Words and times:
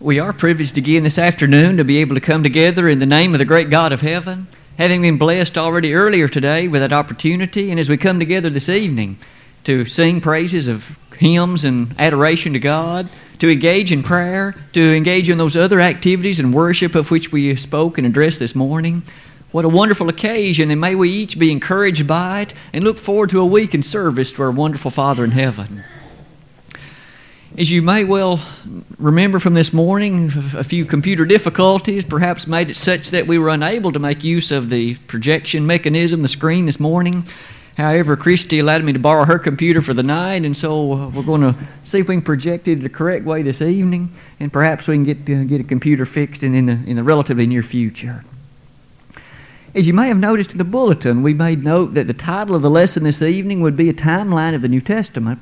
We 0.00 0.20
are 0.20 0.32
privileged 0.32 0.78
again 0.78 1.02
this 1.02 1.18
afternoon 1.18 1.76
to 1.76 1.84
be 1.84 1.96
able 1.96 2.14
to 2.14 2.20
come 2.20 2.44
together 2.44 2.88
in 2.88 3.00
the 3.00 3.04
name 3.04 3.34
of 3.34 3.40
the 3.40 3.44
great 3.44 3.68
God 3.68 3.92
of 3.92 4.00
heaven, 4.00 4.46
having 4.76 5.02
been 5.02 5.18
blessed 5.18 5.58
already 5.58 5.92
earlier 5.92 6.28
today 6.28 6.68
with 6.68 6.82
that 6.82 6.92
opportunity, 6.92 7.72
and 7.72 7.80
as 7.80 7.88
we 7.88 7.96
come 7.96 8.20
together 8.20 8.48
this 8.48 8.68
evening 8.68 9.18
to 9.64 9.86
sing 9.86 10.20
praises 10.20 10.68
of 10.68 10.96
hymns 11.16 11.64
and 11.64 11.96
adoration 11.98 12.52
to 12.52 12.60
God, 12.60 13.08
to 13.40 13.50
engage 13.50 13.90
in 13.90 14.04
prayer, 14.04 14.54
to 14.72 14.94
engage 14.94 15.28
in 15.28 15.38
those 15.38 15.56
other 15.56 15.80
activities 15.80 16.38
and 16.38 16.54
worship 16.54 16.94
of 16.94 17.10
which 17.10 17.32
we 17.32 17.56
spoke 17.56 17.98
and 17.98 18.06
addressed 18.06 18.38
this 18.38 18.54
morning. 18.54 19.02
What 19.50 19.64
a 19.64 19.68
wonderful 19.68 20.08
occasion, 20.08 20.70
and 20.70 20.80
may 20.80 20.94
we 20.94 21.10
each 21.10 21.40
be 21.40 21.50
encouraged 21.50 22.06
by 22.06 22.42
it 22.42 22.54
and 22.72 22.84
look 22.84 22.98
forward 22.98 23.30
to 23.30 23.40
a 23.40 23.46
week 23.46 23.74
in 23.74 23.82
service 23.82 24.30
to 24.32 24.42
our 24.42 24.52
wonderful 24.52 24.92
Father 24.92 25.24
in 25.24 25.32
heaven. 25.32 25.82
As 27.58 27.72
you 27.72 27.82
may 27.82 28.04
well 28.04 28.40
remember 29.00 29.40
from 29.40 29.54
this 29.54 29.72
morning, 29.72 30.30
a 30.54 30.62
few 30.62 30.84
computer 30.84 31.24
difficulties 31.24 32.04
perhaps 32.04 32.46
made 32.46 32.70
it 32.70 32.76
such 32.76 33.10
that 33.10 33.26
we 33.26 33.36
were 33.36 33.48
unable 33.48 33.90
to 33.90 33.98
make 33.98 34.22
use 34.22 34.52
of 34.52 34.70
the 34.70 34.94
projection 35.08 35.66
mechanism, 35.66 36.22
the 36.22 36.28
screen 36.28 36.66
this 36.66 36.78
morning. 36.78 37.24
However, 37.76 38.16
Christy 38.16 38.60
allowed 38.60 38.84
me 38.84 38.92
to 38.92 39.00
borrow 39.00 39.24
her 39.24 39.40
computer 39.40 39.82
for 39.82 39.92
the 39.92 40.04
night, 40.04 40.44
and 40.44 40.56
so 40.56 41.08
we're 41.08 41.24
going 41.24 41.40
to 41.40 41.56
see 41.82 41.98
if 41.98 42.08
we 42.08 42.14
can 42.14 42.22
project 42.22 42.68
it 42.68 42.76
the 42.76 42.88
correct 42.88 43.24
way 43.24 43.42
this 43.42 43.60
evening, 43.60 44.10
and 44.38 44.52
perhaps 44.52 44.86
we 44.86 44.94
can 44.94 45.02
get, 45.02 45.28
uh, 45.28 45.42
get 45.42 45.60
a 45.60 45.64
computer 45.64 46.06
fixed 46.06 46.44
in, 46.44 46.54
in, 46.54 46.66
the, 46.66 46.78
in 46.86 46.94
the 46.94 47.02
relatively 47.02 47.48
near 47.48 47.64
future. 47.64 48.22
As 49.74 49.88
you 49.88 49.94
may 49.94 50.06
have 50.06 50.18
noticed 50.18 50.52
in 50.52 50.58
the 50.58 50.64
bulletin, 50.64 51.24
we 51.24 51.34
made 51.34 51.64
note 51.64 51.94
that 51.94 52.06
the 52.06 52.14
title 52.14 52.54
of 52.54 52.62
the 52.62 52.70
lesson 52.70 53.02
this 53.02 53.20
evening 53.20 53.62
would 53.62 53.76
be 53.76 53.88
a 53.88 53.94
timeline 53.94 54.54
of 54.54 54.62
the 54.62 54.68
New 54.68 54.80
Testament. 54.80 55.40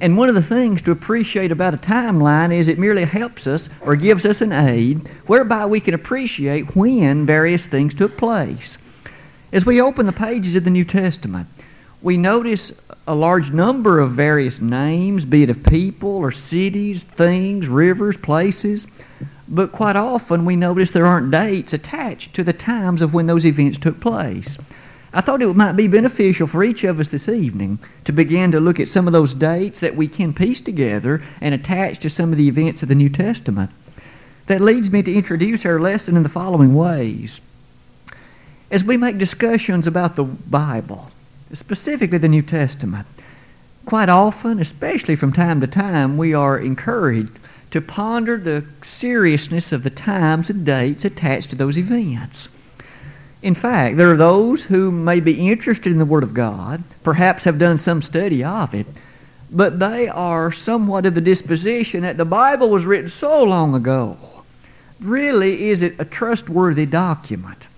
And 0.00 0.16
one 0.16 0.28
of 0.28 0.36
the 0.36 0.42
things 0.42 0.80
to 0.82 0.92
appreciate 0.92 1.50
about 1.50 1.74
a 1.74 1.78
timeline 1.78 2.52
is 2.52 2.68
it 2.68 2.78
merely 2.78 3.04
helps 3.04 3.46
us 3.46 3.68
or 3.80 3.96
gives 3.96 4.24
us 4.24 4.40
an 4.40 4.52
aid 4.52 5.08
whereby 5.26 5.66
we 5.66 5.80
can 5.80 5.94
appreciate 5.94 6.76
when 6.76 7.26
various 7.26 7.66
things 7.66 7.94
took 7.94 8.16
place. 8.16 8.78
As 9.52 9.66
we 9.66 9.80
open 9.80 10.06
the 10.06 10.12
pages 10.12 10.54
of 10.54 10.64
the 10.64 10.70
New 10.70 10.84
Testament, 10.84 11.48
we 12.00 12.16
notice 12.16 12.80
a 13.08 13.14
large 13.14 13.50
number 13.50 13.98
of 13.98 14.12
various 14.12 14.60
names, 14.60 15.24
be 15.24 15.42
it 15.42 15.50
of 15.50 15.64
people 15.64 16.10
or 16.10 16.30
cities, 16.30 17.02
things, 17.02 17.66
rivers, 17.66 18.16
places, 18.16 18.86
but 19.48 19.72
quite 19.72 19.96
often 19.96 20.44
we 20.44 20.54
notice 20.54 20.92
there 20.92 21.06
aren't 21.06 21.30
dates 21.32 21.72
attached 21.72 22.34
to 22.34 22.44
the 22.44 22.52
times 22.52 23.02
of 23.02 23.14
when 23.14 23.26
those 23.26 23.46
events 23.46 23.78
took 23.78 23.98
place. 23.98 24.58
I 25.12 25.22
thought 25.22 25.40
it 25.40 25.56
might 25.56 25.72
be 25.72 25.88
beneficial 25.88 26.46
for 26.46 26.62
each 26.62 26.84
of 26.84 27.00
us 27.00 27.08
this 27.08 27.28
evening 27.28 27.78
to 28.04 28.12
begin 28.12 28.52
to 28.52 28.60
look 28.60 28.78
at 28.78 28.88
some 28.88 29.06
of 29.06 29.12
those 29.12 29.32
dates 29.32 29.80
that 29.80 29.96
we 29.96 30.06
can 30.06 30.34
piece 30.34 30.60
together 30.60 31.22
and 31.40 31.54
attach 31.54 31.98
to 32.00 32.10
some 32.10 32.30
of 32.30 32.36
the 32.36 32.48
events 32.48 32.82
of 32.82 32.88
the 32.88 32.94
New 32.94 33.08
Testament. 33.08 33.70
That 34.46 34.60
leads 34.60 34.90
me 34.90 35.02
to 35.02 35.14
introduce 35.14 35.64
our 35.64 35.80
lesson 35.80 36.16
in 36.16 36.22
the 36.22 36.28
following 36.28 36.74
ways. 36.74 37.40
As 38.70 38.84
we 38.84 38.98
make 38.98 39.16
discussions 39.16 39.86
about 39.86 40.16
the 40.16 40.24
Bible, 40.24 41.10
specifically 41.52 42.18
the 42.18 42.28
New 42.28 42.42
Testament, 42.42 43.06
quite 43.86 44.10
often, 44.10 44.58
especially 44.58 45.16
from 45.16 45.32
time 45.32 45.62
to 45.62 45.66
time, 45.66 46.18
we 46.18 46.34
are 46.34 46.58
encouraged 46.58 47.40
to 47.70 47.80
ponder 47.80 48.36
the 48.36 48.66
seriousness 48.82 49.72
of 49.72 49.84
the 49.84 49.90
times 49.90 50.50
and 50.50 50.66
dates 50.66 51.06
attached 51.06 51.48
to 51.50 51.56
those 51.56 51.78
events. 51.78 52.57
In 53.40 53.54
fact, 53.54 53.96
there 53.96 54.10
are 54.10 54.16
those 54.16 54.64
who 54.64 54.90
may 54.90 55.20
be 55.20 55.48
interested 55.48 55.92
in 55.92 55.98
the 55.98 56.04
Word 56.04 56.24
of 56.24 56.34
God, 56.34 56.82
perhaps 57.04 57.44
have 57.44 57.58
done 57.58 57.76
some 57.76 58.02
study 58.02 58.42
of 58.42 58.74
it, 58.74 58.86
but 59.50 59.78
they 59.78 60.08
are 60.08 60.50
somewhat 60.50 61.06
of 61.06 61.14
the 61.14 61.20
disposition 61.20 62.02
that 62.02 62.16
the 62.16 62.24
Bible 62.24 62.68
was 62.68 62.84
written 62.84 63.08
so 63.08 63.44
long 63.44 63.74
ago. 63.74 64.16
Really, 65.00 65.68
is 65.68 65.82
it 65.82 65.94
a 66.00 66.04
trustworthy 66.04 66.84
document? 66.84 67.68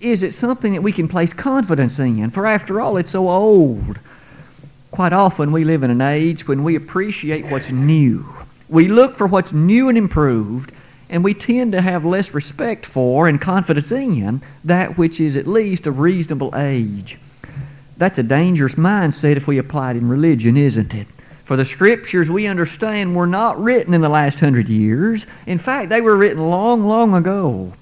Is 0.00 0.22
it 0.22 0.32
something 0.32 0.72
that 0.72 0.82
we 0.82 0.92
can 0.92 1.06
place 1.06 1.34
confidence 1.34 1.98
in? 1.98 2.30
For 2.30 2.46
after 2.46 2.80
all, 2.80 2.96
it's 2.96 3.10
so 3.10 3.28
old. 3.28 4.00
Quite 4.90 5.12
often, 5.12 5.52
we 5.52 5.64
live 5.64 5.82
in 5.82 5.90
an 5.90 6.00
age 6.00 6.48
when 6.48 6.64
we 6.64 6.74
appreciate 6.74 7.46
what's 7.46 7.70
new. 7.70 8.26
We 8.68 8.88
look 8.88 9.14
for 9.16 9.26
what's 9.26 9.52
new 9.52 9.90
and 9.90 9.98
improved, 9.98 10.72
and 11.12 11.22
we 11.22 11.34
tend 11.34 11.72
to 11.72 11.82
have 11.82 12.06
less 12.06 12.32
respect 12.32 12.86
for 12.86 13.28
and 13.28 13.38
confidence 13.38 13.92
in 13.92 14.40
that 14.64 14.96
which 14.96 15.20
is 15.20 15.36
at 15.36 15.46
least 15.46 15.86
of 15.86 15.98
reasonable 15.98 16.52
age. 16.56 17.18
That's 17.98 18.18
a 18.18 18.22
dangerous 18.22 18.76
mindset 18.76 19.36
if 19.36 19.46
we 19.46 19.58
apply 19.58 19.90
it 19.90 19.98
in 19.98 20.08
religion, 20.08 20.56
isn't 20.56 20.94
it? 20.94 21.06
For 21.44 21.54
the 21.54 21.66
scriptures 21.66 22.30
we 22.30 22.46
understand 22.46 23.14
were 23.14 23.26
not 23.26 23.60
written 23.60 23.92
in 23.92 24.00
the 24.00 24.08
last 24.08 24.40
hundred 24.40 24.70
years. 24.70 25.26
In 25.46 25.58
fact, 25.58 25.90
they 25.90 26.00
were 26.00 26.16
written 26.16 26.48
long, 26.48 26.86
long 26.86 27.14
ago. 27.14 27.74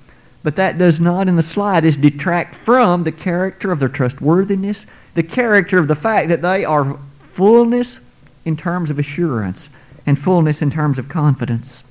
But 0.43 0.57
that 0.57 0.77
does 0.77 1.01
not 1.01 1.29
in 1.29 1.37
the 1.37 1.43
slightest 1.43 2.01
detract 2.01 2.57
from 2.57 3.05
the 3.05 3.13
character 3.13 3.71
of 3.71 3.79
their 3.79 3.89
trustworthiness, 3.89 4.87
the 5.15 5.23
character 5.23 5.79
of 5.79 5.87
the 5.87 5.95
fact 5.95 6.29
that 6.31 6.43
they 6.43 6.65
are 6.65 6.99
fullness 7.19 8.01
in 8.45 8.57
terms 8.57 8.91
of 8.91 8.99
assurance 8.99 9.71
and 10.05 10.19
fullness 10.19 10.63
in 10.63 10.71
terms 10.71 10.99
of 10.99 11.09
confidence. 11.09 11.90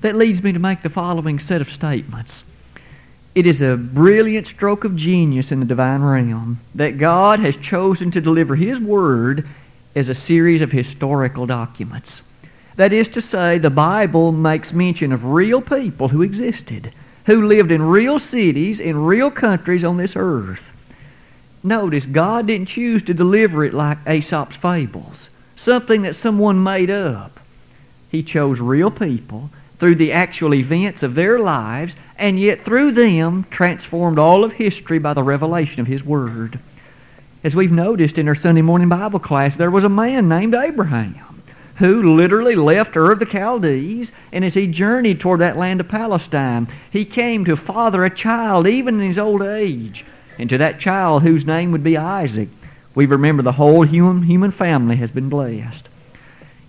That 0.00 0.16
leads 0.16 0.42
me 0.42 0.52
to 0.52 0.58
make 0.58 0.82
the 0.82 0.90
following 0.90 1.38
set 1.38 1.60
of 1.60 1.70
statements. 1.70 2.50
It 3.34 3.46
is 3.46 3.60
a 3.60 3.76
brilliant 3.76 4.46
stroke 4.46 4.84
of 4.84 4.94
genius 4.94 5.50
in 5.50 5.58
the 5.60 5.66
divine 5.66 6.02
realm 6.02 6.58
that 6.74 6.98
God 6.98 7.40
has 7.40 7.56
chosen 7.56 8.10
to 8.12 8.20
deliver 8.20 8.54
His 8.54 8.80
Word 8.80 9.46
as 9.96 10.08
a 10.08 10.14
series 10.14 10.62
of 10.62 10.72
historical 10.72 11.46
documents. 11.46 12.30
That 12.76 12.92
is 12.92 13.08
to 13.08 13.20
say, 13.20 13.58
the 13.58 13.70
Bible 13.70 14.32
makes 14.32 14.72
mention 14.72 15.12
of 15.12 15.24
real 15.24 15.60
people 15.60 16.08
who 16.08 16.22
existed, 16.22 16.92
who 17.26 17.42
lived 17.42 17.72
in 17.72 17.82
real 17.82 18.18
cities, 18.18 18.80
in 18.80 19.04
real 19.04 19.30
countries 19.30 19.84
on 19.84 19.96
this 19.96 20.14
earth. 20.16 20.70
Notice, 21.62 22.06
God 22.06 22.46
didn't 22.46 22.68
choose 22.68 23.02
to 23.04 23.14
deliver 23.14 23.64
it 23.64 23.72
like 23.72 23.98
Aesop's 24.06 24.56
fables, 24.56 25.30
something 25.54 26.02
that 26.02 26.14
someone 26.14 26.62
made 26.62 26.90
up. 26.90 27.40
He 28.10 28.22
chose 28.22 28.60
real 28.60 28.90
people 28.90 29.50
through 29.78 29.96
the 29.96 30.12
actual 30.12 30.54
events 30.54 31.02
of 31.02 31.14
their 31.14 31.38
lives, 31.38 31.96
and 32.16 32.38
yet 32.38 32.60
through 32.60 32.92
them 32.92 33.44
transformed 33.44 34.18
all 34.18 34.44
of 34.44 34.54
history 34.54 34.98
by 34.98 35.14
the 35.14 35.22
revelation 35.22 35.80
of 35.80 35.86
His 35.86 36.04
Word. 36.04 36.58
As 37.42 37.54
we've 37.54 37.72
noticed 37.72 38.18
in 38.18 38.28
our 38.28 38.34
Sunday 38.34 38.62
morning 38.62 38.88
Bible 38.88 39.18
class, 39.18 39.56
there 39.56 39.70
was 39.70 39.84
a 39.84 39.88
man 39.88 40.28
named 40.28 40.54
Abraham 40.54 41.42
who 41.76 42.14
literally 42.14 42.54
left 42.54 42.96
Ur 42.96 43.12
of 43.12 43.18
the 43.18 43.26
Chaldees, 43.26 44.12
and 44.32 44.44
as 44.44 44.54
he 44.54 44.66
journeyed 44.66 45.20
toward 45.20 45.40
that 45.40 45.56
land 45.56 45.80
of 45.80 45.88
Palestine, 45.88 46.68
he 46.90 47.04
came 47.04 47.44
to 47.44 47.56
father 47.56 48.04
a 48.04 48.10
child 48.10 48.66
even 48.66 49.00
in 49.00 49.06
his 49.06 49.18
old 49.18 49.42
age, 49.42 50.04
and 50.38 50.48
to 50.50 50.58
that 50.58 50.78
child 50.78 51.22
whose 51.22 51.44
name 51.44 51.72
would 51.72 51.82
be 51.82 51.96
Isaac. 51.96 52.48
We 52.94 53.06
remember 53.06 53.42
the 53.42 53.52
whole 53.52 53.82
human, 53.82 54.22
human 54.22 54.52
family 54.52 54.96
has 54.96 55.10
been 55.10 55.28
blessed. 55.28 55.88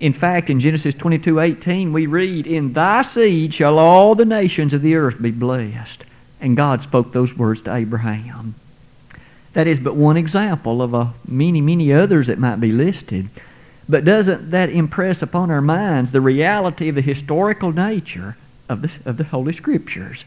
In 0.06 0.14
fact, 0.14 0.52
in 0.52 0.60
Genesis 0.60 0.94
22 0.94 1.40
18, 1.40 1.92
we 1.92 2.06
read, 2.06 2.46
In 2.46 2.74
thy 2.74 3.02
seed 3.02 3.56
shall 3.56 3.80
all 3.80 4.14
the 4.14 4.24
nations 4.24 4.72
of 4.72 4.84
the 4.84 4.94
earth 4.94 5.20
be 5.20 5.32
blessed. 5.32 6.06
And 6.40 6.56
God 6.56 6.84
spoke 6.84 7.12
those 7.12 7.36
words 7.36 7.64
to 7.64 7.74
Abraham. 7.74 8.54
That 9.54 9.66
is 9.66 9.80
but 9.80 9.96
one 9.96 10.16
example 10.16 10.84
of 10.84 10.94
a 10.94 11.14
many, 11.28 11.60
many 11.60 11.92
others 11.92 12.28
that 12.28 12.38
might 12.38 12.58
be 12.58 12.72
listed. 12.72 13.32
But 13.90 14.06
doesn't 14.06 14.52
that 14.52 14.70
impress 14.70 15.24
upon 15.24 15.50
our 15.50 15.60
minds 15.60 16.12
the 16.12 16.22
reality 16.22 16.88
of 16.88 16.94
the 16.94 17.02
historical 17.02 17.72
nature 17.72 18.38
of 18.70 18.84
the, 18.84 19.10
of 19.10 19.18
the 19.18 19.24
Holy 19.24 19.54
Scriptures? 19.54 20.24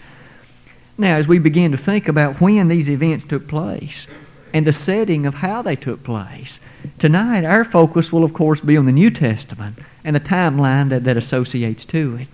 Now, 0.99 1.19
as 1.19 1.28
we 1.28 1.38
begin 1.38 1.71
to 1.71 1.77
think 1.77 2.09
about 2.09 2.41
when 2.41 2.67
these 2.67 2.91
events 2.91 3.22
took 3.22 3.47
place, 3.47 4.09
and 4.53 4.67
the 4.67 4.73
setting 4.73 5.27
of 5.27 5.37
how 5.37 5.63
they 5.63 5.77
took 5.77 6.03
place. 6.03 6.61
Tonight, 6.99 7.45
our 7.45 7.65
focus 7.65 8.13
will, 8.13 8.25
of 8.25 8.33
course, 8.33 8.61
be 8.61 8.77
on 8.77 8.87
the 8.87 8.93
New 8.93 9.11
Testament 9.11 9.79
and 10.05 10.17
the 10.17 10.21
timeline 10.21 10.89
that, 10.89 11.05
that 11.05 11.17
associates 11.17 11.85
to 11.87 12.17
it. 12.17 12.29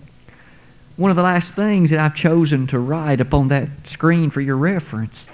One 0.97 1.11
of 1.11 1.17
the 1.17 1.23
last 1.23 1.55
things 1.55 1.89
that 1.89 1.99
I've 1.99 2.15
chosen 2.15 2.67
to 2.67 2.79
write 2.79 3.19
upon 3.19 3.49
that 3.49 3.85
screen 3.85 4.29
for 4.29 4.39
your 4.39 4.55
reference 4.55 5.27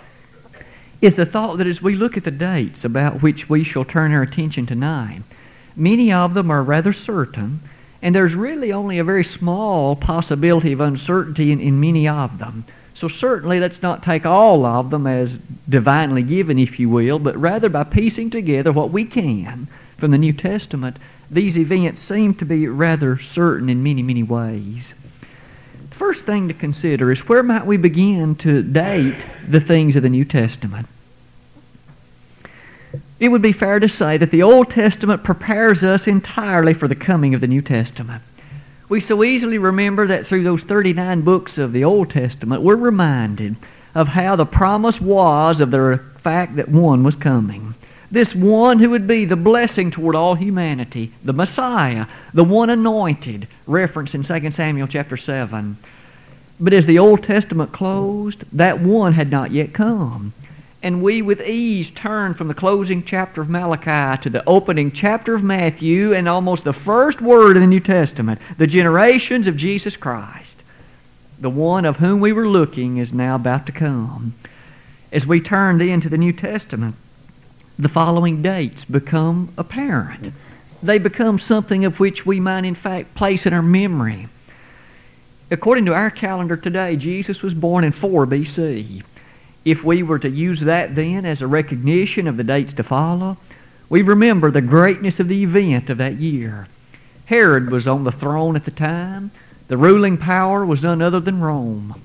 is 1.02 1.16
the 1.16 1.26
thought 1.26 1.58
that 1.58 1.68
as 1.68 1.82
we 1.82 1.96
look 1.96 2.18
at 2.18 2.24
the 2.24 2.32
dates 2.32 2.84
about 2.84 3.22
which 3.22 3.50
we 3.50 3.64
shall 3.64 3.86
turn 3.86 4.12
our 4.12 4.22
attention 4.24 4.66
tonight, 4.66 5.22
many 5.76 6.12
of 6.12 6.34
them 6.34 6.50
are 6.50 6.64
rather 6.64 6.94
certain, 6.94 7.60
and 8.02 8.16
there's 8.16 8.36
really 8.36 8.72
only 8.72 8.98
a 8.98 9.04
very 9.04 9.24
small 9.24 9.96
possibility 9.96 10.72
of 10.72 10.82
uncertainty 10.82 11.52
in, 11.52 11.60
in 11.60 11.80
many 11.80 12.08
of 12.08 12.40
them. 12.40 12.66
So, 13.02 13.08
certainly, 13.08 13.60
let's 13.60 13.82
not 13.82 14.04
take 14.04 14.28
all 14.28 14.64
of 14.64 14.92
them 14.92 15.08
as 15.08 15.40
divinely 15.68 16.22
given, 16.22 16.60
if 16.60 16.80
you 16.80 16.88
will, 16.88 17.18
but 17.18 17.36
rather 17.36 17.68
by 17.68 17.84
piecing 17.84 18.30
together 18.30 18.72
what 18.72 18.92
we 18.92 19.06
can 19.06 19.68
from 19.98 20.12
the 20.12 20.20
New 20.20 20.34
Testament, 20.34 20.98
these 21.28 21.58
events 21.58 22.00
seem 22.00 22.36
to 22.36 22.46
be 22.46 22.68
rather 22.68 23.18
certain 23.18 23.70
in 23.70 23.82
many, 23.82 24.04
many 24.04 24.22
ways. 24.22 24.94
The 25.90 25.96
first 25.96 26.28
thing 26.28 26.48
to 26.48 26.54
consider 26.54 27.12
is 27.12 27.28
where 27.28 27.42
might 27.42 27.66
we 27.66 27.76
begin 27.76 28.36
to 28.36 28.62
date 28.62 29.26
the 29.48 29.60
things 29.60 29.96
of 29.96 30.04
the 30.04 30.10
New 30.10 30.24
Testament? 30.24 30.88
It 33.20 33.30
would 33.30 33.42
be 33.42 33.52
fair 33.52 33.80
to 33.80 33.90
say 33.90 34.18
that 34.18 34.30
the 34.30 34.44
Old 34.44 34.70
Testament 34.70 35.24
prepares 35.24 35.84
us 35.84 36.08
entirely 36.08 36.76
for 36.76 36.88
the 36.88 36.94
coming 36.94 37.34
of 37.34 37.42
the 37.42 37.48
New 37.48 37.64
Testament. 37.64 38.22
We 38.92 39.00
so 39.00 39.24
easily 39.24 39.58
remember 39.58 40.06
that 40.08 40.28
through 40.28 40.44
those 40.44 40.66
39 40.66 41.22
books 41.22 41.58
of 41.58 41.72
the 41.72 41.82
Old 41.82 42.10
Testament, 42.10 42.62
we're 42.62 42.76
reminded 42.76 43.56
of 43.96 44.10
how 44.10 44.36
the 44.36 44.46
promise 44.46 45.00
was 45.00 45.62
of 45.62 45.72
the 45.72 46.04
fact 46.18 46.58
that 46.58 46.68
one 46.68 47.02
was 47.02 47.16
coming. 47.16 47.74
This 48.12 48.36
one 48.36 48.80
who 48.80 48.90
would 48.90 49.08
be 49.08 49.24
the 49.24 49.38
blessing 49.38 49.92
toward 49.92 50.14
all 50.14 50.36
humanity, 50.36 51.14
the 51.24 51.32
Messiah, 51.32 52.06
the 52.34 52.44
one 52.44 52.70
anointed, 52.70 53.48
referenced 53.66 54.14
in 54.14 54.24
2 54.24 54.52
Samuel 54.52 54.88
chapter 54.88 55.16
7. 55.16 55.78
But 56.60 56.74
as 56.74 56.86
the 56.86 57.00
Old 57.00 57.24
Testament 57.24 57.72
closed, 57.72 58.44
that 58.52 58.82
one 58.82 59.14
had 59.14 59.32
not 59.32 59.52
yet 59.52 59.72
come. 59.72 60.34
And 60.84 61.04
we 61.04 61.22
with 61.22 61.48
ease 61.48 61.92
turn 61.92 62.34
from 62.34 62.48
the 62.48 62.56
closing 62.56 63.04
chapter 63.04 63.42
of 63.42 63.50
Malachi 63.50 64.20
to 64.24 64.30
the 64.30 64.44
opening 64.48 64.92
chapter 64.92 65.36
of 65.36 65.44
Matthew 65.44 66.12
and 66.12 66.28
almost 66.28 66.64
the 66.64 66.74
first 66.74 67.22
word 67.22 67.56
in 67.56 67.62
the 67.62 67.68
New 67.68 67.80
Testament 67.80 68.42
the 68.58 68.66
generations 68.66 69.46
of 69.46 69.56
Jesus 69.56 69.96
Christ. 69.96 70.64
The 71.40 71.52
one 71.52 71.86
of 71.86 71.98
whom 71.98 72.20
we 72.20 72.34
were 72.34 72.48
looking 72.48 72.98
is 72.98 73.14
now 73.14 73.36
about 73.36 73.68
to 73.68 73.72
come. 73.72 74.34
As 75.12 75.28
we 75.28 75.40
turn 75.40 75.78
then 75.78 76.02
to 76.02 76.10
the 76.10 76.18
New 76.18 76.34
Testament, 76.34 76.96
the 77.78 77.90
following 77.90 78.42
dates 78.42 78.86
become 78.86 79.54
apparent. 79.58 80.32
They 80.82 80.98
become 80.98 81.38
something 81.38 81.86
of 81.86 82.00
which 82.00 82.26
we 82.26 82.40
might, 82.40 82.66
in 82.66 82.76
fact, 82.76 83.14
place 83.14 83.46
in 83.46 83.54
our 83.54 83.62
memory. 83.62 84.28
According 85.52 85.86
to 85.86 85.94
our 85.94 86.10
calendar 86.10 86.58
today, 86.58 86.96
Jesus 86.96 87.44
was 87.44 87.54
born 87.54 87.84
in 87.84 87.92
4 87.92 88.26
BC. 88.26 89.04
If 89.64 89.84
we 89.84 90.02
were 90.02 90.20
to 90.20 90.30
use 90.30 90.62
that 90.62 90.96
then 90.96 91.26
as 91.26 91.42
a 91.42 91.48
recognition 91.48 92.28
of 92.28 92.38
the 92.38 92.44
dates 92.44 92.74
to 92.74 92.84
follow, 92.84 93.38
we 93.90 94.02
remember 94.02 94.50
the 94.50 94.62
greatness 94.62 95.20
of 95.20 95.28
the 95.28 95.44
event 95.44 95.90
of 95.90 95.98
that 95.98 96.16
year. 96.16 96.68
Herod 97.26 97.70
was 97.70 97.88
on 97.88 98.04
the 98.04 98.12
throne 98.12 98.56
at 98.56 98.66
the 98.66 98.72
time. 98.72 99.32
The 99.68 99.78
ruling 99.78 100.18
power 100.18 100.66
was 100.66 100.84
none 100.84 101.02
other 101.02 101.20
than 101.20 101.40
Rome. 101.40 101.96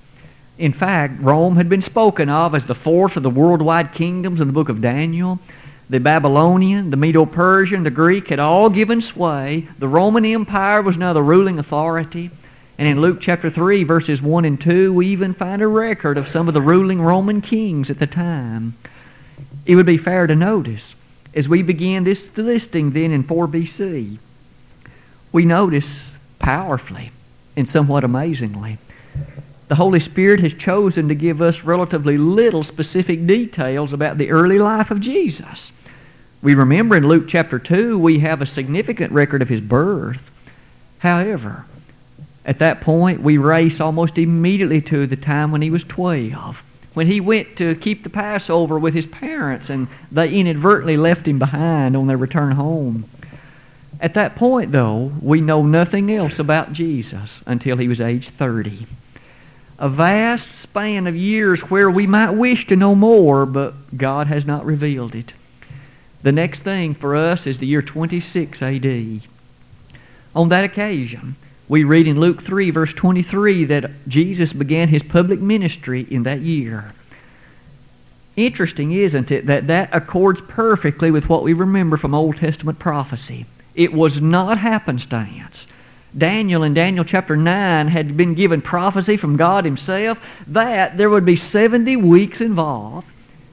In 0.58 0.72
fact, 0.72 1.20
Rome 1.20 1.56
had 1.56 1.68
been 1.68 1.82
spoken 1.82 2.28
of 2.28 2.54
as 2.54 2.66
the 2.66 2.74
fourth 2.74 3.16
of 3.16 3.22
the 3.22 3.30
worldwide 3.30 3.92
kingdoms 3.92 4.40
in 4.40 4.46
the 4.46 4.52
book 4.52 4.68
of 4.68 4.80
Daniel. 4.80 5.38
The 5.88 6.00
Babylonian, 6.00 6.90
the 6.90 6.96
Medo 6.96 7.26
Persian, 7.26 7.82
the 7.82 7.90
Greek 7.90 8.28
had 8.28 8.38
all 8.38 8.70
given 8.70 9.00
sway. 9.00 9.68
The 9.78 9.88
Roman 9.88 10.24
Empire 10.24 10.82
was 10.82 10.98
now 10.98 11.12
the 11.12 11.22
ruling 11.22 11.58
authority. 11.58 12.30
And 12.78 12.86
in 12.86 13.00
Luke 13.00 13.18
chapter 13.20 13.48
3, 13.48 13.84
verses 13.84 14.20
1 14.20 14.44
and 14.44 14.60
2, 14.60 14.92
we 14.92 15.06
even 15.06 15.32
find 15.32 15.62
a 15.62 15.66
record 15.66 16.18
of 16.18 16.28
some 16.28 16.46
of 16.46 16.54
the 16.54 16.60
ruling 16.60 17.00
Roman 17.00 17.40
kings 17.40 17.90
at 17.90 17.98
the 17.98 18.06
time. 18.06 18.74
It 19.64 19.76
would 19.76 19.86
be 19.86 19.96
fair 19.96 20.26
to 20.26 20.36
notice, 20.36 20.94
as 21.34 21.48
we 21.48 21.62
begin 21.62 22.04
this 22.04 22.36
listing 22.36 22.90
then 22.90 23.10
in 23.10 23.22
4 23.22 23.48
BC, 23.48 24.18
we 25.32 25.44
notice 25.44 26.18
powerfully 26.38 27.10
and 27.56 27.68
somewhat 27.68 28.04
amazingly, 28.04 28.78
the 29.68 29.76
Holy 29.76 29.98
Spirit 29.98 30.40
has 30.40 30.54
chosen 30.54 31.08
to 31.08 31.14
give 31.14 31.42
us 31.42 31.64
relatively 31.64 32.16
little 32.16 32.62
specific 32.62 33.26
details 33.26 33.92
about 33.92 34.18
the 34.18 34.30
early 34.30 34.58
life 34.58 34.90
of 34.90 35.00
Jesus. 35.00 35.72
We 36.40 36.54
remember 36.54 36.94
in 36.94 37.08
Luke 37.08 37.24
chapter 37.26 37.58
2, 37.58 37.98
we 37.98 38.20
have 38.20 38.40
a 38.40 38.46
significant 38.46 39.12
record 39.12 39.42
of 39.42 39.48
his 39.48 39.60
birth. 39.60 40.30
However, 40.98 41.64
at 42.46 42.60
that 42.60 42.80
point, 42.80 43.20
we 43.20 43.38
race 43.38 43.80
almost 43.80 44.16
immediately 44.16 44.80
to 44.82 45.04
the 45.06 45.16
time 45.16 45.50
when 45.50 45.62
he 45.62 45.70
was 45.70 45.82
12, 45.82 46.62
when 46.94 47.08
he 47.08 47.20
went 47.20 47.56
to 47.56 47.74
keep 47.74 48.04
the 48.04 48.08
Passover 48.08 48.78
with 48.78 48.94
his 48.94 49.04
parents 49.04 49.68
and 49.68 49.88
they 50.12 50.32
inadvertently 50.32 50.96
left 50.96 51.26
him 51.26 51.40
behind 51.40 51.96
on 51.96 52.06
their 52.06 52.16
return 52.16 52.52
home. 52.52 53.04
At 54.00 54.14
that 54.14 54.36
point, 54.36 54.70
though, 54.70 55.12
we 55.20 55.40
know 55.40 55.66
nothing 55.66 56.08
else 56.08 56.38
about 56.38 56.72
Jesus 56.72 57.42
until 57.46 57.78
he 57.78 57.88
was 57.88 58.00
age 58.00 58.28
30. 58.28 58.86
A 59.80 59.88
vast 59.88 60.54
span 60.54 61.08
of 61.08 61.16
years 61.16 61.68
where 61.68 61.90
we 61.90 62.06
might 62.06 62.30
wish 62.30 62.64
to 62.68 62.76
know 62.76 62.94
more, 62.94 63.44
but 63.44 63.96
God 63.96 64.28
has 64.28 64.46
not 64.46 64.64
revealed 64.64 65.16
it. 65.16 65.32
The 66.22 66.32
next 66.32 66.60
thing 66.60 66.94
for 66.94 67.16
us 67.16 67.44
is 67.44 67.58
the 67.58 67.66
year 67.66 67.82
26 67.82 68.62
AD. 68.62 69.20
On 70.34 70.48
that 70.48 70.64
occasion, 70.64 71.36
we 71.68 71.84
read 71.84 72.06
in 72.06 72.20
Luke 72.20 72.40
3, 72.40 72.70
verse 72.70 72.94
23, 72.94 73.64
that 73.64 73.90
Jesus 74.06 74.52
began 74.52 74.88
his 74.88 75.02
public 75.02 75.40
ministry 75.40 76.06
in 76.10 76.22
that 76.22 76.40
year. 76.40 76.92
Interesting, 78.36 78.92
isn't 78.92 79.32
it, 79.32 79.46
that 79.46 79.66
that 79.66 79.88
accords 79.92 80.42
perfectly 80.42 81.10
with 81.10 81.28
what 81.28 81.42
we 81.42 81.52
remember 81.52 81.96
from 81.96 82.14
Old 82.14 82.36
Testament 82.36 82.78
prophecy. 82.78 83.46
It 83.74 83.92
was 83.92 84.20
not 84.20 84.58
happenstance. 84.58 85.66
Daniel 86.16 86.62
in 86.62 86.72
Daniel 86.72 87.04
chapter 87.04 87.36
9 87.36 87.88
had 87.88 88.16
been 88.16 88.34
given 88.34 88.62
prophecy 88.62 89.16
from 89.16 89.36
God 89.36 89.64
Himself 89.64 90.44
that 90.46 90.96
there 90.96 91.10
would 91.10 91.26
be 91.26 91.36
70 91.36 91.96
weeks 91.96 92.40
involved. 92.40 93.08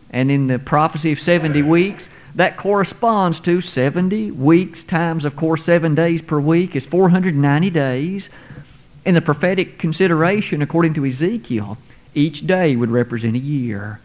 And 0.09 0.29
in 0.29 0.47
the 0.47 0.59
prophecy 0.59 1.11
of 1.11 1.19
70 1.19 1.63
weeks, 1.63 2.09
that 2.35 2.57
corresponds 2.57 3.39
to 3.41 3.61
70 3.61 4.31
weeks 4.31 4.83
times, 4.83 5.25
of 5.25 5.35
course, 5.35 5.63
seven 5.63 5.93
days 5.93 6.21
per 6.21 6.39
week 6.39 6.75
is 6.75 6.85
490 6.85 7.69
days. 7.69 8.29
In 9.05 9.15
the 9.15 9.21
prophetic 9.21 9.77
consideration, 9.77 10.61
according 10.61 10.93
to 10.95 11.05
Ezekiel, 11.05 11.77
each 12.15 12.47
day 12.47 12.75
would 12.75 12.89
represent 12.89 13.35
a 13.35 13.39
year. 13.39 13.99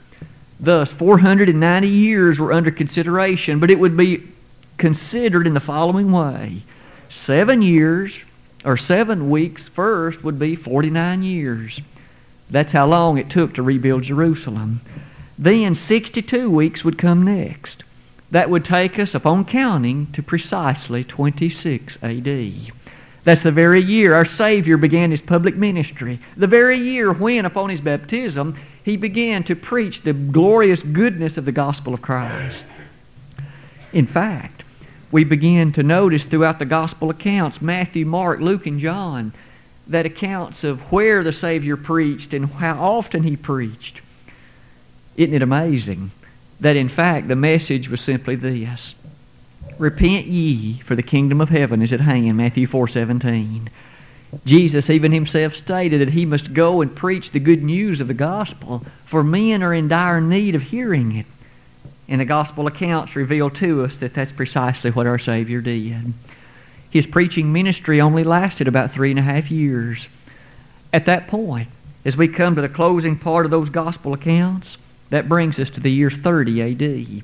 Thus, 0.61 0.93
490 0.93 1.89
years 1.89 2.41
were 2.41 2.53
under 2.53 2.71
consideration, 2.71 3.61
but 3.61 3.71
it 3.71 3.79
would 3.79 3.97
be 3.97 4.25
considered 4.77 5.47
in 5.47 5.55
the 5.55 5.61
following 5.61 6.13
way 6.13 6.63
seven 7.09 7.63
years, 7.63 8.23
or 8.65 8.77
seven 8.77 9.31
weeks 9.31 9.69
first, 9.69 10.23
would 10.23 10.39
be 10.39 10.55
49 10.55 11.23
years. 11.23 11.81
That's 12.51 12.73
how 12.73 12.87
long 12.87 13.19
it 13.19 13.31
took 13.31 13.55
to 13.55 13.63
rebuild 13.63 14.03
Jerusalem. 14.03 14.81
Then 15.39 15.75
62 15.75 16.51
weeks 16.51 16.85
would 16.85 16.99
come 16.99 17.23
next. 17.23 17.85
That 18.31 18.51
would 18.51 18.65
take 18.65 18.99
us, 18.99 19.15
upon 19.15 19.45
counting, 19.47 20.07
to 20.13 20.23
precisely 20.23 21.03
26 21.03 21.99
AD. 22.03 22.73
That's 23.25 23.43
the 23.43 23.53
very 23.53 23.81
year 23.81 24.15
our 24.15 24.25
Savior 24.25 24.77
began 24.77 25.11
his 25.11 25.23
public 25.23 25.57
ministry. 25.57 26.19
The 26.37 26.47
very 26.47 26.77
year 26.77 27.13
when, 27.13 27.45
upon 27.45 27.71
his 27.71 27.81
baptism, 27.81 28.59
he 28.83 28.97
began 28.97 29.45
to 29.45 29.57
preach 29.57 30.03
the 30.03 30.13
glorious 30.13 30.83
goodness 30.83 31.37
of 31.37 31.45
the 31.45 31.53
gospel 31.53 31.95
of 31.95 32.03
Christ. 32.03 32.65
In 33.93 34.07
fact, 34.07 34.65
we 35.11 35.25
begin 35.25 35.73
to 35.73 35.83
notice 35.83 36.25
throughout 36.25 36.59
the 36.59 36.67
gospel 36.67 37.11
accounts 37.11 37.63
Matthew, 37.63 38.05
Mark, 38.05 38.41
Luke, 38.41 38.67
and 38.67 38.79
John 38.79 39.33
that 39.87 40.05
accounts 40.05 40.65
of 40.65 40.93
where 40.93 41.25
the 41.25 41.33
Savior 41.33 41.77
preached 41.77 42.35
and 42.35 42.47
how 42.47 42.79
often 42.79 43.23
he 43.23 43.37
preached. 43.37 44.03
Isn't 45.17 45.35
it 45.35 45.43
amazing 45.43 46.11
that 46.61 46.77
in 46.77 46.89
fact 46.89 47.29
the 47.29 47.37
message 47.37 47.89
was 47.89 48.01
simply 48.01 48.35
this 48.35 48.95
Repent 49.79 50.27
ye, 50.27 50.79
for 50.81 50.97
the 50.97 51.03
kingdom 51.03 51.41
of 51.41 51.51
heaven 51.51 51.83
is 51.83 51.93
at 51.93 52.01
hand, 52.01 52.37
Matthew 52.37 52.67
4 52.67 52.89
17. 52.89 53.71
Jesus 54.45 54.91
even 54.91 55.13
himself 55.13 55.55
stated 55.55 56.01
that 56.01 56.11
he 56.11 56.27
must 56.27 56.53
go 56.53 56.83
and 56.83 56.95
preach 56.95 57.31
the 57.31 57.41
good 57.41 57.63
news 57.63 58.01
of 58.01 58.09
the 58.09 58.15
gospel, 58.15 58.85
for 59.05 59.23
men 59.23 59.63
are 59.63 59.73
in 59.73 59.89
dire 59.89 60.21
need 60.21 60.55
of 60.55 60.63
hearing 60.63 61.17
it. 61.17 61.27
And 62.09 62.21
the 62.21 62.27
gospel 62.27 62.67
accounts 62.67 63.17
reveal 63.17 63.51
to 63.51 63.85
us 63.85 63.97
that 63.99 64.15
that's 64.15 64.33
precisely 64.33 64.91
what 64.91 65.07
our 65.07 65.19
Savior 65.19 65.61
did. 65.61 66.13
His 66.91 67.07
preaching 67.07 67.53
ministry 67.53 68.01
only 68.01 68.25
lasted 68.25 68.67
about 68.67 68.91
three 68.91 69.11
and 69.11 69.19
a 69.19 69.23
half 69.23 69.51
years. 69.51 70.09
At 70.93 71.05
that 71.05 71.29
point, 71.29 71.69
as 72.05 72.17
we 72.17 72.29
come 72.29 72.55
to 72.55 72.63
the 72.63 72.69
closing 72.69 73.17
part 73.17 73.45
of 73.45 73.51
those 73.51 73.71
gospel 73.71 74.15
accounts, 74.15 74.79
that 75.11 75.29
brings 75.29 75.59
us 75.59 75.71
to 75.71 75.81
the 75.81 75.91
year 75.91 76.11
30 76.11 76.63
AD. 76.63 77.23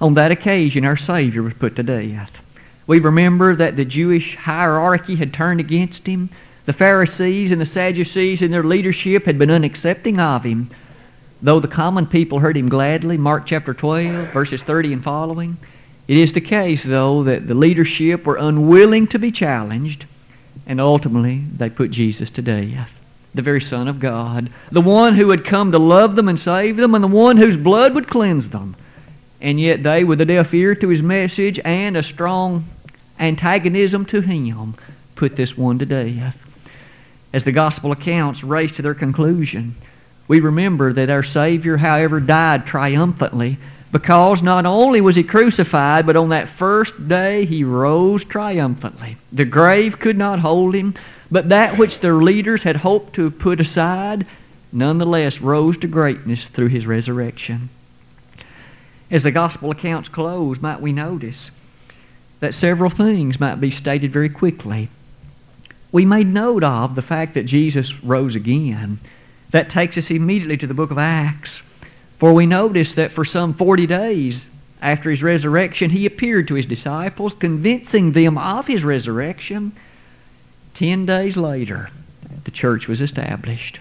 On 0.00 0.14
that 0.14 0.32
occasion, 0.32 0.84
our 0.84 0.96
Savior 0.96 1.42
was 1.42 1.54
put 1.54 1.76
to 1.76 1.82
death. 1.82 2.44
We 2.86 2.98
remember 2.98 3.54
that 3.54 3.76
the 3.76 3.84
Jewish 3.84 4.36
hierarchy 4.36 5.16
had 5.16 5.32
turned 5.32 5.60
against 5.60 6.06
him. 6.06 6.30
The 6.64 6.72
Pharisees 6.72 7.52
and 7.52 7.60
the 7.60 7.66
Sadducees 7.66 8.42
in 8.42 8.50
their 8.50 8.64
leadership 8.64 9.26
had 9.26 9.38
been 9.38 9.48
unaccepting 9.48 10.18
of 10.18 10.44
him. 10.44 10.68
Though 11.40 11.60
the 11.60 11.68
common 11.68 12.06
people 12.06 12.40
heard 12.40 12.56
him 12.56 12.68
gladly, 12.68 13.16
Mark 13.16 13.46
chapter 13.46 13.74
12, 13.74 14.28
verses 14.32 14.62
30 14.62 14.92
and 14.94 15.04
following, 15.04 15.56
it 16.08 16.16
is 16.16 16.32
the 16.32 16.40
case, 16.40 16.82
though, 16.82 17.22
that 17.22 17.46
the 17.46 17.54
leadership 17.54 18.26
were 18.26 18.36
unwilling 18.36 19.06
to 19.08 19.18
be 19.18 19.30
challenged, 19.30 20.06
and 20.66 20.80
ultimately 20.80 21.44
they 21.56 21.70
put 21.70 21.90
Jesus 21.90 22.30
to 22.30 22.42
death 22.42 23.01
the 23.34 23.42
very 23.42 23.60
Son 23.60 23.88
of 23.88 23.98
God, 23.98 24.50
the 24.70 24.80
one 24.80 25.14
who 25.14 25.30
had 25.30 25.44
come 25.44 25.72
to 25.72 25.78
love 25.78 26.16
them 26.16 26.28
and 26.28 26.38
save 26.38 26.76
them, 26.76 26.94
and 26.94 27.02
the 27.02 27.08
one 27.08 27.38
whose 27.38 27.56
blood 27.56 27.94
would 27.94 28.08
cleanse 28.08 28.50
them. 28.50 28.76
And 29.40 29.58
yet 29.58 29.82
they, 29.82 30.04
with 30.04 30.20
a 30.20 30.26
deaf 30.26 30.52
ear 30.54 30.74
to 30.76 30.88
his 30.88 31.02
message 31.02 31.58
and 31.64 31.96
a 31.96 32.02
strong 32.02 32.64
antagonism 33.18 34.04
to 34.06 34.20
him, 34.20 34.74
put 35.14 35.36
this 35.36 35.56
one 35.56 35.78
to 35.78 35.86
death. 35.86 36.48
As 37.32 37.44
the 37.44 37.52
gospel 37.52 37.92
accounts 37.92 38.44
race 38.44 38.76
to 38.76 38.82
their 38.82 38.94
conclusion, 38.94 39.74
we 40.28 40.38
remember 40.40 40.92
that 40.92 41.10
our 41.10 41.22
Savior, 41.22 41.78
however, 41.78 42.20
died 42.20 42.66
triumphantly, 42.66 43.58
because 43.90 44.42
not 44.42 44.64
only 44.64 45.00
was 45.00 45.16
he 45.16 45.22
crucified, 45.22 46.06
but 46.06 46.16
on 46.16 46.30
that 46.30 46.48
first 46.48 47.08
day 47.08 47.44
he 47.44 47.64
rose 47.64 48.24
triumphantly. 48.24 49.16
The 49.32 49.44
grave 49.44 49.98
could 49.98 50.16
not 50.16 50.40
hold 50.40 50.74
him, 50.74 50.94
but 51.32 51.48
that 51.48 51.78
which 51.78 52.00
their 52.00 52.16
leaders 52.16 52.64
had 52.64 52.76
hoped 52.76 53.14
to 53.14 53.30
put 53.30 53.58
aside 53.58 54.26
nonetheless 54.70 55.40
rose 55.40 55.78
to 55.78 55.86
greatness 55.86 56.46
through 56.46 56.68
his 56.68 56.86
resurrection. 56.86 57.70
As 59.10 59.22
the 59.22 59.30
gospel 59.30 59.70
accounts 59.70 60.10
close, 60.10 60.60
might 60.60 60.82
we 60.82 60.92
notice 60.92 61.50
that 62.40 62.52
several 62.52 62.90
things 62.90 63.40
might 63.40 63.60
be 63.60 63.70
stated 63.70 64.10
very 64.10 64.28
quickly. 64.28 64.90
We 65.90 66.04
made 66.04 66.26
note 66.26 66.64
of 66.64 66.94
the 66.94 67.02
fact 67.02 67.32
that 67.32 67.46
Jesus 67.46 68.04
rose 68.04 68.34
again. 68.34 68.98
That 69.50 69.70
takes 69.70 69.96
us 69.96 70.10
immediately 70.10 70.58
to 70.58 70.66
the 70.66 70.74
book 70.74 70.90
of 70.90 70.98
Acts. 70.98 71.60
For 72.18 72.34
we 72.34 72.44
notice 72.44 72.92
that 72.94 73.10
for 73.10 73.24
some 73.24 73.54
40 73.54 73.86
days 73.86 74.50
after 74.82 75.08
his 75.08 75.22
resurrection, 75.22 75.90
he 75.90 76.04
appeared 76.04 76.46
to 76.48 76.54
his 76.54 76.66
disciples, 76.66 77.32
convincing 77.32 78.12
them 78.12 78.36
of 78.36 78.66
his 78.66 78.84
resurrection. 78.84 79.72
Ten 80.74 81.06
days 81.06 81.36
later, 81.36 81.90
the 82.44 82.50
church 82.50 82.88
was 82.88 83.00
established. 83.00 83.80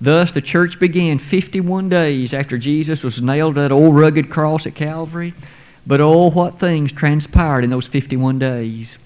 Thus, 0.00 0.32
the 0.32 0.40
church 0.40 0.80
began 0.80 1.18
51 1.18 1.88
days 1.88 2.34
after 2.34 2.58
Jesus 2.58 3.04
was 3.04 3.22
nailed 3.22 3.54
to 3.54 3.60
that 3.60 3.72
old 3.72 3.94
rugged 3.94 4.30
cross 4.30 4.66
at 4.66 4.74
Calvary. 4.74 5.34
But 5.86 6.00
oh, 6.00 6.30
what 6.30 6.58
things 6.58 6.92
transpired 6.92 7.64
in 7.64 7.70
those 7.70 7.86
51 7.86 8.38
days. 8.38 8.98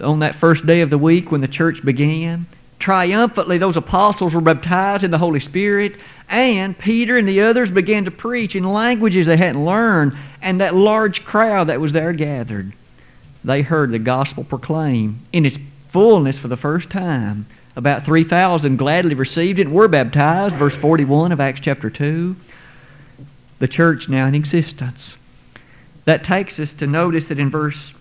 On 0.00 0.18
that 0.20 0.36
first 0.36 0.66
day 0.66 0.80
of 0.80 0.90
the 0.90 0.98
week 0.98 1.30
when 1.30 1.40
the 1.40 1.48
church 1.48 1.84
began, 1.84 2.46
triumphantly 2.78 3.56
those 3.58 3.76
apostles 3.76 4.34
were 4.34 4.40
baptized 4.40 5.04
in 5.04 5.10
the 5.10 5.18
Holy 5.18 5.40
Spirit, 5.40 5.96
and 6.28 6.78
Peter 6.78 7.16
and 7.16 7.26
the 7.26 7.40
others 7.40 7.70
began 7.70 8.04
to 8.04 8.10
preach 8.10 8.54
in 8.54 8.64
languages 8.64 9.26
they 9.26 9.38
hadn't 9.38 9.64
learned, 9.64 10.12
and 10.42 10.60
that 10.60 10.74
large 10.74 11.24
crowd 11.24 11.64
that 11.68 11.80
was 11.80 11.92
there 11.92 12.12
gathered. 12.12 12.72
They 13.42 13.62
heard 13.62 13.90
the 13.90 13.98
gospel 13.98 14.44
proclaimed 14.44 15.20
in 15.32 15.46
its 15.46 15.58
fullness 15.96 16.38
for 16.38 16.48
the 16.48 16.58
first 16.58 16.90
time. 16.90 17.46
About 17.74 18.04
3,000 18.04 18.76
gladly 18.76 19.14
received 19.14 19.58
it 19.58 19.66
and 19.66 19.74
were 19.74 19.88
baptized, 19.88 20.54
verse 20.54 20.76
41 20.76 21.32
of 21.32 21.40
Acts 21.40 21.62
chapter 21.62 21.88
2. 21.88 22.36
The 23.60 23.66
church 23.66 24.06
now 24.06 24.26
in 24.26 24.34
existence. 24.34 25.16
That 26.04 26.22
takes 26.22 26.60
us 26.60 26.74
to 26.74 26.86
notice 26.86 27.28
that 27.28 27.38
in 27.38 27.48
verse, 27.48 27.94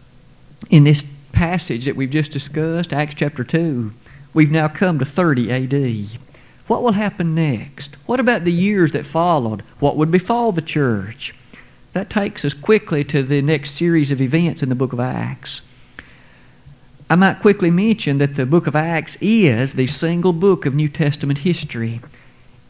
in 0.69 0.83
this 0.83 1.05
passage 1.31 1.85
that 1.85 1.95
we've 1.95 2.09
just 2.09 2.33
discussed, 2.33 2.91
Acts 2.91 3.15
chapter 3.15 3.45
2, 3.45 3.93
we've 4.33 4.51
now 4.51 4.67
come 4.67 4.99
to 4.99 5.05
30 5.05 5.49
AD. 5.49 6.19
What 6.67 6.83
will 6.83 6.91
happen 6.91 7.33
next? 7.33 7.95
What 8.07 8.19
about 8.19 8.43
the 8.43 8.51
years 8.51 8.91
that 8.91 9.05
followed? 9.05 9.61
What 9.79 9.95
would 9.95 10.11
befall 10.11 10.51
the 10.51 10.61
church? 10.61 11.33
That 11.93 12.09
takes 12.09 12.43
us 12.43 12.53
quickly 12.53 13.05
to 13.05 13.23
the 13.23 13.41
next 13.41 13.71
series 13.71 14.11
of 14.11 14.19
events 14.19 14.61
in 14.61 14.67
the 14.67 14.75
book 14.75 14.91
of 14.91 14.99
Acts. 14.99 15.61
I 17.07 17.13
might 17.13 17.39
quickly 17.39 17.69
mention 17.69 18.17
that 18.17 18.35
the 18.35 18.47
book 18.47 18.65
of 18.65 18.75
Acts 18.75 19.15
is 19.21 19.75
the 19.75 19.85
single 19.85 20.33
book 20.33 20.65
of 20.65 20.73
New 20.73 20.89
Testament 20.89 21.39
history. 21.39 22.01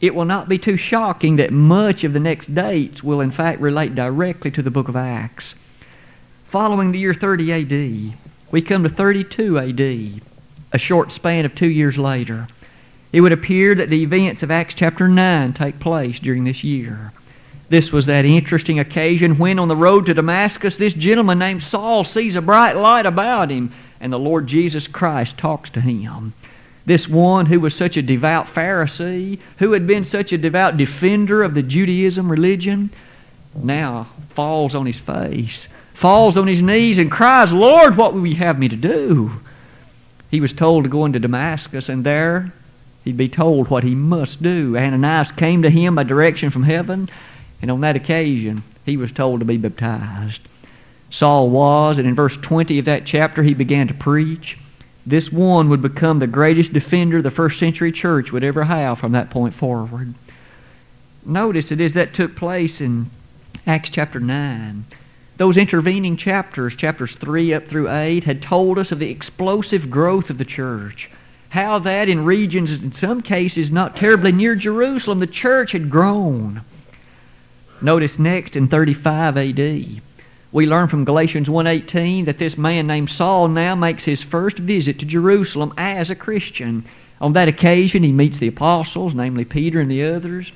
It 0.02 0.14
will 0.14 0.26
not 0.26 0.46
be 0.46 0.58
too 0.58 0.76
shocking 0.76 1.36
that 1.36 1.52
much 1.52 2.04
of 2.04 2.12
the 2.12 2.20
next 2.20 2.54
dates 2.54 3.02
will 3.02 3.22
in 3.22 3.30
fact 3.30 3.62
relate 3.62 3.94
directly 3.94 4.50
to 4.50 4.60
the 4.60 4.70
book 4.70 4.88
of 4.88 4.96
Acts. 4.96 5.54
Following 6.44 6.92
the 6.92 6.98
year 6.98 7.14
30 7.14 7.50
AD, 7.50 8.18
we 8.50 8.60
come 8.60 8.82
to 8.82 8.90
32 8.90 9.58
AD, 9.58 10.20
a 10.70 10.78
short 10.78 11.12
span 11.12 11.46
of 11.46 11.54
two 11.54 11.70
years 11.70 11.96
later. 11.96 12.46
It 13.14 13.22
would 13.22 13.32
appear 13.32 13.74
that 13.74 13.88
the 13.88 14.02
events 14.02 14.42
of 14.42 14.50
Acts 14.50 14.74
chapter 14.74 15.08
9 15.08 15.54
take 15.54 15.80
place 15.80 16.20
during 16.20 16.44
this 16.44 16.62
year. 16.62 17.14
This 17.70 17.90
was 17.90 18.04
that 18.04 18.26
interesting 18.26 18.78
occasion 18.78 19.38
when, 19.38 19.58
on 19.58 19.68
the 19.68 19.74
road 19.74 20.04
to 20.06 20.14
Damascus, 20.14 20.76
this 20.76 20.92
gentleman 20.92 21.38
named 21.38 21.62
Saul 21.62 22.04
sees 22.04 22.36
a 22.36 22.42
bright 22.42 22.76
light 22.76 23.06
about 23.06 23.50
him 23.50 23.72
and 24.00 24.12
the 24.12 24.18
Lord 24.18 24.46
Jesus 24.46 24.88
Christ 24.88 25.38
talks 25.38 25.70
to 25.70 25.80
him. 25.80 26.34
This 26.84 27.08
one 27.08 27.46
who 27.46 27.58
was 27.58 27.74
such 27.74 27.96
a 27.96 28.02
devout 28.02 28.46
Pharisee, 28.46 29.40
who 29.58 29.72
had 29.72 29.86
been 29.86 30.04
such 30.04 30.32
a 30.32 30.38
devout 30.38 30.76
defender 30.76 31.42
of 31.42 31.54
the 31.54 31.62
Judaism 31.62 32.30
religion, 32.30 32.90
now 33.54 34.08
falls 34.30 34.74
on 34.74 34.86
his 34.86 35.00
face, 35.00 35.68
falls 35.94 36.36
on 36.36 36.46
his 36.46 36.62
knees, 36.62 36.98
and 36.98 37.10
cries, 37.10 37.52
Lord, 37.52 37.96
what 37.96 38.14
will 38.14 38.26
you 38.26 38.36
have 38.36 38.58
me 38.58 38.68
to 38.68 38.76
do? 38.76 39.32
He 40.30 40.40
was 40.40 40.52
told 40.52 40.84
to 40.84 40.90
go 40.90 41.04
into 41.04 41.18
Damascus, 41.18 41.88
and 41.88 42.04
there 42.04 42.52
he'd 43.04 43.16
be 43.16 43.28
told 43.28 43.68
what 43.68 43.84
he 43.84 43.94
must 43.94 44.42
do. 44.42 44.76
Ananias 44.76 45.32
came 45.32 45.62
to 45.62 45.70
him 45.70 45.94
by 45.94 46.02
direction 46.04 46.50
from 46.50 46.64
heaven, 46.64 47.08
and 47.60 47.70
on 47.70 47.80
that 47.80 47.96
occasion 47.96 48.62
he 48.84 48.96
was 48.96 49.10
told 49.10 49.40
to 49.40 49.46
be 49.46 49.56
baptized. 49.56 50.42
Saul 51.10 51.50
was, 51.50 51.98
and 51.98 52.06
in 52.06 52.14
verse 52.14 52.36
20 52.36 52.78
of 52.78 52.84
that 52.84 53.06
chapter, 53.06 53.42
he 53.42 53.54
began 53.54 53.88
to 53.88 53.94
preach. 53.94 54.58
This 55.06 55.30
one 55.30 55.68
would 55.68 55.82
become 55.82 56.18
the 56.18 56.26
greatest 56.26 56.72
defender 56.72 57.22
the 57.22 57.30
first 57.30 57.58
century 57.58 57.92
church 57.92 58.32
would 58.32 58.42
ever 58.42 58.64
have 58.64 58.98
from 58.98 59.12
that 59.12 59.30
point 59.30 59.54
forward. 59.54 60.14
Notice 61.24 61.70
it 61.70 61.80
is 61.80 61.94
that 61.94 62.12
took 62.12 62.34
place 62.34 62.80
in 62.80 63.10
Acts 63.66 63.90
chapter 63.90 64.18
9. 64.18 64.84
Those 65.36 65.56
intervening 65.56 66.16
chapters, 66.16 66.74
chapters 66.74 67.14
3 67.14 67.52
up 67.52 67.64
through 67.64 67.90
8, 67.90 68.24
had 68.24 68.40
told 68.40 68.78
us 68.78 68.90
of 68.90 68.98
the 68.98 69.10
explosive 69.10 69.90
growth 69.90 70.30
of 70.30 70.38
the 70.38 70.44
church. 70.44 71.10
How 71.50 71.78
that 71.80 72.08
in 72.08 72.24
regions, 72.24 72.82
in 72.82 72.92
some 72.92 73.22
cases 73.22 73.70
not 73.70 73.96
terribly 73.96 74.32
near 74.32 74.56
Jerusalem, 74.56 75.20
the 75.20 75.26
church 75.26 75.72
had 75.72 75.90
grown. 75.90 76.62
Notice 77.80 78.18
next 78.18 78.56
in 78.56 78.66
35 78.66 79.36
AD, 79.36 80.00
we 80.52 80.66
learn 80.66 80.88
from 80.88 81.04
Galatians 81.04 81.48
1:18 81.48 82.24
that 82.26 82.38
this 82.38 82.56
man 82.56 82.86
named 82.86 83.10
Saul 83.10 83.48
now 83.48 83.74
makes 83.74 84.04
his 84.04 84.22
first 84.22 84.58
visit 84.58 84.98
to 84.98 85.06
Jerusalem 85.06 85.72
as 85.76 86.10
a 86.10 86.14
Christian. 86.14 86.84
On 87.20 87.32
that 87.32 87.48
occasion, 87.48 88.02
he 88.02 88.12
meets 88.12 88.38
the 88.38 88.48
apostles, 88.48 89.14
namely 89.14 89.44
Peter 89.44 89.80
and 89.80 89.90
the 89.90 90.04
others. 90.04 90.52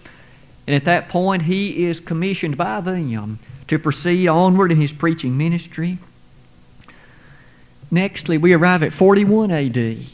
And 0.66 0.76
at 0.76 0.84
that 0.84 1.08
point, 1.08 1.42
he 1.42 1.84
is 1.86 2.00
commissioned 2.00 2.56
by 2.56 2.80
them 2.80 3.38
to 3.66 3.78
proceed 3.78 4.28
onward 4.28 4.70
in 4.70 4.80
his 4.80 4.92
preaching 4.92 5.36
ministry. 5.36 5.98
Nextly, 7.90 8.40
we 8.40 8.52
arrive 8.52 8.82
at 8.82 8.92
41 8.92 9.50
AD. 9.50 10.06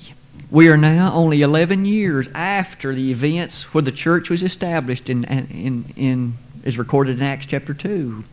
We 0.51 0.69
are 0.69 0.77
now 0.77 1.13
only 1.13 1.43
11 1.43 1.85
years 1.85 2.29
after 2.35 2.95
the 2.95 3.11
events 3.11 3.75
where 3.75 3.83
the 3.83 3.93
church 3.93 4.31
was 4.31 4.43
established 4.43 5.11
in, 5.11 5.25
in, 5.25 5.93
in, 5.97 6.35
is 6.65 6.79
recorded 6.79 7.19
in 7.19 7.23
Acts 7.23 7.47
chapter 7.47 7.75
2. 7.75 8.25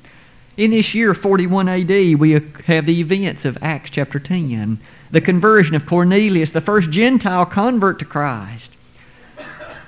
In 0.56 0.70
this 0.70 0.94
year 0.94 1.16
41 1.16 1.68
AD, 1.68 1.90
we 2.20 2.32
have 2.32 2.86
the 2.86 3.00
events 3.00 3.44
of 3.44 3.58
Acts 3.60 3.90
chapter 3.90 4.20
10, 4.20 4.78
the 5.10 5.20
conversion 5.20 5.76
of 5.76 5.88
Cornelius, 5.88 6.52
the 6.52 6.62
first 6.62 6.92
Gentile 6.92 7.48
convert 7.48 7.98
to 7.98 8.06
Christ. 8.06 8.76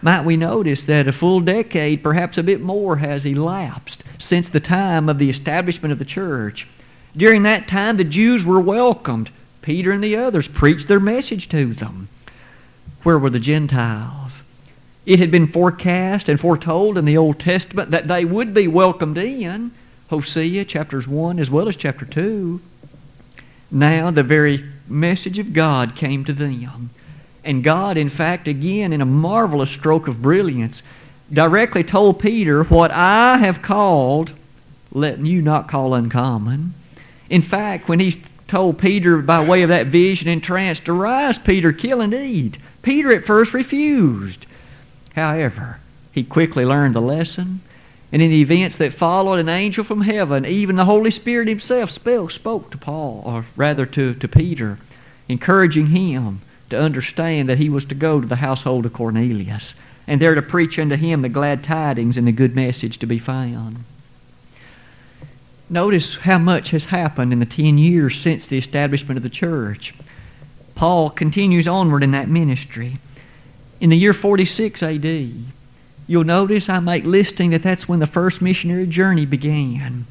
Might 0.01 0.25
we 0.25 0.35
notice 0.35 0.83
that 0.85 1.07
a 1.07 1.13
full 1.13 1.39
decade, 1.39 2.01
perhaps 2.01 2.39
a 2.39 2.43
bit 2.43 2.61
more, 2.61 2.95
has 2.95 3.27
elapsed 3.27 4.03
since 4.17 4.49
the 4.49 4.59
time 4.59 5.07
of 5.07 5.19
the 5.19 5.29
establishment 5.29 5.91
of 5.91 5.99
the 5.99 6.05
church. 6.05 6.67
During 7.15 7.43
that 7.43 7.67
time, 7.67 7.97
the 7.97 8.03
Jews 8.03 8.43
were 8.43 8.59
welcomed. 8.59 9.29
Peter 9.61 9.91
and 9.91 10.03
the 10.03 10.15
others 10.15 10.47
preached 10.47 10.87
their 10.87 10.99
message 10.99 11.47
to 11.49 11.75
them. 11.75 12.09
Where 13.03 13.19
were 13.19 13.29
the 13.29 13.39
Gentiles? 13.39 14.41
It 15.05 15.19
had 15.19 15.29
been 15.29 15.45
forecast 15.45 16.27
and 16.27 16.39
foretold 16.39 16.97
in 16.97 17.05
the 17.05 17.17
Old 17.17 17.39
Testament 17.39 17.91
that 17.91 18.07
they 18.07 18.25
would 18.25 18.51
be 18.51 18.67
welcomed 18.67 19.19
in. 19.19 19.69
Hosea 20.09 20.65
chapters 20.65 21.07
1 21.07 21.39
as 21.39 21.49
well 21.49 21.67
as 21.67 21.75
chapter 21.75 22.05
2. 22.05 22.61
Now 23.71 24.11
the 24.11 24.23
very 24.23 24.63
message 24.87 25.39
of 25.39 25.53
God 25.53 25.95
came 25.95 26.23
to 26.25 26.33
them. 26.33 26.91
And 27.43 27.63
God, 27.63 27.97
in 27.97 28.09
fact, 28.09 28.47
again, 28.47 28.93
in 28.93 29.01
a 29.01 29.05
marvelous 29.05 29.71
stroke 29.71 30.07
of 30.07 30.21
brilliance, 30.21 30.81
directly 31.31 31.83
told 31.83 32.19
Peter, 32.19 32.63
What 32.63 32.91
I 32.91 33.37
have 33.37 33.61
called, 33.61 34.31
let 34.91 35.19
you 35.19 35.41
not 35.41 35.67
call 35.67 35.93
uncommon. 35.93 36.73
In 37.29 37.41
fact, 37.41 37.87
when 37.87 37.99
he 37.99 38.21
told 38.47 38.77
Peter 38.77 39.21
by 39.21 39.43
way 39.43 39.63
of 39.63 39.69
that 39.69 39.87
vision 39.87 40.29
and 40.29 40.43
trance 40.43 40.79
to 40.81 40.93
rise, 40.93 41.37
Peter, 41.37 41.73
kill 41.73 42.01
and 42.01 42.13
eat, 42.13 42.57
Peter 42.81 43.11
at 43.11 43.25
first 43.25 43.53
refused. 43.53 44.45
However, 45.15 45.79
he 46.11 46.23
quickly 46.23 46.65
learned 46.65 46.95
the 46.95 47.01
lesson 47.01 47.61
and 48.15 48.21
in 48.21 48.31
the 48.31 48.39
events 48.39 48.77
that 48.77 48.93
followed, 48.93 49.39
an 49.39 49.49
angel 49.49 49.83
from 49.83 49.99
heaven, 49.99 50.45
even 50.45 50.77
the 50.77 50.85
Holy 50.85 51.11
Spirit 51.11 51.49
himself, 51.49 51.91
spoke, 51.91 52.71
to 52.71 52.77
Paul, 52.77 53.21
or 53.25 53.45
rather 53.57 53.85
to, 53.87 54.13
to 54.13 54.27
Peter, 54.29 54.77
encouraging 55.27 55.87
him 55.87 56.39
to 56.69 56.79
understand 56.79 57.49
that 57.49 57.57
he 57.57 57.67
was 57.67 57.83
to 57.83 57.93
go 57.93 58.21
to 58.21 58.25
the 58.25 58.37
household 58.37 58.85
of 58.85 58.93
Cornelius 58.93 59.75
and 60.07 60.21
there 60.21 60.33
to 60.33 60.41
preach 60.41 60.79
unto 60.79 60.95
him 60.95 61.23
the 61.23 61.27
glad 61.27 61.61
tidings 61.61 62.15
and 62.15 62.25
the 62.25 62.31
good 62.31 62.55
message 62.55 62.99
to 62.99 63.05
be 63.05 63.19
found. 63.19 63.83
Notice 65.69 66.19
how 66.19 66.37
much 66.37 66.69
has 66.69 66.85
happened 66.85 67.33
in 67.33 67.39
the 67.39 67.45
10 67.45 67.77
years 67.77 68.17
since 68.17 68.47
the 68.47 68.57
establishment 68.57 69.17
of 69.17 69.23
the 69.23 69.29
church. 69.29 69.93
Paul 70.73 71.09
continues 71.09 71.67
onward 71.67 72.01
in 72.01 72.11
that 72.11 72.29
ministry. 72.29 72.95
In 73.81 73.89
the 73.89 73.97
year 73.97 74.13
46 74.13 74.81
AD, 74.81 75.03
You'll 76.07 76.23
notice 76.23 76.69
I 76.69 76.79
make 76.79 77.03
listing 77.03 77.49
that 77.51 77.63
that's 77.63 77.87
when 77.87 77.99
the 77.99 78.07
first 78.07 78.41
missionary 78.41 78.85
journey 78.85 79.25
began. 79.25 80.05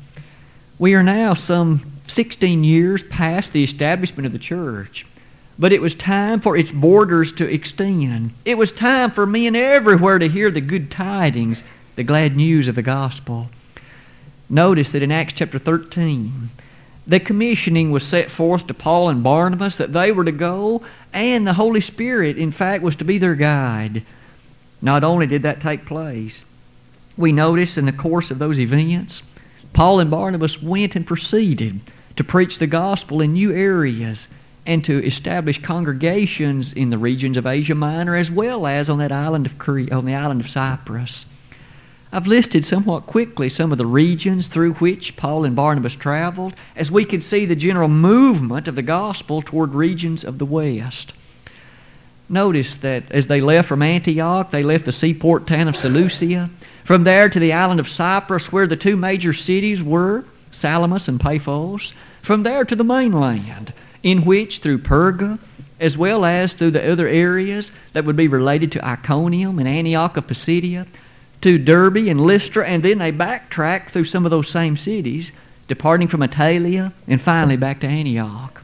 We 0.79 0.95
are 0.95 1.03
now 1.03 1.35
some 1.35 1.81
16 2.07 2.65
years 2.65 3.03
past 3.05 3.53
the 3.53 3.65
establishment 3.65 4.27
of 4.27 4.33
the 4.33 4.39
church. 4.39 5.07
But 5.57 5.73
it 5.73 5.81
was 5.81 5.95
time 5.95 6.41
for 6.41 6.57
its 6.57 6.73
borders 6.73 7.33
to 7.35 7.49
extend. 7.49 8.33
It 8.45 8.59
was 8.59 8.73
time 8.73 9.13
for 9.13 9.25
men 9.25 9.55
everywhere 9.55 10.19
to 10.19 10.29
hear 10.29 10.51
the 10.51 10.61
good 10.61 10.91
tidings, 10.91 11.63
the 11.95 12.03
glad 12.03 12.35
news 12.35 12.67
of 12.67 12.75
the 12.75 12.83
gospel. 12.83 13.49
Notice 14.51 14.91
that 14.93 15.03
in 15.03 15.13
Acts 15.13 15.35
chapter 15.35 15.61
13, 15.61 16.51
the 17.07 17.21
commissioning 17.21 17.93
was 17.93 18.05
set 18.05 18.33
forth 18.33 18.67
to 18.67 18.75
Paul 18.75 19.09
and 19.09 19.23
Barnabas 19.23 19.77
that 19.77 19.93
they 19.93 20.11
were 20.11 20.25
to 20.25 20.33
go, 20.33 20.83
and 21.13 21.47
the 21.47 21.55
Holy 21.55 21.81
Spirit, 21.81 22.37
in 22.37 22.51
fact, 22.51 22.83
was 22.83 22.97
to 22.97 23.05
be 23.05 23.19
their 23.19 23.37
guide. 23.37 24.03
Not 24.85 25.03
only 25.03 25.27
did 25.27 25.41
that 25.41 25.63
take 25.63 25.87
place, 25.87 26.45
we 27.17 27.33
notice 27.33 27.79
in 27.79 27.87
the 27.87 27.93
course 27.93 28.31
of 28.31 28.39
those 28.39 28.59
events, 28.59 29.23
Paul 29.73 29.99
and 29.99 30.11
Barnabas 30.11 30.63
went 30.63 30.95
and 30.95 31.07
proceeded 31.07 31.81
to 32.17 32.23
preach 32.23 32.59
the 32.59 32.67
gospel 32.67 33.23
in 33.23 33.33
new 33.33 33.51
areas 33.51 34.29
and 34.67 34.85
to 34.85 35.03
establish 35.03 35.63
congregations 35.63 36.71
in 36.71 36.91
the 36.91 36.99
regions 36.99 37.39
of 37.39 37.47
Asia 37.47 37.75
Minor 37.75 38.15
as 38.15 38.31
well 38.31 38.67
as 38.67 38.91
on 38.91 38.99
that 38.99 39.11
island 39.11 39.47
of 39.47 39.59
on 39.91 40.05
the 40.05 40.15
island 40.15 40.43
of 40.43 40.51
Cyprus. 40.51 41.25
I've 42.13 42.27
listed 42.27 42.67
somewhat 42.67 43.07
quickly 43.07 43.49
some 43.49 43.73
of 43.73 43.79
the 43.79 43.87
regions 43.87 44.49
through 44.49 44.75
which 44.75 45.17
Paul 45.17 45.47
and 45.47 45.57
Barnabas 45.57 45.97
traveled 45.97 46.53
as 46.77 46.93
we 46.93 47.07
could 47.07 47.23
see 47.23 47.47
the 47.47 47.57
general 47.57 47.89
movement 47.89 48.69
of 48.69 48.75
the 48.75 48.83
gospel 48.83 49.41
toward 49.41 49.73
regions 49.75 50.25
of 50.25 50.39
the 50.39 50.45
west. 50.45 51.15
Notice 52.29 52.77
that 52.77 53.11
as 53.11 53.27
they 53.27 53.41
left 53.41 53.69
from 53.69 53.83
Antioch, 53.83 54.51
they 54.51 54.63
left 54.63 54.87
the 54.87 54.93
seaport 54.93 55.47
town 55.47 55.69
of 55.69 55.77
Seleucia. 55.77 56.51
From 56.83 57.05
there 57.05 57.29
to 57.29 57.39
the 57.39 57.53
island 57.53 57.81
of 57.81 57.89
Cyprus, 57.89 58.53
where 58.53 58.67
the 58.67 58.77
two 58.77 58.97
major 58.97 59.33
cities 59.33 59.83
were, 59.83 60.25
Salamis 60.51 61.09
and 61.09 61.21
Paphos. 61.21 61.93
From 62.23 62.43
there 62.43 62.65
to 62.65 62.77
the 62.77 62.85
mainland, 62.85 63.73
in 64.03 64.25
which 64.25 64.59
through 64.59 64.79
Perga, 64.79 65.39
as 65.81 65.99
well 65.99 66.25
as 66.25 66.55
through 66.55 66.71
the 66.71 66.91
other 66.91 67.09
areas 67.09 67.71
that 67.93 68.05
would 68.05 68.17
be 68.17 68.29
related 68.29 68.73
to 68.73 68.87
Iconium 68.87 69.59
and 69.59 69.69
Antioch 69.69 70.17
of 70.17 70.27
Pisidia, 70.27 70.87
to 71.43 71.59
Derbe 71.59 72.09
and 72.09 72.21
Lystra, 72.21 72.67
and 72.67 72.83
then 72.83 72.99
they 72.99 73.11
backtracked 73.11 73.91
through 73.91 74.07
some 74.07 74.25
of 74.25 74.31
those 74.31 74.49
same 74.49 74.79
cities, 74.79 75.31
departing 75.69 76.09
from 76.09 76.21
Attalia 76.21 76.93
and 77.07 77.21
finally 77.21 77.57
back 77.57 77.81
to 77.81 77.87
Antioch. 77.87 78.63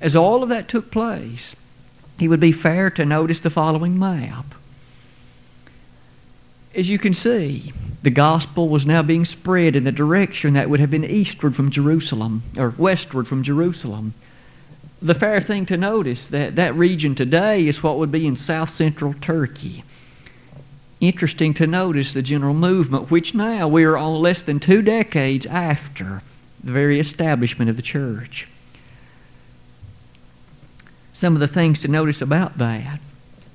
As 0.00 0.14
all 0.14 0.42
of 0.42 0.48
that 0.50 0.68
took 0.68 0.90
place, 0.90 1.54
it 2.20 2.28
would 2.28 2.40
be 2.40 2.52
fair 2.52 2.90
to 2.90 3.04
notice 3.04 3.40
the 3.40 3.50
following 3.50 3.98
map. 3.98 4.46
As 6.74 6.88
you 6.88 6.98
can 6.98 7.14
see, 7.14 7.72
the 8.02 8.10
gospel 8.10 8.68
was 8.68 8.86
now 8.86 9.02
being 9.02 9.24
spread 9.24 9.76
in 9.76 9.84
the 9.84 9.92
direction 9.92 10.54
that 10.54 10.70
would 10.70 10.80
have 10.80 10.90
been 10.90 11.04
eastward 11.04 11.54
from 11.54 11.70
Jerusalem, 11.70 12.42
or 12.56 12.70
westward 12.70 13.28
from 13.28 13.42
Jerusalem. 13.42 14.14
The 15.00 15.14
fair 15.14 15.40
thing 15.40 15.66
to 15.66 15.76
notice 15.76 16.28
that 16.28 16.56
that 16.56 16.74
region 16.74 17.14
today 17.14 17.66
is 17.66 17.82
what 17.82 17.98
would 17.98 18.12
be 18.12 18.26
in 18.26 18.36
south 18.36 18.70
central 18.70 19.14
Turkey 19.14 19.84
interesting 21.02 21.52
to 21.52 21.66
notice 21.66 22.12
the 22.12 22.22
general 22.22 22.54
movement, 22.54 23.10
which 23.10 23.34
now 23.34 23.66
we 23.66 23.84
are 23.84 23.98
on 23.98 24.22
less 24.22 24.40
than 24.40 24.60
two 24.60 24.80
decades 24.80 25.44
after 25.46 26.22
the 26.62 26.70
very 26.70 27.00
establishment 27.00 27.68
of 27.68 27.76
the 27.76 27.82
church. 27.82 28.46
Some 31.22 31.36
of 31.36 31.40
the 31.40 31.46
things 31.46 31.78
to 31.78 31.86
notice 31.86 32.20
about 32.20 32.58
that 32.58 32.98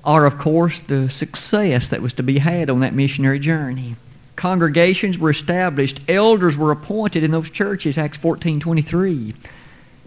are, 0.02 0.24
of 0.24 0.38
course, 0.38 0.80
the 0.80 1.10
success 1.10 1.90
that 1.90 2.00
was 2.00 2.14
to 2.14 2.22
be 2.22 2.38
had 2.38 2.70
on 2.70 2.80
that 2.80 2.94
missionary 2.94 3.38
journey. 3.38 3.96
Congregations 4.36 5.18
were 5.18 5.28
established, 5.28 6.00
elders 6.08 6.56
were 6.56 6.72
appointed 6.72 7.22
in 7.22 7.30
those 7.30 7.50
churches, 7.50 7.98
Acts 7.98 8.16
14 8.16 8.58
23. 8.58 9.34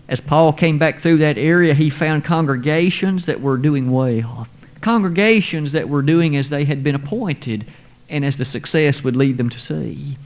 As 0.10 0.20
Paul 0.20 0.54
came 0.54 0.80
back 0.80 1.02
through 1.02 1.18
that 1.18 1.38
area, 1.38 1.76
he 1.76 1.92
found 1.92 2.26
congregations 2.26 3.28
that 3.28 3.42
were 3.42 3.58
doing 3.58 3.92
well 3.92 4.48
congregations 4.82 5.72
that 5.72 5.88
were 5.88 6.02
doing 6.02 6.36
as 6.36 6.50
they 6.50 6.66
had 6.66 6.84
been 6.84 6.96
appointed 6.96 7.68
and 8.10 8.26
as 8.26 8.38
the 8.38 8.44
success 8.44 9.04
would 9.04 9.16
lead 9.16 9.38
them 9.38 9.52
to 9.52 9.60
see. 9.60 10.18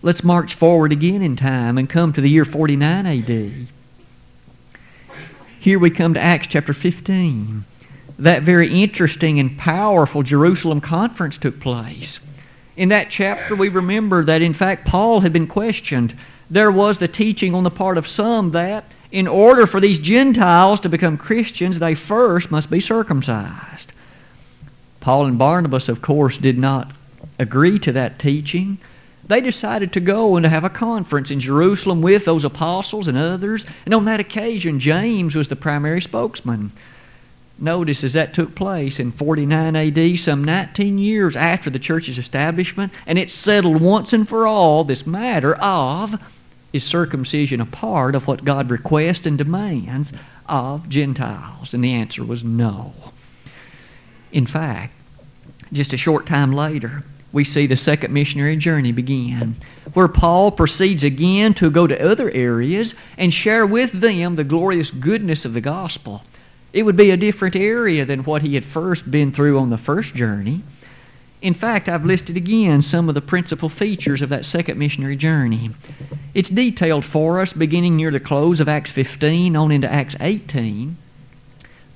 Let's 0.00 0.22
march 0.22 0.54
forward 0.54 0.92
again 0.92 1.22
in 1.22 1.34
time 1.34 1.76
and 1.76 1.90
come 1.90 2.12
to 2.12 2.20
the 2.20 2.30
year 2.30 2.44
49 2.44 3.04
AD. 3.04 3.66
Here 5.60 5.78
we 5.78 5.90
come 5.90 6.14
to 6.14 6.20
Acts 6.20 6.46
chapter 6.46 6.72
15. 6.72 7.66
That 8.18 8.42
very 8.42 8.82
interesting 8.82 9.38
and 9.38 9.58
powerful 9.58 10.22
Jerusalem 10.22 10.80
conference 10.80 11.36
took 11.36 11.60
place. 11.60 12.18
In 12.78 12.88
that 12.88 13.10
chapter, 13.10 13.54
we 13.54 13.68
remember 13.68 14.24
that 14.24 14.40
in 14.40 14.54
fact 14.54 14.86
Paul 14.86 15.20
had 15.20 15.34
been 15.34 15.46
questioned. 15.46 16.16
There 16.48 16.72
was 16.72 16.98
the 16.98 17.08
teaching 17.08 17.54
on 17.54 17.64
the 17.64 17.70
part 17.70 17.98
of 17.98 18.06
some 18.06 18.52
that 18.52 18.86
in 19.12 19.28
order 19.28 19.66
for 19.66 19.80
these 19.80 19.98
Gentiles 19.98 20.80
to 20.80 20.88
become 20.88 21.18
Christians, 21.18 21.78
they 21.78 21.94
first 21.94 22.50
must 22.50 22.70
be 22.70 22.80
circumcised. 22.80 23.92
Paul 25.00 25.26
and 25.26 25.38
Barnabas, 25.38 25.90
of 25.90 26.00
course, 26.00 26.38
did 26.38 26.56
not 26.56 26.90
agree 27.38 27.78
to 27.80 27.92
that 27.92 28.18
teaching. 28.18 28.78
They 29.24 29.40
decided 29.40 29.92
to 29.92 30.00
go 30.00 30.36
and 30.36 30.44
to 30.44 30.50
have 30.50 30.64
a 30.64 30.70
conference 30.70 31.30
in 31.30 31.40
Jerusalem 31.40 32.02
with 32.02 32.24
those 32.24 32.44
apostles 32.44 33.06
and 33.06 33.16
others, 33.16 33.64
and 33.84 33.94
on 33.94 34.04
that 34.06 34.20
occasion, 34.20 34.80
James 34.80 35.34
was 35.34 35.48
the 35.48 35.56
primary 35.56 36.02
spokesman. 36.02 36.72
Notice 37.58 38.02
as 38.02 38.14
that 38.14 38.32
took 38.32 38.54
place 38.54 38.98
in 38.98 39.12
49 39.12 39.76
AD, 39.76 40.18
some 40.18 40.42
19 40.42 40.96
years 40.96 41.36
after 41.36 41.68
the 41.68 41.78
church's 41.78 42.16
establishment, 42.16 42.90
and 43.06 43.18
it 43.18 43.30
settled 43.30 43.82
once 43.82 44.14
and 44.14 44.26
for 44.26 44.46
all 44.46 44.82
this 44.82 45.06
matter 45.06 45.54
of 45.56 46.18
is 46.72 46.84
circumcision 46.84 47.60
a 47.60 47.66
part 47.66 48.14
of 48.14 48.26
what 48.26 48.44
God 48.44 48.70
requests 48.70 49.26
and 49.26 49.36
demands 49.36 50.12
of 50.48 50.88
Gentiles? 50.88 51.74
And 51.74 51.82
the 51.82 51.92
answer 51.92 52.24
was 52.24 52.44
no. 52.44 52.94
In 54.32 54.46
fact, 54.46 54.94
just 55.72 55.92
a 55.92 55.96
short 55.96 56.26
time 56.26 56.52
later, 56.52 57.04
we 57.32 57.44
see 57.44 57.66
the 57.66 57.76
second 57.76 58.12
missionary 58.12 58.56
journey 58.56 58.92
begin, 58.92 59.56
where 59.94 60.08
Paul 60.08 60.50
proceeds 60.50 61.04
again 61.04 61.54
to 61.54 61.70
go 61.70 61.86
to 61.86 62.04
other 62.04 62.30
areas 62.30 62.94
and 63.16 63.32
share 63.32 63.64
with 63.66 63.92
them 63.92 64.34
the 64.34 64.44
glorious 64.44 64.90
goodness 64.90 65.44
of 65.44 65.54
the 65.54 65.60
gospel. 65.60 66.22
It 66.72 66.84
would 66.84 66.96
be 66.96 67.10
a 67.10 67.16
different 67.16 67.56
area 67.56 68.04
than 68.04 68.24
what 68.24 68.42
he 68.42 68.54
had 68.54 68.64
first 68.64 69.10
been 69.10 69.32
through 69.32 69.58
on 69.58 69.70
the 69.70 69.78
first 69.78 70.14
journey. 70.14 70.62
In 71.42 71.54
fact, 71.54 71.88
I've 71.88 72.04
listed 72.04 72.36
again 72.36 72.82
some 72.82 73.08
of 73.08 73.14
the 73.14 73.20
principal 73.20 73.68
features 73.68 74.22
of 74.22 74.28
that 74.28 74.44
second 74.44 74.78
missionary 74.78 75.16
journey. 75.16 75.70
It's 76.34 76.50
detailed 76.50 77.04
for 77.04 77.40
us 77.40 77.52
beginning 77.52 77.96
near 77.96 78.10
the 78.10 78.20
close 78.20 78.60
of 78.60 78.68
Acts 78.68 78.92
15 78.92 79.56
on 79.56 79.72
into 79.72 79.90
Acts 79.90 80.16
18. 80.20 80.96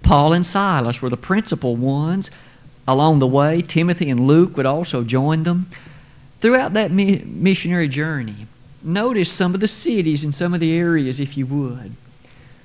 Paul 0.02 0.32
and 0.32 0.46
Silas 0.46 1.02
were 1.02 1.10
the 1.10 1.16
principal 1.16 1.76
ones. 1.76 2.30
Along 2.86 3.18
the 3.18 3.26
way, 3.26 3.62
Timothy 3.62 4.10
and 4.10 4.26
Luke 4.26 4.56
would 4.56 4.66
also 4.66 5.02
join 5.02 5.44
them. 5.44 5.66
Throughout 6.40 6.74
that 6.74 6.90
mi- 6.90 7.22
missionary 7.24 7.88
journey, 7.88 8.46
notice 8.82 9.32
some 9.32 9.54
of 9.54 9.60
the 9.60 9.68
cities 9.68 10.22
and 10.22 10.34
some 10.34 10.52
of 10.52 10.60
the 10.60 10.76
areas, 10.76 11.18
if 11.18 11.36
you 11.36 11.46
would. 11.46 11.94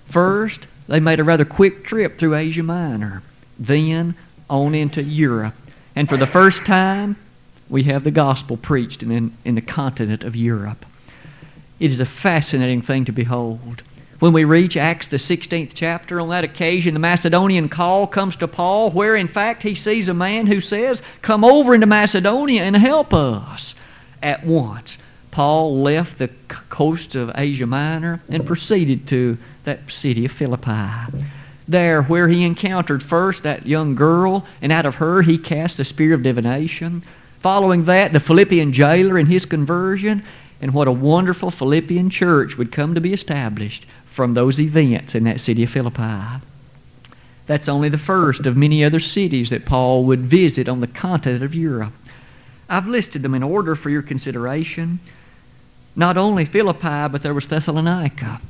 First, 0.08 0.68
they 0.88 1.00
made 1.00 1.20
a 1.20 1.24
rather 1.24 1.46
quick 1.46 1.86
trip 1.86 2.18
through 2.18 2.36
Asia 2.36 2.64
Minor, 2.64 3.24
then 3.58 4.16
on 4.50 4.76
into 4.76 5.02
Europe 5.02 5.54
and 6.00 6.08
for 6.08 6.16
the 6.16 6.26
first 6.28 6.66
time, 6.66 7.18
we 7.68 7.84
have 7.84 8.06
the 8.06 8.12
gospel 8.12 8.56
preached 8.56 9.04
in, 9.04 9.36
in 9.44 9.56
the 9.56 9.62
continent 9.62 10.24
of 10.24 10.34
Europe. 10.34 10.86
It 11.78 11.92
is 11.92 12.00
a 12.00 12.06
fascinating 12.06 12.82
thing 12.82 13.04
to 13.04 13.12
behold. 13.12 13.82
When 14.20 14.34
we 14.34 14.44
reach 14.44 14.76
Acts, 14.76 15.08
the 15.08 15.18
16th 15.18 15.72
chapter, 15.74 16.20
on 16.20 16.30
that 16.30 16.44
occasion, 16.44 16.94
the 16.94 17.00
Macedonian 17.00 17.70
call 17.70 18.06
comes 18.06 18.36
to 18.38 18.48
Paul, 18.48 18.92
where 18.92 19.16
in 19.16 19.30
fact 19.30 19.64
he 19.64 19.76
sees 19.76 20.10
a 20.10 20.14
man 20.14 20.48
who 20.48 20.60
says, 20.60 21.02
Come 21.22 21.46
over 21.46 21.74
into 21.74 21.88
Macedonia 21.88 22.64
and 22.64 22.76
help 22.76 23.14
us. 23.14 23.76
At 24.22 24.46
once, 24.46 24.98
Paul 25.32 25.82
left 25.82 26.18
the 26.18 26.28
coast 26.48 27.16
of 27.16 27.32
Asia 27.34 27.66
Minor 27.66 28.22
and 28.28 28.46
proceeded 28.46 29.08
to 29.08 29.38
that 29.64 29.90
city 29.90 30.26
of 30.26 30.34
Philippi 30.34 31.28
there 31.70 32.02
where 32.02 32.28
he 32.28 32.44
encountered 32.44 33.04
first 33.04 33.44
that 33.44 33.66
young 33.66 33.94
girl, 33.94 34.46
and 34.62 34.72
out 34.72 34.86
of 34.88 34.96
her 34.96 35.22
he 35.22 35.38
cast 35.38 35.80
a 35.80 35.86
spear 35.86 36.16
of 36.16 36.24
divination. 36.24 37.04
Following 37.42 37.86
that, 37.86 38.12
the 38.12 38.20
Philippian 38.20 38.74
jailer 38.74 39.18
and 39.18 39.28
his 39.28 39.46
conversion, 39.46 40.24
and 40.62 40.74
what 40.74 40.88
a 40.88 40.92
wonderful 40.92 41.52
Philippian 41.52 42.10
church 42.10 42.58
would 42.58 42.72
come 42.72 42.96
to 42.96 43.02
be 43.02 43.14
established 43.14 43.86
from 44.20 44.34
those 44.34 44.60
events 44.60 45.16
in 45.16 45.24
that 45.24 45.40
city 45.40 45.64
of 45.64 45.70
Philippi. 45.70 46.44
That's 47.46 47.70
only 47.70 47.88
the 47.88 47.98
first 47.98 48.46
of 48.46 48.58
many 48.58 48.84
other 48.84 49.00
cities 49.00 49.50
that 49.50 49.66
Paul 49.66 50.04
would 50.04 50.20
visit 50.20 50.68
on 50.68 50.82
the 50.82 50.88
continent 50.88 51.42
of 51.42 51.56
Europe. 51.56 51.94
I've 52.68 52.86
listed 52.86 53.22
them 53.22 53.34
in 53.34 53.44
order 53.44 53.78
for 53.78 53.90
your 53.90 54.02
consideration. 54.02 55.00
Not 55.96 56.18
only 56.18 56.44
Philippi, 56.44 57.08
but 57.10 57.24
there 57.24 57.34
was 57.34 57.48
Thessalonica 57.48 58.42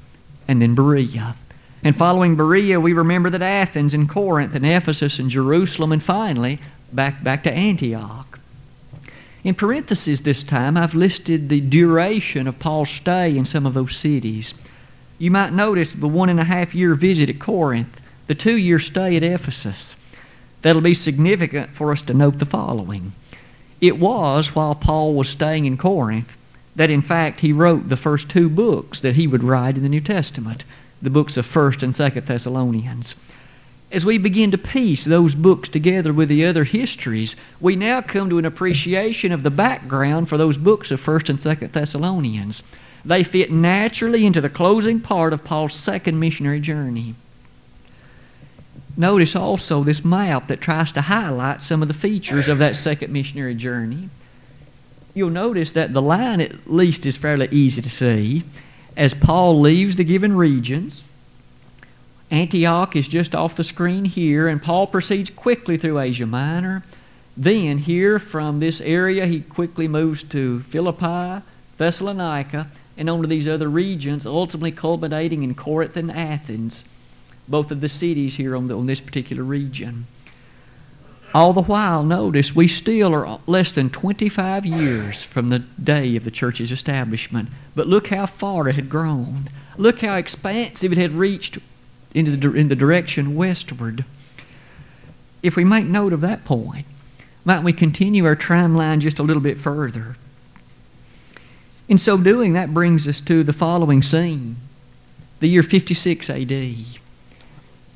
and 0.48 0.60
then 0.60 0.74
Berea. 0.74 1.36
And 1.84 1.96
following 1.96 2.36
Berea, 2.36 2.80
we 2.80 2.92
remember 2.92 3.30
that 3.30 3.44
Athens 3.44 3.94
and 3.94 4.10
Corinth 4.10 4.56
and 4.56 4.66
Ephesus 4.66 5.20
and 5.20 5.30
Jerusalem 5.30 5.92
and 5.92 6.02
finally 6.02 6.58
back, 6.92 7.24
back 7.24 7.44
to 7.44 7.54
Antioch. 7.54 8.40
In 9.44 9.54
parentheses 9.54 10.22
this 10.22 10.42
time, 10.42 10.76
I've 10.76 10.96
listed 10.96 11.48
the 11.48 11.62
duration 11.62 12.48
of 12.48 12.58
Paul's 12.58 12.90
stay 12.90 13.38
in 13.38 13.46
some 13.46 13.68
of 13.68 13.76
those 13.76 13.96
cities. 13.96 14.56
You 15.20 15.30
might 15.30 15.54
notice 15.54 15.92
the 15.92 16.08
one 16.08 16.30
and 16.30 16.40
a 16.40 16.46
half 16.46 16.74
year 16.74 16.96
visit 16.96 17.30
at 17.30 17.40
Corinth, 17.40 18.02
the 18.26 18.34
two 18.34 18.58
year 18.58 18.80
stay 18.80 19.16
at 19.16 19.24
Ephesus. 19.24 19.96
That'll 20.64 20.82
be 20.82 20.96
significant 20.96 21.70
for 21.70 21.92
us 21.92 22.02
to 22.04 22.14
note 22.14 22.40
the 22.40 22.46
following. 22.46 23.14
It 23.80 24.00
was 24.00 24.56
while 24.56 24.74
Paul 24.74 25.14
was 25.14 25.30
staying 25.30 25.66
in 25.66 25.78
Corinth 25.78 26.36
that, 26.76 26.90
in 26.90 27.02
fact, 27.02 27.42
he 27.42 27.54
wrote 27.54 27.90
the 27.90 27.98
first 27.98 28.30
two 28.30 28.50
books 28.50 29.00
that 29.02 29.16
he 29.16 29.28
would 29.28 29.44
write 29.44 29.76
in 29.76 29.84
the 29.84 29.90
New 29.90 30.02
Testament 30.02 30.64
the 31.02 31.10
books 31.10 31.38
of 31.38 31.46
1st 31.46 31.84
and 31.84 31.94
2nd 31.94 32.26
Thessalonians 32.26 33.16
as 33.92 34.06
we 34.06 34.18
begin 34.18 34.52
to 34.52 34.58
piece 34.58 35.04
those 35.04 35.34
books 35.34 35.68
together 35.68 36.14
with 36.14 36.30
the 36.30 36.46
other 36.46 36.64
histories, 36.64 37.36
we 37.60 37.76
now 37.76 38.02
come 38.02 38.30
to 38.30 38.38
an 38.38 38.46
appreciation 38.46 39.32
of 39.32 39.44
the 39.44 39.50
background 39.50 40.30
for 40.30 40.38
those 40.38 40.58
books 40.58 40.92
of 40.92 41.04
1st 41.04 41.30
and 41.30 41.40
2nd 41.40 41.72
Thessalonians. 41.72 42.62
They 43.06 43.24
fit 43.24 43.52
naturally 43.52 44.26
into 44.26 44.42
the 44.42 44.50
closing 44.50 45.00
part 45.00 45.34
of 45.34 45.44
Paul's 45.44 45.74
second 45.74 46.20
missionary 46.20 46.60
journey. 46.60 47.16
Notice 48.98 49.36
also 49.36 49.84
this 49.84 50.04
map 50.04 50.48
that 50.48 50.60
tries 50.60 50.92
to 50.92 51.02
highlight 51.02 51.64
some 51.64 51.82
of 51.82 51.88
the 51.88 51.94
features 51.94 52.50
of 52.50 52.58
that 52.58 52.76
second 52.76 53.14
missionary 53.14 53.56
journey. 53.56 54.10
You'll 55.14 55.30
notice 55.30 55.72
that 55.72 55.94
the 55.94 56.02
line, 56.02 56.42
at 56.42 56.70
least, 56.70 57.06
is 57.06 57.16
fairly 57.16 57.48
easy 57.50 57.82
to 57.82 57.90
see. 57.90 58.44
As 58.98 59.14
Paul 59.14 59.60
leaves 59.60 59.96
the 59.96 60.04
given 60.04 60.36
regions, 60.36 61.04
Antioch 62.30 62.96
is 62.96 63.08
just 63.08 63.34
off 63.34 63.56
the 63.56 63.64
screen 63.64 64.06
here, 64.06 64.48
and 64.48 64.62
Paul 64.62 64.88
proceeds 64.88 65.30
quickly 65.30 65.78
through 65.78 66.00
Asia 66.00 66.26
Minor. 66.26 66.84
Then, 67.36 67.80
here 67.80 68.20
from 68.20 68.60
this 68.60 68.82
area, 68.82 69.26
he 69.26 69.40
quickly 69.40 69.88
moves 69.88 70.24
to 70.24 70.60
Philippi, 70.62 71.42
Thessalonica, 71.78 72.68
and 73.00 73.10
on 73.10 73.22
to 73.22 73.28
these 73.28 73.48
other 73.48 73.70
regions, 73.70 74.26
ultimately 74.26 74.74
culminating 74.74 75.42
in 75.42 75.56
Corinth 75.56 75.96
and 75.96 76.12
Athens, 76.12 76.84
both 77.48 77.72
of 77.72 77.80
the 77.80 77.88
cities 77.88 78.36
here 78.36 78.58
on, 78.58 78.68
the, 78.68 78.78
on 78.78 78.88
this 78.88 79.00
particular 79.00 79.42
region. 79.42 80.06
All 81.34 81.54
the 81.54 81.62
while, 81.62 82.04
notice, 82.04 82.54
we 82.54 82.68
still 82.68 83.16
are 83.16 83.40
less 83.48 83.72
than 83.72 83.90
25 83.90 84.66
years 84.66 85.24
from 85.24 85.48
the 85.48 85.60
day 85.60 86.18
of 86.18 86.26
the 86.26 86.32
church's 86.32 86.74
establishment. 86.74 87.48
But 87.74 87.88
look 87.88 88.08
how 88.08 88.26
far 88.26 88.68
it 88.68 88.76
had 88.76 88.90
grown. 88.90 89.50
Look 89.78 90.02
how 90.02 90.18
expansive 90.18 90.92
it 90.92 90.98
had 90.98 91.14
reached 91.14 91.58
into 92.14 92.36
the, 92.36 92.54
in 92.54 92.68
the 92.68 92.76
direction 92.76 93.34
westward. 93.36 94.04
If 95.42 95.56
we 95.56 95.64
make 95.64 95.86
note 95.86 96.12
of 96.12 96.22
that 96.22 96.44
point, 96.44 96.86
might 97.46 97.64
we 97.64 97.72
continue 97.72 98.26
our 98.26 98.36
timeline 98.36 99.00
just 99.00 99.20
a 99.20 99.24
little 99.24 99.42
bit 99.42 99.58
further? 99.58 100.18
In 101.90 101.98
so 101.98 102.18
doing, 102.18 102.54
that 102.54 102.72
brings 102.72 103.08
us 103.08 103.20
to 103.22 103.44
the 103.44 103.52
following 103.52 104.04
scene 104.04 104.58
the 105.40 105.48
year 105.48 105.64
56 105.64 106.30
AD. 106.30 106.76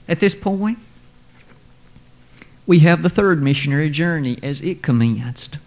At 0.07 0.19
this 0.19 0.33
point, 0.33 0.79
we 2.65 2.79
have 2.79 3.03
the 3.03 3.09
third 3.09 3.43
missionary 3.43 3.91
journey 3.91 4.39
as 4.41 4.61
it 4.61 4.81
commenced. 4.81 5.57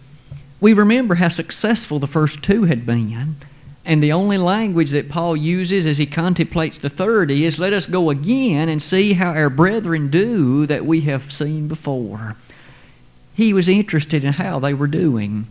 We 0.59 0.73
remember 0.73 1.15
how 1.15 1.29
successful 1.29 1.99
the 1.99 2.07
first 2.07 2.43
two 2.43 2.65
had 2.65 2.85
been, 2.85 3.35
and 3.85 4.03
the 4.03 4.11
only 4.11 4.37
language 4.37 4.89
that 4.89 5.07
Paul 5.07 5.37
uses 5.37 5.85
as 5.85 5.97
he 5.97 6.05
contemplates 6.05 6.77
the 6.79 6.89
third 6.89 7.31
is, 7.31 7.59
Let 7.59 7.71
us 7.71 7.85
go 7.85 8.09
again 8.09 8.67
and 8.67 8.81
see 8.81 9.13
how 9.13 9.29
our 9.29 9.49
brethren 9.49 10.09
do 10.09 10.65
that 10.65 10.85
we 10.85 11.01
have 11.01 11.31
seen 11.31 11.69
before. 11.69 12.35
He 13.35 13.53
was 13.53 13.69
interested 13.69 14.25
in 14.25 14.33
how 14.33 14.59
they 14.59 14.73
were 14.73 14.87
doing. 14.87 15.47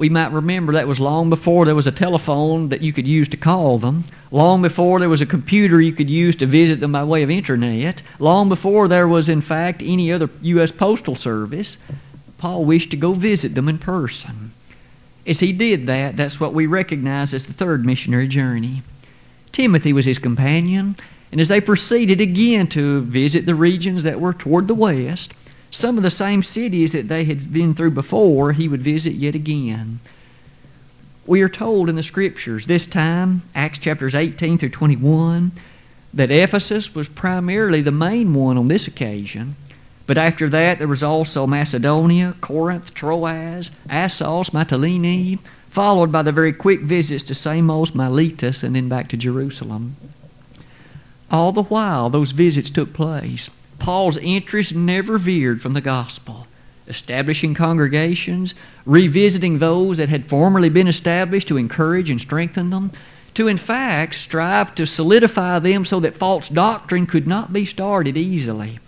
We 0.00 0.08
might 0.08 0.32
remember 0.32 0.72
that 0.72 0.88
was 0.88 0.98
long 0.98 1.28
before 1.28 1.66
there 1.66 1.74
was 1.74 1.86
a 1.86 1.92
telephone 1.92 2.70
that 2.70 2.80
you 2.80 2.90
could 2.90 3.06
use 3.06 3.28
to 3.28 3.36
call 3.36 3.76
them, 3.76 4.04
long 4.30 4.62
before 4.62 4.98
there 4.98 5.10
was 5.10 5.20
a 5.20 5.26
computer 5.26 5.78
you 5.78 5.92
could 5.92 6.08
use 6.08 6.34
to 6.36 6.46
visit 6.46 6.80
them 6.80 6.92
by 6.92 7.04
way 7.04 7.22
of 7.22 7.28
internet, 7.28 8.00
long 8.18 8.48
before 8.48 8.88
there 8.88 9.06
was, 9.06 9.28
in 9.28 9.42
fact, 9.42 9.82
any 9.84 10.10
other 10.10 10.30
U.S. 10.40 10.72
Postal 10.72 11.16
Service. 11.16 11.76
Paul 12.38 12.64
wished 12.64 12.90
to 12.92 12.96
go 12.96 13.12
visit 13.12 13.54
them 13.54 13.68
in 13.68 13.76
person. 13.76 14.52
As 15.26 15.40
he 15.40 15.52
did 15.52 15.86
that, 15.86 16.16
that's 16.16 16.40
what 16.40 16.54
we 16.54 16.64
recognize 16.64 17.34
as 17.34 17.44
the 17.44 17.52
third 17.52 17.84
missionary 17.84 18.26
journey. 18.26 18.82
Timothy 19.52 19.92
was 19.92 20.06
his 20.06 20.18
companion, 20.18 20.96
and 21.30 21.42
as 21.42 21.48
they 21.48 21.60
proceeded 21.60 22.22
again 22.22 22.68
to 22.68 23.02
visit 23.02 23.44
the 23.44 23.54
regions 23.54 24.02
that 24.04 24.18
were 24.18 24.32
toward 24.32 24.66
the 24.66 24.74
west, 24.74 25.34
some 25.70 25.96
of 25.96 26.02
the 26.02 26.10
same 26.10 26.42
cities 26.42 26.92
that 26.92 27.08
they 27.08 27.24
had 27.24 27.52
been 27.52 27.74
through 27.74 27.92
before, 27.92 28.52
he 28.52 28.68
would 28.68 28.82
visit 28.82 29.14
yet 29.14 29.34
again. 29.34 30.00
We 31.26 31.42
are 31.42 31.48
told 31.48 31.88
in 31.88 31.96
the 31.96 32.02
Scriptures, 32.02 32.66
this 32.66 32.86
time, 32.86 33.42
Acts 33.54 33.78
chapters 33.78 34.14
18 34.14 34.58
through 34.58 34.70
21, 34.70 35.52
that 36.12 36.30
Ephesus 36.30 36.94
was 36.94 37.08
primarily 37.08 37.82
the 37.82 37.92
main 37.92 38.34
one 38.34 38.58
on 38.58 38.66
this 38.66 38.88
occasion, 38.88 39.54
but 40.08 40.18
after 40.18 40.48
that, 40.48 40.80
there 40.80 40.88
was 40.88 41.04
also 41.04 41.46
Macedonia, 41.46 42.34
Corinth, 42.40 42.92
Troas, 42.94 43.70
Assos, 43.88 44.50
Mytilene, 44.50 45.38
followed 45.68 46.10
by 46.10 46.22
the 46.22 46.32
very 46.32 46.52
quick 46.52 46.80
visits 46.80 47.22
to 47.22 47.34
Samos, 47.34 47.94
Miletus, 47.94 48.64
and 48.64 48.74
then 48.74 48.88
back 48.88 49.08
to 49.10 49.16
Jerusalem. 49.16 49.94
All 51.30 51.52
the 51.52 51.62
while 51.62 52.10
those 52.10 52.32
visits 52.32 52.70
took 52.70 52.92
place, 52.92 53.50
Paul's 53.80 54.18
interest 54.18 54.74
never 54.74 55.18
veered 55.18 55.60
from 55.60 55.72
the 55.72 55.80
gospel, 55.80 56.46
establishing 56.86 57.54
congregations, 57.54 58.54
revisiting 58.84 59.58
those 59.58 59.96
that 59.96 60.08
had 60.08 60.26
formerly 60.26 60.68
been 60.68 60.86
established 60.86 61.48
to 61.48 61.56
encourage 61.56 62.10
and 62.10 62.20
strengthen 62.20 62.70
them, 62.70 62.92
to 63.34 63.48
in 63.48 63.56
fact 63.56 64.14
strive 64.14 64.74
to 64.74 64.86
solidify 64.86 65.58
them 65.58 65.84
so 65.84 65.98
that 65.98 66.16
false 66.16 66.48
doctrine 66.48 67.06
could 67.06 67.26
not 67.26 67.52
be 67.52 67.64
started 67.64 68.16
easily. 68.16 68.78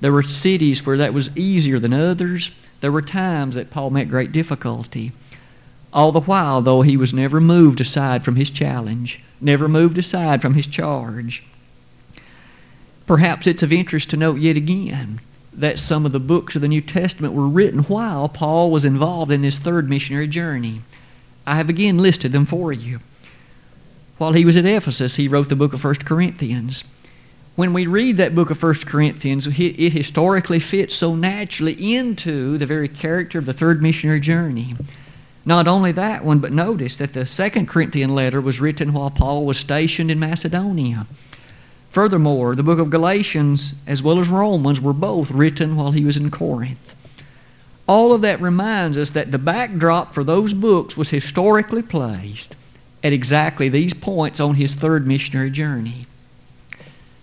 There 0.00 0.12
were 0.12 0.22
cities 0.22 0.84
where 0.84 0.96
that 0.96 1.14
was 1.14 1.34
easier 1.36 1.78
than 1.78 1.92
others. 1.92 2.50
There 2.80 2.92
were 2.92 3.02
times 3.02 3.54
that 3.54 3.70
Paul 3.70 3.90
met 3.90 4.08
great 4.08 4.32
difficulty. 4.32 5.12
All 5.92 6.10
the 6.10 6.20
while, 6.20 6.62
though, 6.62 6.82
he 6.82 6.96
was 6.96 7.12
never 7.12 7.40
moved 7.40 7.80
aside 7.80 8.24
from 8.24 8.36
his 8.36 8.50
challenge, 8.50 9.20
never 9.40 9.68
moved 9.68 9.98
aside 9.98 10.40
from 10.40 10.54
his 10.54 10.66
charge. 10.66 11.42
Perhaps 13.10 13.48
it's 13.48 13.64
of 13.64 13.72
interest 13.72 14.08
to 14.10 14.16
note 14.16 14.38
yet 14.38 14.56
again 14.56 15.18
that 15.52 15.80
some 15.80 16.06
of 16.06 16.12
the 16.12 16.20
books 16.20 16.54
of 16.54 16.62
the 16.62 16.68
New 16.68 16.80
Testament 16.80 17.34
were 17.34 17.48
written 17.48 17.80
while 17.80 18.28
Paul 18.28 18.70
was 18.70 18.84
involved 18.84 19.32
in 19.32 19.42
his 19.42 19.58
third 19.58 19.88
missionary 19.88 20.28
journey. 20.28 20.82
I 21.44 21.56
have 21.56 21.68
again 21.68 21.98
listed 21.98 22.30
them 22.30 22.46
for 22.46 22.72
you. 22.72 23.00
While 24.18 24.34
he 24.34 24.44
was 24.44 24.54
at 24.54 24.64
Ephesus, 24.64 25.16
he 25.16 25.26
wrote 25.26 25.48
the 25.48 25.56
book 25.56 25.72
of 25.72 25.82
1 25.82 25.96
Corinthians 25.96 26.84
when 27.56 27.72
we 27.72 27.84
read 27.84 28.16
that 28.18 28.32
book 28.32 28.48
of 28.48 28.62
1 28.62 28.74
Corinthians, 28.86 29.48
it 29.48 29.92
historically 29.92 30.60
fits 30.60 30.94
so 30.94 31.16
naturally 31.16 31.96
into 31.96 32.58
the 32.58 32.64
very 32.64 32.86
character 32.86 33.40
of 33.40 33.44
the 33.44 33.52
third 33.52 33.82
missionary 33.82 34.20
journey. 34.20 34.76
Not 35.44 35.66
only 35.66 35.90
that 35.90 36.24
one, 36.24 36.38
but 36.38 36.52
notice 36.52 36.94
that 36.94 37.12
the 37.12 37.26
second 37.26 37.66
Corinthian 37.66 38.14
letter 38.14 38.40
was 38.40 38.60
written 38.60 38.92
while 38.92 39.10
Paul 39.10 39.46
was 39.46 39.58
stationed 39.58 40.12
in 40.12 40.20
Macedonia. 40.20 41.08
Furthermore, 41.90 42.54
the 42.54 42.62
book 42.62 42.78
of 42.78 42.90
Galatians 42.90 43.74
as 43.86 44.02
well 44.02 44.20
as 44.20 44.28
Romans 44.28 44.80
were 44.80 44.92
both 44.92 45.30
written 45.30 45.76
while 45.76 45.90
he 45.90 46.04
was 46.04 46.16
in 46.16 46.30
Corinth. 46.30 46.94
All 47.86 48.12
of 48.12 48.20
that 48.20 48.40
reminds 48.40 48.96
us 48.96 49.10
that 49.10 49.32
the 49.32 49.38
backdrop 49.38 50.14
for 50.14 50.22
those 50.22 50.52
books 50.52 50.96
was 50.96 51.10
historically 51.10 51.82
placed 51.82 52.54
at 53.02 53.12
exactly 53.12 53.68
these 53.68 53.94
points 53.94 54.38
on 54.38 54.54
his 54.54 54.74
third 54.74 55.06
missionary 55.06 55.50
journey. 55.50 56.06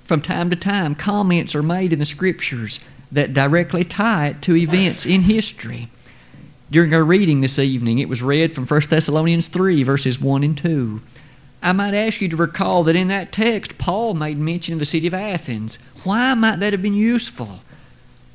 From 0.06 0.22
time 0.22 0.50
to 0.50 0.56
time, 0.56 0.96
comments 0.96 1.56
are 1.56 1.64
made 1.64 1.94
in 1.94 2.00
the 2.00 2.06
Scriptures 2.06 2.82
that 3.12 3.34
directly 3.34 3.86
tie 3.86 4.28
it 4.28 4.42
to 4.42 4.56
events 4.58 5.06
in 5.06 5.22
history. 5.24 5.88
During 6.70 6.94
our 6.94 7.04
reading 7.04 7.40
this 7.40 7.58
evening, 7.58 8.00
it 8.00 8.10
was 8.10 8.22
read 8.22 8.54
from 8.54 8.66
1 8.66 8.82
Thessalonians 8.90 9.48
3, 9.48 9.84
verses 9.84 10.20
1 10.20 10.44
and 10.44 10.58
2. 10.58 11.02
I 11.62 11.72
might 11.74 11.94
ask 11.94 12.22
you 12.22 12.30
to 12.30 12.36
recall 12.36 12.84
that 12.84 12.96
in 12.96 13.08
that 13.08 13.32
text, 13.32 13.78
Paul 13.78 14.14
made 14.14 14.38
mention 14.38 14.74
of 14.74 14.80
the 14.80 14.86
city 14.86 15.08
of 15.08 15.14
Athens. 15.14 15.78
Why 16.04 16.34
might 16.34 16.60
that 16.60 16.74
have 16.74 16.82
been 16.82 16.94
useful? 16.94 17.60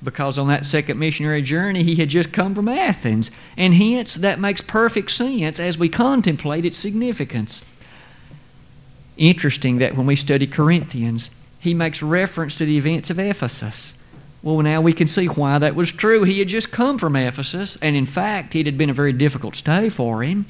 Because 0.02 0.36
on 0.36 0.48
that 0.48 0.66
second 0.66 0.98
missionary 0.98 1.42
journey, 1.42 1.84
he 1.84 1.94
had 1.94 2.08
just 2.08 2.32
come 2.32 2.54
from 2.54 2.68
Athens, 2.68 3.30
and 3.56 3.74
hence 3.74 4.14
that 4.14 4.40
makes 4.40 4.60
perfect 4.60 5.12
sense 5.12 5.60
as 5.60 5.78
we 5.78 5.88
contemplate 5.88 6.64
its 6.64 6.76
significance. 6.76 7.62
Interesting 9.16 9.78
that 9.78 9.96
when 9.96 10.06
we 10.06 10.16
study 10.16 10.46
Corinthians, 10.46 11.30
he 11.60 11.74
makes 11.74 12.02
reference 12.02 12.56
to 12.56 12.64
the 12.64 12.76
events 12.76 13.10
of 13.10 13.20
Ephesus. 13.20 13.94
Well, 14.42 14.60
now 14.62 14.80
we 14.80 14.92
can 14.92 15.06
see 15.06 15.26
why 15.26 15.58
that 15.58 15.76
was 15.76 15.92
true. 15.92 16.24
He 16.24 16.40
had 16.40 16.48
just 16.48 16.72
come 16.72 16.98
from 16.98 17.14
Ephesus, 17.14 17.78
and 17.80 17.94
in 17.94 18.06
fact, 18.06 18.56
it 18.56 18.66
had 18.66 18.76
been 18.76 18.90
a 18.90 18.94
very 18.94 19.12
difficult 19.12 19.54
stay 19.54 19.88
for 19.88 20.24
him. 20.24 20.46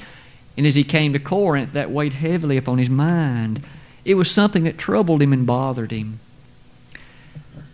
And 0.57 0.67
as 0.67 0.75
he 0.75 0.85
came 0.85 1.13
to 1.13 1.19
Corinth, 1.19 1.73
that 1.73 1.91
weighed 1.91 2.15
heavily 2.15 2.57
upon 2.57 2.79
his 2.79 2.91
mind. 2.91 3.63
It 4.05 4.15
was 4.15 4.31
something 4.31 4.65
that 4.65 4.79
troubled 4.79 5.23
him 5.23 5.33
and 5.33 5.47
bothered 5.47 5.91
him. 5.91 6.21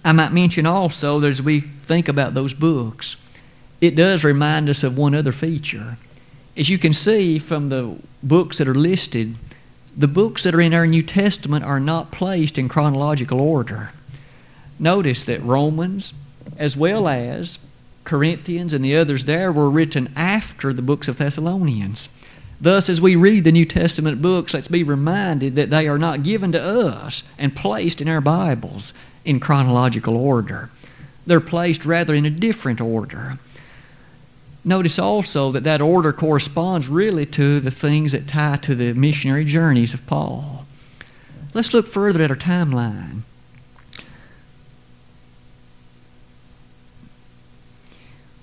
I 0.04 0.12
might 0.12 0.32
mention 0.32 0.66
also 0.66 1.20
that 1.20 1.30
as 1.30 1.42
we 1.42 1.60
think 1.60 2.08
about 2.08 2.34
those 2.34 2.54
books, 2.54 3.16
it 3.80 3.94
does 3.94 4.24
remind 4.24 4.68
us 4.68 4.82
of 4.82 4.96
one 4.96 5.14
other 5.14 5.32
feature. 5.32 5.96
As 6.56 6.68
you 6.68 6.78
can 6.78 6.92
see 6.92 7.38
from 7.38 7.68
the 7.68 7.96
books 8.22 8.58
that 8.58 8.68
are 8.68 8.74
listed, 8.74 9.36
the 9.96 10.08
books 10.08 10.44
that 10.44 10.54
are 10.54 10.60
in 10.60 10.74
our 10.74 10.86
New 10.86 11.02
Testament 11.02 11.64
are 11.64 11.80
not 11.80 12.12
placed 12.12 12.58
in 12.58 12.68
chronological 12.68 13.40
order. 13.40 13.92
Notice 14.78 15.24
that 15.24 15.42
Romans, 15.42 16.12
as 16.56 16.76
well 16.76 17.08
as 17.08 17.58
Corinthians 18.04 18.72
and 18.72 18.84
the 18.84 18.96
others 18.96 19.24
there, 19.24 19.52
were 19.52 19.68
written 19.68 20.12
after 20.14 20.72
the 20.72 20.82
books 20.82 21.08
of 21.08 21.18
Thessalonians. 21.18 22.08
Thus, 22.60 22.88
as 22.88 23.00
we 23.00 23.14
read 23.14 23.44
the 23.44 23.52
New 23.52 23.64
Testament 23.64 24.20
books, 24.20 24.52
let's 24.52 24.68
be 24.68 24.82
reminded 24.82 25.54
that 25.54 25.70
they 25.70 25.86
are 25.86 25.98
not 25.98 26.24
given 26.24 26.50
to 26.52 26.62
us 26.62 27.22
and 27.38 27.54
placed 27.54 28.00
in 28.00 28.08
our 28.08 28.20
Bibles 28.20 28.92
in 29.24 29.38
chronological 29.38 30.16
order. 30.16 30.70
They're 31.26 31.40
placed 31.40 31.84
rather 31.84 32.14
in 32.14 32.24
a 32.24 32.30
different 32.30 32.80
order. 32.80 33.38
Notice 34.64 34.98
also 34.98 35.52
that 35.52 35.64
that 35.64 35.80
order 35.80 36.12
corresponds 36.12 36.88
really 36.88 37.26
to 37.26 37.60
the 37.60 37.70
things 37.70 38.12
that 38.12 38.26
tie 38.26 38.56
to 38.56 38.74
the 38.74 38.92
missionary 38.92 39.44
journeys 39.44 39.94
of 39.94 40.04
Paul. 40.06 40.66
Let's 41.54 41.72
look 41.72 41.86
further 41.86 42.22
at 42.22 42.30
our 42.30 42.36
timeline. 42.36 43.22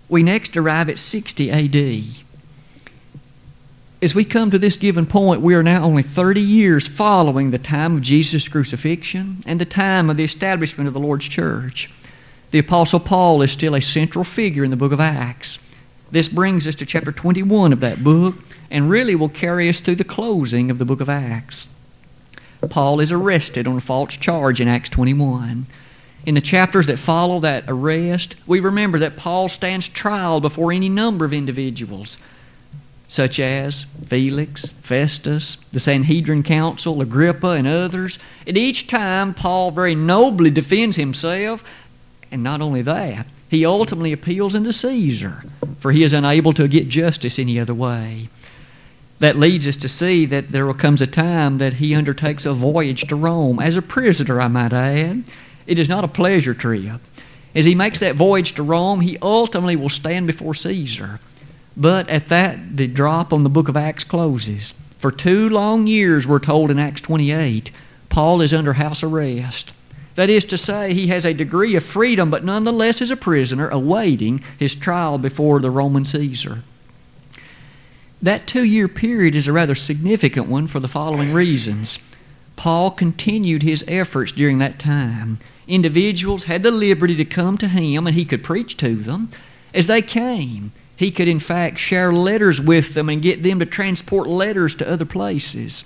We 0.07 0.23
next 0.23 0.55
arrive 0.55 0.87
at 0.87 0.99
60 0.99 1.51
AD. 1.51 2.24
As 4.01 4.13
we 4.13 4.25
come 4.25 4.51
to 4.51 4.59
this 4.59 4.75
given 4.75 5.05
point, 5.05 5.41
we 5.41 5.55
are 5.55 5.63
now 5.63 5.83
only 5.83 6.03
30 6.03 6.41
years 6.41 6.87
following 6.87 7.51
the 7.51 7.57
time 7.57 7.95
of 7.95 8.01
Jesus' 8.01 8.47
crucifixion 8.47 9.41
and 9.45 9.59
the 9.59 9.65
time 9.65 10.09
of 10.09 10.17
the 10.17 10.23
establishment 10.25 10.87
of 10.87 10.93
the 10.93 10.99
Lord's 10.99 11.27
church. 11.27 11.89
The 12.51 12.59
Apostle 12.59 12.99
Paul 12.99 13.41
is 13.41 13.51
still 13.51 13.73
a 13.73 13.81
central 13.81 14.25
figure 14.25 14.65
in 14.65 14.69
the 14.69 14.77
book 14.77 14.91
of 14.91 14.99
Acts. 14.99 15.59
This 16.11 16.27
brings 16.27 16.67
us 16.67 16.75
to 16.75 16.85
chapter 16.85 17.11
21 17.11 17.71
of 17.71 17.79
that 17.79 18.03
book 18.03 18.35
and 18.69 18.89
really 18.89 19.15
will 19.15 19.29
carry 19.29 19.69
us 19.69 19.79
through 19.79 19.95
the 19.95 20.03
closing 20.03 20.69
of 20.69 20.77
the 20.77 20.85
book 20.85 20.99
of 20.99 21.09
Acts. 21.09 21.67
Paul 22.69 22.99
is 22.99 23.11
arrested 23.11 23.65
on 23.65 23.77
a 23.77 23.81
false 23.81 24.17
charge 24.17 24.59
in 24.59 24.67
Acts 24.67 24.89
21. 24.89 25.67
In 26.25 26.35
the 26.35 26.41
chapters 26.41 26.87
that 26.87 26.99
follow 26.99 27.39
that 27.39 27.63
arrest, 27.67 28.35
we 28.45 28.59
remember 28.59 28.99
that 28.99 29.15
Paul 29.15 29.47
stands 29.47 29.87
trial 29.87 30.41
before 30.41 30.71
any 30.71 30.89
number 30.89 31.23
of 31.23 31.33
individuals, 31.33 32.17
such 33.15 33.39
as 33.39 33.85
Felix, 34.07 34.65
Festus, 34.83 35.55
the 35.71 35.79
Sanhedrin 35.79 36.43
Council, 36.43 37.01
Agrippa, 37.01 37.51
and 37.51 37.65
others. 37.65 38.19
And 38.45 38.57
each 38.57 38.87
time, 38.87 39.33
Paul 39.33 39.71
very 39.71 39.95
nobly 39.95 40.51
defends 40.51 40.97
himself, 40.97 41.63
and 42.29 42.43
not 42.43 42.59
only 42.59 42.81
that, 42.81 43.25
he 43.49 43.65
ultimately 43.65 44.11
appeals 44.11 44.53
unto 44.53 44.73
Caesar, 44.73 45.45
for 45.79 45.93
he 45.93 46.03
is 46.03 46.11
unable 46.11 46.51
to 46.53 46.67
get 46.67 46.89
justice 46.89 47.39
any 47.39 47.57
other 47.57 47.73
way. 47.73 48.27
That 49.19 49.37
leads 49.37 49.65
us 49.65 49.77
to 49.77 49.87
see 49.87 50.25
that 50.25 50.51
there 50.51 50.71
comes 50.73 51.01
a 51.01 51.07
time 51.07 51.57
that 51.59 51.75
he 51.75 51.95
undertakes 51.95 52.45
a 52.45 52.53
voyage 52.53 53.07
to 53.07 53.15
Rome, 53.15 53.61
as 53.61 53.77
a 53.77 53.81
prisoner, 53.81 54.41
I 54.41 54.49
might 54.49 54.73
add. 54.73 55.23
It 55.65 55.79
is 55.79 55.87
not 55.87 56.03
a 56.03 56.09
pleasure 56.09 56.53
trip. 56.53 56.99
As 57.55 57.63
he 57.63 57.75
makes 57.75 58.01
that 58.01 58.15
voyage 58.15 58.51
to 58.55 58.63
Rome, 58.63 58.99
he 58.99 59.17
ultimately 59.21 59.77
will 59.77 59.89
stand 59.89 60.27
before 60.27 60.53
Caesar. 60.53 61.21
But 61.77 62.07
at 62.09 62.29
that, 62.29 62.77
the 62.77 62.87
drop 62.87 63.33
on 63.33 63.43
the 63.43 63.49
book 63.49 63.67
of 63.67 63.75
Acts 63.75 64.03
closes. 64.03 64.73
For 64.99 65.11
two 65.11 65.49
long 65.49 65.87
years, 65.87 66.25
we're 66.25 66.39
told 66.39 66.71
in 66.71 66.79
Acts 66.79 67.01
28, 67.01 67.69
Paul 68.09 68.41
is 68.41 68.53
under 68.53 68.73
house 68.73 69.03
arrest. 69.03 69.71
That 70.15 70.29
is 70.29 70.45
to 70.45 70.57
say, 70.57 70.93
he 70.93 71.07
has 71.07 71.25
a 71.25 71.33
degree 71.33 71.75
of 71.75 71.83
freedom, 71.83 72.31
but 72.31 72.45
nonetheless 72.45 73.01
is 73.01 73.11
a 73.11 73.17
prisoner 73.17 73.67
awaiting 73.69 74.41
his 74.57 74.73
trial 74.73 75.17
before 75.17 75.59
the 75.59 75.69
Roman 75.69 76.05
Caesar. 76.05 76.61
That 78.21 78.47
two 78.47 78.63
year 78.63 78.87
period 78.87 79.35
is 79.35 79.45
a 79.45 79.51
rather 79.51 79.75
significant 79.75 80.47
one 80.47 80.67
for 80.67 80.79
the 80.79 80.87
following 80.87 81.33
reasons. 81.33 81.99
Paul 82.55 82.91
continued 82.91 83.61
his 83.61 83.83
efforts 83.87 84.31
during 84.31 84.57
that 84.59 84.79
time. 84.79 85.39
Individuals 85.67 86.45
had 86.45 86.63
the 86.63 86.71
liberty 86.71 87.15
to 87.15 87.25
come 87.25 87.57
to 87.57 87.67
him 87.67 88.07
and 88.07 88.15
he 88.15 88.23
could 88.23 88.43
preach 88.43 88.77
to 88.77 88.95
them. 88.95 89.29
As 89.73 89.87
they 89.87 90.01
came, 90.01 90.71
he 90.95 91.11
could 91.11 91.27
in 91.27 91.39
fact 91.39 91.79
share 91.79 92.13
letters 92.13 92.61
with 92.61 92.93
them 92.93 93.09
and 93.09 93.21
get 93.21 93.43
them 93.43 93.59
to 93.59 93.65
transport 93.65 94.27
letters 94.27 94.75
to 94.75 94.89
other 94.89 95.05
places. 95.05 95.83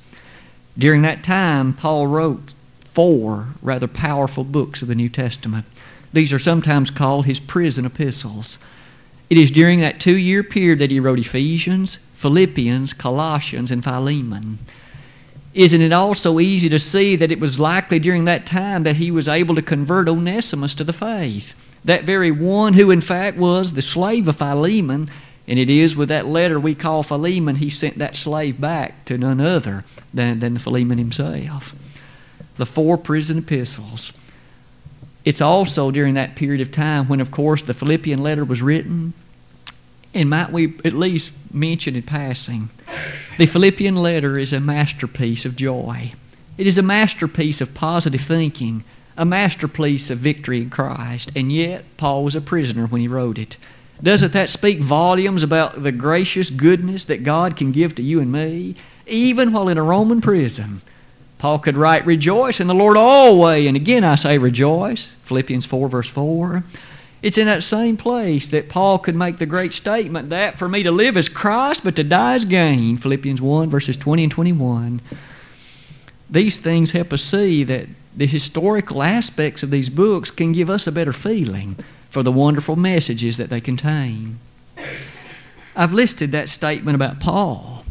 During 0.78 1.02
that 1.02 1.24
time, 1.24 1.74
Paul 1.74 2.08
wrote 2.08 2.54
four 2.86 3.48
rather 3.62 3.88
powerful 3.88 4.44
books 4.44 4.82
of 4.82 4.88
the 4.88 4.96
New 4.96 5.10
Testament. 5.10 5.66
These 6.14 6.34
are 6.34 6.40
sometimes 6.40 6.90
called 6.90 7.26
his 7.26 7.40
prison 7.40 7.86
epistles. 7.86 8.58
It 9.30 9.38
is 9.38 9.52
during 9.52 9.80
that 9.80 10.00
two 10.00 10.18
year 10.18 10.44
period 10.44 10.80
that 10.80 10.92
he 10.92 11.00
wrote 11.00 11.20
Ephesians, 11.20 12.00
Philippians, 12.16 12.94
Colossians, 12.94 13.72
and 13.72 13.84
Philemon. 13.84 14.60
Isn't 15.54 15.82
it 15.82 15.94
also 15.94 16.40
easy 16.40 16.70
to 16.70 16.80
see 16.80 17.16
that 17.16 17.32
it 17.32 17.40
was 17.40 17.60
likely 17.60 18.00
during 18.00 18.26
that 18.26 18.46
time 18.46 18.84
that 18.84 18.98
he 18.98 19.12
was 19.12 19.28
able 19.28 19.56
to 19.56 19.62
convert 19.62 20.08
Onesimus 20.08 20.74
to 20.76 20.84
the 20.84 20.94
faith? 20.94 21.54
That 21.86 22.04
very 22.04 22.32
one 22.32 22.74
who, 22.74 22.92
in 22.92 23.02
fact, 23.02 23.38
was 23.38 23.74
the 23.74 23.82
slave 23.82 24.28
of 24.28 24.38
Philemon, 24.38 25.10
and 25.48 25.58
it 25.58 25.70
is 25.70 25.96
with 25.96 26.10
that 26.10 26.26
letter 26.26 26.60
we 26.60 26.76
call 26.76 27.04
Philemon, 27.04 27.58
he 27.58 27.70
sent 27.70 27.98
that 27.98 28.16
slave 28.16 28.60
back 28.60 29.06
to 29.06 29.18
none 29.18 29.40
other 29.40 29.86
than, 30.14 30.40
than 30.40 30.58
Philemon 30.58 30.98
himself. 30.98 31.74
The 32.58 32.66
four 32.66 32.98
prison 32.98 33.40
epistles. 33.40 34.12
It's 35.26 35.42
also 35.42 35.92
during 35.92 36.14
that 36.16 36.36
period 36.36 36.62
of 36.62 36.72
time 36.72 37.08
when, 37.08 37.22
of 37.22 37.32
course, 37.32 37.64
the 37.64 37.74
Philippian 37.74 38.22
letter 38.22 38.46
was 38.46 38.62
written. 38.62 39.14
And 40.14 40.30
might 40.30 40.52
we 40.52 40.74
at 40.84 40.94
least 40.94 41.32
mention 41.54 41.96
in 41.96 42.04
passing, 42.04 42.70
the 43.38 43.46
Philippian 43.46 43.96
letter 43.96 44.38
is 44.38 44.52
a 44.54 44.60
masterpiece 44.60 45.46
of 45.46 45.56
joy. 45.56 46.14
It 46.58 46.68
is 46.68 46.78
a 46.78 46.84
masterpiece 46.84 47.62
of 47.62 47.74
positive 47.74 48.22
thinking, 48.22 48.84
a 49.20 49.26
masterpiece 49.26 50.10
of 50.10 50.18
victory 50.18 50.62
in 50.62 50.70
Christ. 50.70 51.30
And 51.36 51.52
yet, 51.52 51.84
Paul 51.98 52.24
was 52.24 52.36
a 52.36 52.42
prisoner 52.42 52.88
when 52.88 53.02
he 53.02 53.08
wrote 53.08 53.38
it. 53.38 53.58
Doesn't 54.02 54.32
that 54.32 54.50
speak 54.50 54.80
volumes 54.80 55.44
about 55.44 55.84
the 55.84 55.92
gracious 55.92 56.50
goodness 56.50 57.04
that 57.04 57.26
God 57.26 57.58
can 57.58 57.74
give 57.74 57.96
to 57.96 58.02
you 58.02 58.22
and 58.22 58.32
me, 58.32 58.76
even 59.06 59.52
while 59.52 59.68
in 59.68 59.78
a 59.78 59.84
Roman 59.84 60.22
prison? 60.22 60.82
Paul 61.38 61.60
could 61.60 61.76
write, 61.76 62.06
Rejoice 62.06 62.62
in 62.62 62.68
the 62.68 62.74
Lord 62.74 62.96
always. 62.96 63.68
And 63.68 63.76
again 63.76 64.06
I 64.06 64.16
say 64.16 64.38
rejoice. 64.38 65.16
Philippians 65.26 65.66
4, 65.66 65.90
verse 65.90 66.10
4. 66.10 66.64
It's 67.22 67.38
in 67.38 67.48
that 67.48 67.64
same 67.64 67.98
place 67.98 68.48
that 68.48 68.70
Paul 68.70 69.00
could 69.00 69.16
make 69.16 69.38
the 69.38 69.46
great 69.46 69.74
statement 69.74 70.30
that 70.30 70.58
for 70.58 70.70
me 70.70 70.84
to 70.84 70.92
live 70.92 71.18
is 71.18 71.28
Christ, 71.28 71.84
but 71.84 71.98
to 71.98 72.06
die 72.06 72.38
is 72.38 72.46
gain. 72.46 72.96
Philippians 72.96 73.42
1, 73.42 73.70
verses 73.70 73.98
20 73.98 74.24
and 74.24 74.32
21. 74.32 75.02
These 76.30 76.60
things 76.60 76.92
help 76.92 77.12
us 77.12 77.22
see 77.22 77.66
that 77.66 77.88
the 78.20 78.28
historical 78.28 79.02
aspects 79.02 79.64
of 79.64 79.72
these 79.72 79.88
books 79.88 80.30
can 80.30 80.52
give 80.52 80.70
us 80.70 80.86
a 80.86 80.92
better 80.92 81.14
feeling 81.14 81.78
for 82.10 82.22
the 82.22 82.34
wonderful 82.34 82.76
messages 82.76 83.38
that 83.38 83.50
they 83.50 83.62
contain. 83.62 84.38
I've 85.74 85.94
listed 85.94 86.34
that 86.34 86.50
statement 86.50 86.96
about 86.96 87.22
Paul. 87.22 87.86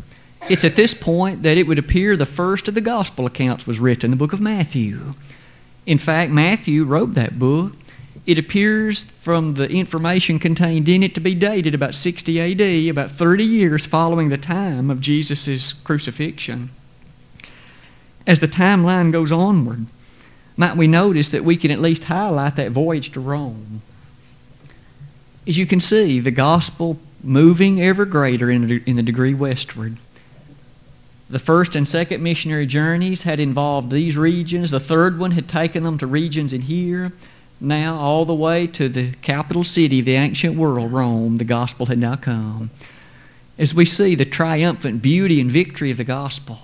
It's 0.50 0.64
at 0.64 0.76
this 0.76 0.92
point 0.92 1.42
that 1.44 1.56
it 1.56 1.66
would 1.66 1.78
appear 1.78 2.14
the 2.14 2.26
first 2.26 2.68
of 2.68 2.74
the 2.74 2.82
gospel 2.82 3.24
accounts 3.24 3.66
was 3.66 3.80
written, 3.80 4.10
the 4.10 4.18
book 4.18 4.34
of 4.34 4.40
Matthew. 4.40 5.14
In 5.86 5.96
fact, 5.96 6.30
Matthew 6.30 6.84
wrote 6.84 7.14
that 7.14 7.38
book 7.38 7.72
it 8.26 8.36
appears 8.36 9.04
from 9.22 9.54
the 9.54 9.70
information 9.70 10.38
contained 10.38 10.86
in 10.86 11.02
it 11.02 11.14
to 11.14 11.20
be 11.20 11.34
dated 11.34 11.74
about 11.74 11.94
60 11.94 12.38
AD, 12.38 12.90
about 12.90 13.12
30 13.12 13.42
years 13.42 13.86
following 13.86 14.28
the 14.28 14.36
time 14.36 14.90
of 14.90 15.00
Jesus' 15.00 15.72
crucifixion. 15.72 16.68
As 18.26 18.40
the 18.40 18.48
timeline 18.48 19.10
goes 19.12 19.32
onward, 19.32 19.86
might 20.58 20.76
we 20.76 20.86
notice 20.86 21.30
that 21.30 21.44
we 21.44 21.56
can 21.56 21.70
at 21.70 21.80
least 21.80 22.04
highlight 22.04 22.56
that 22.56 22.72
voyage 22.72 23.12
to 23.12 23.20
Rome? 23.20 23.80
As 25.46 25.56
you 25.56 25.64
can 25.64 25.80
see, 25.80 26.20
the 26.20 26.30
gospel 26.30 26.98
moving 27.24 27.80
ever 27.80 28.04
greater 28.04 28.50
in 28.50 28.68
the, 28.68 28.82
in 28.84 28.96
the 28.96 29.02
degree 29.02 29.32
westward. 29.32 29.96
The 31.30 31.38
first 31.38 31.74
and 31.74 31.88
second 31.88 32.22
missionary 32.22 32.66
journeys 32.66 33.22
had 33.22 33.40
involved 33.40 33.90
these 33.90 34.16
regions. 34.16 34.70
The 34.70 34.80
third 34.80 35.18
one 35.18 35.30
had 35.30 35.48
taken 35.48 35.84
them 35.84 35.96
to 35.98 36.06
regions 36.06 36.52
in 36.52 36.62
here 36.62 37.12
now 37.60 37.96
all 37.96 38.24
the 38.24 38.34
way 38.34 38.66
to 38.68 38.88
the 38.88 39.12
capital 39.22 39.64
city 39.64 40.00
of 40.00 40.04
the 40.04 40.14
ancient 40.14 40.56
world, 40.56 40.92
Rome, 40.92 41.38
the 41.38 41.44
gospel 41.44 41.86
had 41.86 41.98
now 41.98 42.16
come. 42.16 42.70
As 43.58 43.74
we 43.74 43.84
see 43.84 44.14
the 44.14 44.24
triumphant 44.24 45.02
beauty 45.02 45.40
and 45.40 45.50
victory 45.50 45.90
of 45.90 45.96
the 45.96 46.04
gospel, 46.04 46.60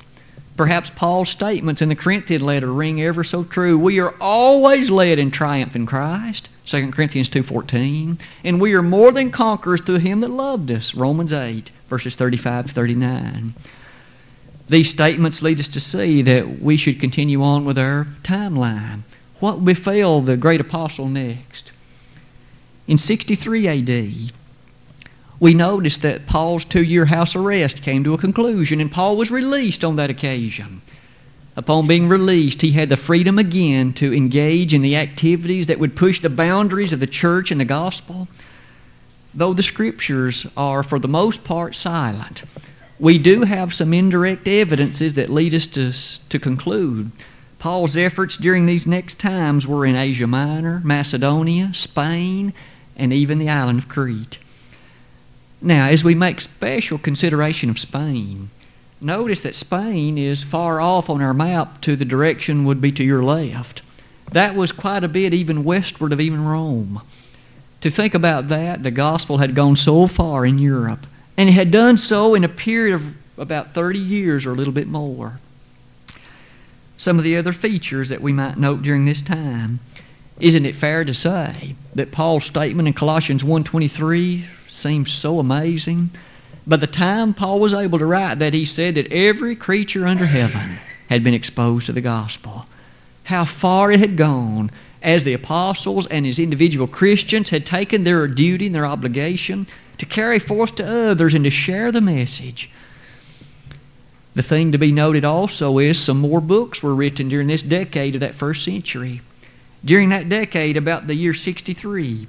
perhaps 0.56 0.90
Paul's 0.90 1.28
statements 1.28 1.82
in 1.82 1.88
the 1.88 1.94
Corinthian 1.94 2.42
letter 2.42 2.72
ring 2.72 3.02
ever 3.02 3.24
so 3.24 3.44
true. 3.44 3.78
We 3.78 3.98
are 4.00 4.14
always 4.20 4.90
led 4.90 5.18
in 5.18 5.30
triumph 5.30 5.74
in 5.74 5.86
Christ, 5.86 6.48
2 6.66 6.90
Corinthians 6.92 7.28
2.14, 7.28 8.20
and 8.44 8.60
we 8.60 8.74
are 8.74 8.82
more 8.82 9.12
than 9.12 9.30
conquerors 9.30 9.80
through 9.80 9.98
him 9.98 10.20
that 10.20 10.30
loved 10.30 10.70
us, 10.70 10.94
Romans 10.94 11.32
8, 11.32 11.70
verses 11.88 12.14
35 12.14 12.68
to 12.68 12.72
39. 12.72 13.54
These 14.68 14.90
statements 14.90 15.42
lead 15.42 15.60
us 15.60 15.68
to 15.68 15.80
see 15.80 16.22
that 16.22 16.60
we 16.60 16.76
should 16.76 16.98
continue 16.98 17.42
on 17.42 17.64
with 17.64 17.78
our 17.78 18.06
timeline 18.22 19.02
what 19.44 19.62
befell 19.62 20.22
the 20.22 20.38
great 20.38 20.60
apostle 20.60 21.06
next? 21.06 21.70
In 22.86 22.96
63 22.96 23.68
AD, 23.68 24.32
We 25.40 25.54
notice 25.54 25.98
that 25.98 26.26
Paul's 26.26 26.64
two 26.64 26.82
year 26.82 27.06
house 27.06 27.34
arrest 27.34 27.82
came 27.82 28.04
to 28.04 28.14
a 28.14 28.18
conclusion, 28.18 28.80
and 28.80 28.90
Paul 28.90 29.16
was 29.16 29.30
released 29.30 29.84
on 29.84 29.96
that 29.96 30.10
occasion. 30.10 30.82
Upon 31.56 31.86
being 31.86 32.08
released, 32.08 32.62
he 32.62 32.72
had 32.72 32.88
the 32.88 32.96
freedom 32.96 33.38
again 33.38 33.92
to 33.94 34.12
engage 34.12 34.74
in 34.74 34.82
the 34.82 34.96
activities 34.96 35.66
that 35.68 35.78
would 35.78 35.96
push 35.96 36.20
the 36.20 36.30
boundaries 36.30 36.92
of 36.92 37.00
the 37.00 37.06
church 37.06 37.50
and 37.50 37.60
the 37.60 37.64
gospel. 37.64 38.28
Though 39.32 39.52
the 39.52 39.62
scriptures 39.62 40.46
are, 40.56 40.82
for 40.82 40.98
the 40.98 41.08
most 41.08 41.44
part, 41.44 41.76
silent, 41.76 42.42
we 42.98 43.18
do 43.18 43.42
have 43.42 43.74
some 43.74 43.92
indirect 43.92 44.48
evidences 44.48 45.14
that 45.14 45.30
lead 45.30 45.54
us 45.54 45.66
to, 45.66 45.92
to 46.28 46.38
conclude. 46.38 47.10
Paul's 47.58 47.96
efforts 47.96 48.36
during 48.36 48.66
these 48.66 48.86
next 48.86 49.18
times 49.18 49.66
were 49.66 49.86
in 49.86 49.96
Asia 49.96 50.26
Minor, 50.26 50.80
Macedonia, 50.84 51.72
Spain, 51.72 52.52
and 52.96 53.12
even 53.12 53.38
the 53.38 53.48
island 53.48 53.78
of 53.78 53.88
Crete. 53.88 54.38
Now, 55.64 55.88
as 55.88 56.04
we 56.04 56.14
make 56.14 56.42
special 56.42 56.98
consideration 56.98 57.70
of 57.70 57.78
Spain, 57.78 58.50
notice 59.00 59.40
that 59.40 59.54
Spain 59.54 60.18
is 60.18 60.42
far 60.42 60.78
off 60.78 61.08
on 61.08 61.22
our 61.22 61.32
map 61.32 61.80
to 61.80 61.96
the 61.96 62.04
direction 62.04 62.66
would 62.66 62.82
be 62.82 62.92
to 62.92 63.02
your 63.02 63.24
left. 63.24 63.80
That 64.30 64.56
was 64.56 64.72
quite 64.72 65.04
a 65.04 65.08
bit 65.08 65.32
even 65.32 65.64
westward 65.64 66.12
of 66.12 66.20
even 66.20 66.44
Rome. 66.44 67.00
To 67.80 67.88
think 67.88 68.12
about 68.12 68.48
that, 68.48 68.82
the 68.82 68.90
gospel 68.90 69.38
had 69.38 69.54
gone 69.54 69.74
so 69.74 70.06
far 70.06 70.44
in 70.44 70.58
Europe, 70.58 71.06
and 71.34 71.48
it 71.48 71.52
had 71.52 71.70
done 71.70 71.96
so 71.96 72.34
in 72.34 72.44
a 72.44 72.48
period 72.48 72.96
of 72.96 73.16
about 73.38 73.72
30 73.72 73.98
years 73.98 74.44
or 74.44 74.52
a 74.52 74.56
little 74.56 74.70
bit 74.70 74.86
more. 74.86 75.40
Some 76.98 77.16
of 77.16 77.24
the 77.24 77.38
other 77.38 77.54
features 77.54 78.10
that 78.10 78.20
we 78.20 78.34
might 78.34 78.58
note 78.58 78.82
during 78.82 79.06
this 79.06 79.22
time. 79.22 79.80
Isn't 80.38 80.66
it 80.66 80.76
fair 80.76 81.06
to 81.06 81.14
say 81.14 81.74
that 81.94 82.12
Paul's 82.12 82.44
statement 82.44 82.86
in 82.86 82.92
Colossians 82.92 83.42
1.23 83.42 84.44
seems 84.74 85.12
so 85.12 85.38
amazing? 85.38 86.10
By 86.66 86.76
the 86.76 86.86
time 86.86 87.34
Paul 87.34 87.60
was 87.60 87.74
able 87.74 87.98
to 87.98 88.06
write 88.06 88.38
that, 88.38 88.54
he 88.54 88.64
said 88.64 88.94
that 88.94 89.12
every 89.12 89.54
creature 89.54 90.06
under 90.06 90.26
heaven 90.26 90.78
had 91.08 91.22
been 91.22 91.34
exposed 91.34 91.86
to 91.86 91.92
the 91.92 92.00
gospel. 92.00 92.66
How 93.24 93.44
far 93.44 93.92
it 93.92 94.00
had 94.00 94.16
gone 94.16 94.70
as 95.02 95.24
the 95.24 95.34
apostles 95.34 96.06
and 96.06 96.26
as 96.26 96.38
individual 96.38 96.86
Christians 96.86 97.50
had 97.50 97.66
taken 97.66 98.04
their 98.04 98.26
duty 98.26 98.66
and 98.66 98.74
their 98.74 98.86
obligation 98.86 99.66
to 99.98 100.06
carry 100.06 100.38
forth 100.38 100.74
to 100.76 100.86
others 101.10 101.34
and 101.34 101.44
to 101.44 101.50
share 101.50 101.92
the 101.92 102.00
message. 102.00 102.70
The 104.34 104.42
thing 104.42 104.72
to 104.72 104.78
be 104.78 104.90
noted 104.90 105.24
also 105.24 105.78
is 105.78 106.00
some 106.00 106.18
more 106.18 106.40
books 106.40 106.82
were 106.82 106.94
written 106.94 107.28
during 107.28 107.46
this 107.46 107.62
decade 107.62 108.14
of 108.14 108.20
that 108.20 108.34
first 108.34 108.64
century. 108.64 109.20
During 109.84 110.08
that 110.08 110.28
decade, 110.28 110.76
about 110.76 111.06
the 111.06 111.14
year 111.14 111.34
63, 111.34 112.26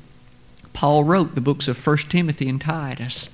Paul 0.75 1.03
wrote 1.03 1.33
the 1.33 1.41
books 1.41 1.67
of 1.67 1.85
1 1.85 1.97
Timothy 2.09 2.47
and 2.47 2.61
Titus 2.61 3.29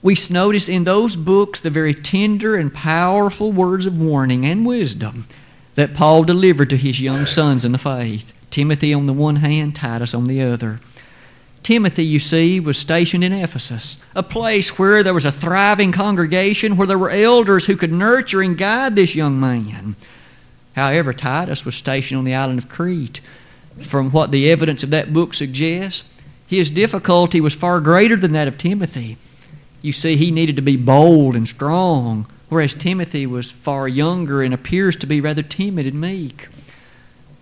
we 0.00 0.16
notice 0.30 0.68
in 0.68 0.84
those 0.84 1.16
books 1.16 1.60
the 1.60 1.70
very 1.70 1.94
tender 1.94 2.56
and 2.56 2.72
powerful 2.72 3.50
words 3.50 3.84
of 3.84 4.00
warning 4.00 4.46
and 4.46 4.64
wisdom 4.64 5.26
that 5.74 5.94
Paul 5.94 6.22
delivered 6.24 6.70
to 6.70 6.76
his 6.76 7.00
young 7.00 7.26
sons 7.26 7.64
in 7.64 7.72
the 7.72 7.78
faith. 7.78 8.32
Timothy 8.50 8.94
on 8.94 9.06
the 9.06 9.12
one 9.12 9.36
hand, 9.36 9.74
Titus 9.74 10.14
on 10.14 10.26
the 10.26 10.40
other. 10.40 10.80
Timothy, 11.64 12.04
you 12.04 12.20
see, 12.20 12.60
was 12.60 12.78
stationed 12.78 13.24
in 13.24 13.32
Ephesus, 13.32 13.98
a 14.14 14.22
place 14.22 14.78
where 14.78 15.02
there 15.02 15.12
was 15.14 15.24
a 15.24 15.32
thriving 15.32 15.90
congregation, 15.90 16.76
where 16.76 16.86
there 16.86 16.98
were 16.98 17.10
elders 17.10 17.66
who 17.66 17.76
could 17.76 17.92
nurture 17.92 18.40
and 18.40 18.56
guide 18.56 18.94
this 18.94 19.16
young 19.16 19.38
man. 19.38 19.96
However, 20.74 21.12
Titus 21.12 21.64
was 21.64 21.74
stationed 21.74 22.18
on 22.18 22.24
the 22.24 22.34
island 22.34 22.60
of 22.60 22.68
Crete. 22.68 23.20
From 23.84 24.10
what 24.10 24.30
the 24.30 24.50
evidence 24.50 24.82
of 24.82 24.90
that 24.90 25.12
book 25.12 25.34
suggests, 25.34 26.04
his 26.48 26.70
difficulty 26.70 27.40
was 27.40 27.54
far 27.54 27.80
greater 27.80 28.16
than 28.16 28.32
that 28.32 28.48
of 28.48 28.56
Timothy. 28.56 29.18
You 29.82 29.92
see, 29.92 30.16
he 30.16 30.30
needed 30.30 30.56
to 30.56 30.62
be 30.62 30.76
bold 30.76 31.36
and 31.36 31.46
strong, 31.46 32.26
whereas 32.48 32.74
Timothy 32.74 33.26
was 33.26 33.50
far 33.50 33.86
younger 33.86 34.42
and 34.42 34.54
appears 34.54 34.96
to 34.96 35.06
be 35.06 35.20
rather 35.20 35.42
timid 35.42 35.86
and 35.86 36.00
meek. 36.00 36.48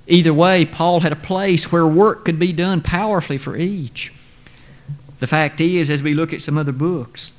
Either 0.09 0.35
way, 0.35 0.65
Paul 0.67 1.01
had 1.01 1.13
a 1.13 1.17
place 1.17 1.71
where 1.71 1.87
work 1.87 2.25
could 2.25 2.39
be 2.39 2.53
done 2.53 2.81
powerfully 2.81 3.39
for 3.39 3.57
each. 3.57 4.13
The 5.21 5.27
fact 5.27 5.61
is, 5.61 5.89
as 5.89 6.03
we 6.03 6.13
look 6.13 6.33
at 6.33 6.43
some 6.43 6.59
other 6.59 6.73
books, 6.73 7.31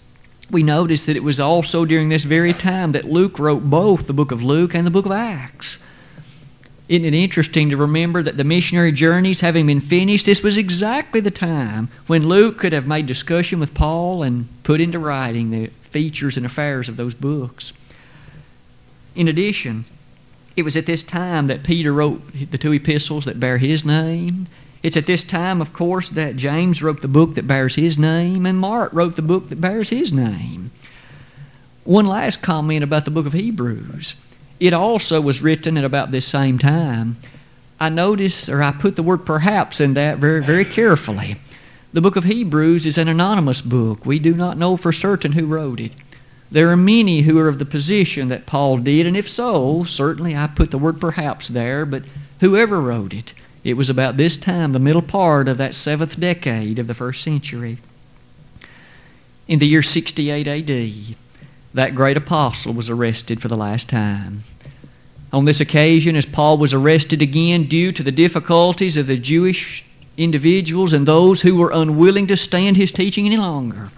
we 0.49 0.63
notice 0.63 1.05
that 1.05 1.17
it 1.17 1.23
was 1.23 1.39
also 1.39 1.83
during 1.83 2.09
this 2.09 2.23
very 2.23 2.53
time 2.53 2.93
that 2.93 3.05
Luke 3.05 3.37
wrote 3.37 3.69
both 3.69 4.07
the 4.07 4.13
book 4.13 4.31
of 4.31 4.41
Luke 4.41 4.73
and 4.73 4.87
the 4.87 4.91
book 4.91 5.05
of 5.05 5.11
Acts. 5.11 5.79
Isn't 6.89 7.05
it 7.05 7.13
interesting 7.13 7.69
to 7.69 7.77
remember 7.77 8.23
that 8.23 8.37
the 8.37 8.45
missionary 8.45 8.93
journeys 8.93 9.41
having 9.41 9.67
been 9.67 9.81
finished, 9.81 10.25
this 10.25 10.41
was 10.41 10.57
exactly 10.57 11.19
the 11.19 11.31
time 11.31 11.89
when 12.07 12.29
Luke 12.29 12.57
could 12.57 12.71
have 12.71 12.87
made 12.87 13.05
discussion 13.05 13.59
with 13.59 13.73
Paul 13.73 14.23
and 14.23 14.47
put 14.63 14.79
into 14.79 14.97
writing 14.97 15.51
the 15.51 15.67
features 15.91 16.37
and 16.37 16.45
affairs 16.45 16.87
of 16.87 16.95
those 16.95 17.13
books. 17.13 17.73
In 19.15 19.27
addition, 19.27 19.83
it 20.55 20.63
was 20.63 20.77
at 20.77 20.85
this 20.85 21.03
time 21.03 21.47
that 21.47 21.63
Peter 21.63 21.91
wrote 21.91 22.21
the 22.51 22.57
two 22.57 22.71
epistles 22.71 23.25
that 23.25 23.39
bear 23.39 23.57
his 23.57 23.83
name. 23.83 24.47
It's 24.81 24.95
at 24.95 25.07
this 25.07 25.23
time, 25.23 25.59
of 25.59 25.73
course, 25.73 26.09
that 26.11 26.37
James 26.37 26.81
wrote 26.81 27.01
the 27.01 27.07
book 27.09 27.35
that 27.35 27.47
bears 27.47 27.75
his 27.75 27.97
name, 27.97 28.45
and 28.45 28.57
Mark 28.57 28.93
wrote 28.93 29.17
the 29.17 29.21
book 29.21 29.49
that 29.49 29.59
bears 29.59 29.89
his 29.89 30.13
name. 30.13 30.71
One 31.83 32.05
last 32.05 32.41
comment 32.41 32.83
about 32.83 33.03
the 33.05 33.11
book 33.11 33.25
of 33.25 33.33
Hebrews. 33.33 34.15
It 34.59 34.73
also 34.73 35.21
was 35.21 35.41
written 35.41 35.77
at 35.77 35.83
about 35.83 36.11
this 36.11 36.25
same 36.25 36.57
time. 36.57 37.17
I 37.79 37.89
notice, 37.89 38.49
or 38.49 38.63
I 38.63 38.71
put 38.71 38.95
the 38.95 39.03
word 39.03 39.25
perhaps 39.25 39.79
in 39.79 39.93
that 39.93 40.17
very, 40.17 40.43
very 40.43 40.65
carefully. 40.65 41.35
The 41.93 42.01
book 42.01 42.15
of 42.15 42.23
Hebrews 42.23 42.85
is 42.85 42.97
an 42.97 43.07
anonymous 43.07 43.61
book. 43.61 44.05
We 44.05 44.19
do 44.19 44.33
not 44.33 44.57
know 44.57 44.75
for 44.77 44.91
certain 44.91 45.33
who 45.33 45.45
wrote 45.45 45.79
it. 45.79 45.91
There 46.49 46.69
are 46.69 46.77
many 46.77 47.21
who 47.21 47.37
are 47.39 47.47
of 47.47 47.59
the 47.59 47.65
position 47.65 48.29
that 48.29 48.45
Paul 48.45 48.77
did, 48.77 49.05
and 49.05 49.15
if 49.15 49.29
so, 49.29 49.83
certainly 49.83 50.35
I 50.35 50.47
put 50.47 50.71
the 50.71 50.77
word 50.77 50.99
perhaps 50.99 51.49
there, 51.49 51.85
but 51.85 52.03
whoever 52.39 52.81
wrote 52.81 53.13
it, 53.13 53.33
it 53.63 53.75
was 53.75 53.89
about 53.89 54.17
this 54.17 54.37
time, 54.37 54.71
the 54.71 54.79
middle 54.79 55.01
part 55.01 55.47
of 55.47 55.57
that 55.57 55.75
seventh 55.75 56.19
decade 56.19 56.79
of 56.79 56.87
the 56.87 56.93
first 56.93 57.21
century. 57.21 57.77
In 59.47 59.59
the 59.59 59.67
year 59.67 59.83
68 59.83 60.47
AD, 60.47 61.15
that 61.73 61.95
great 61.95 62.17
apostle 62.17 62.73
was 62.73 62.89
arrested 62.89 63.41
for 63.41 63.47
the 63.47 63.57
last 63.57 63.89
time. 63.89 64.43
On 65.33 65.45
this 65.45 65.59
occasion, 65.59 66.15
as 66.15 66.25
Paul 66.25 66.57
was 66.57 66.73
arrested 66.73 67.21
again 67.21 67.65
due 67.65 67.91
to 67.91 68.03
the 68.03 68.11
difficulties 68.11 68.97
of 68.97 69.07
the 69.07 69.17
Jewish 69.17 69.83
individuals 70.15 70.93
and 70.93 71.05
those 71.05 71.41
who 71.41 71.55
were 71.55 71.71
unwilling 71.71 72.27
to 72.27 72.37
stand 72.37 72.77
his 72.77 72.91
teaching 72.91 73.25
any 73.25 73.37
longer, 73.37 73.89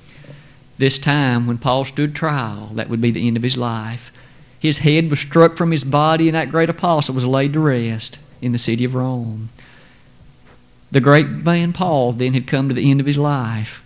this 0.78 0.98
time 0.98 1.46
when 1.46 1.58
Paul 1.58 1.86
stood 1.86 2.16
trial, 2.16 2.72
that 2.74 2.90
would 2.90 3.02
be 3.02 3.12
the 3.12 3.28
end 3.28 3.38
of 3.38 3.44
his 3.44 3.58
life. 3.58 4.12
His 4.60 4.80
head 4.80 5.10
was 5.10 5.20
struck 5.20 5.56
from 5.56 5.72
his 5.72 5.84
body, 5.84 6.28
and 6.28 6.36
that 6.36 6.52
great 6.52 6.70
apostle 6.70 7.16
was 7.16 7.26
laid 7.26 7.54
to 7.54 7.60
rest 7.60 8.18
in 8.42 8.52
the 8.52 8.60
city 8.60 8.84
of 8.86 8.96
Rome. 8.96 9.50
The 10.92 11.02
great 11.02 11.28
man 11.28 11.74
Paul 11.74 12.14
then 12.14 12.34
had 12.34 12.48
come 12.48 12.68
to 12.68 12.74
the 12.74 12.90
end 12.90 13.00
of 13.00 13.06
his 13.06 13.18
life. 13.18 13.84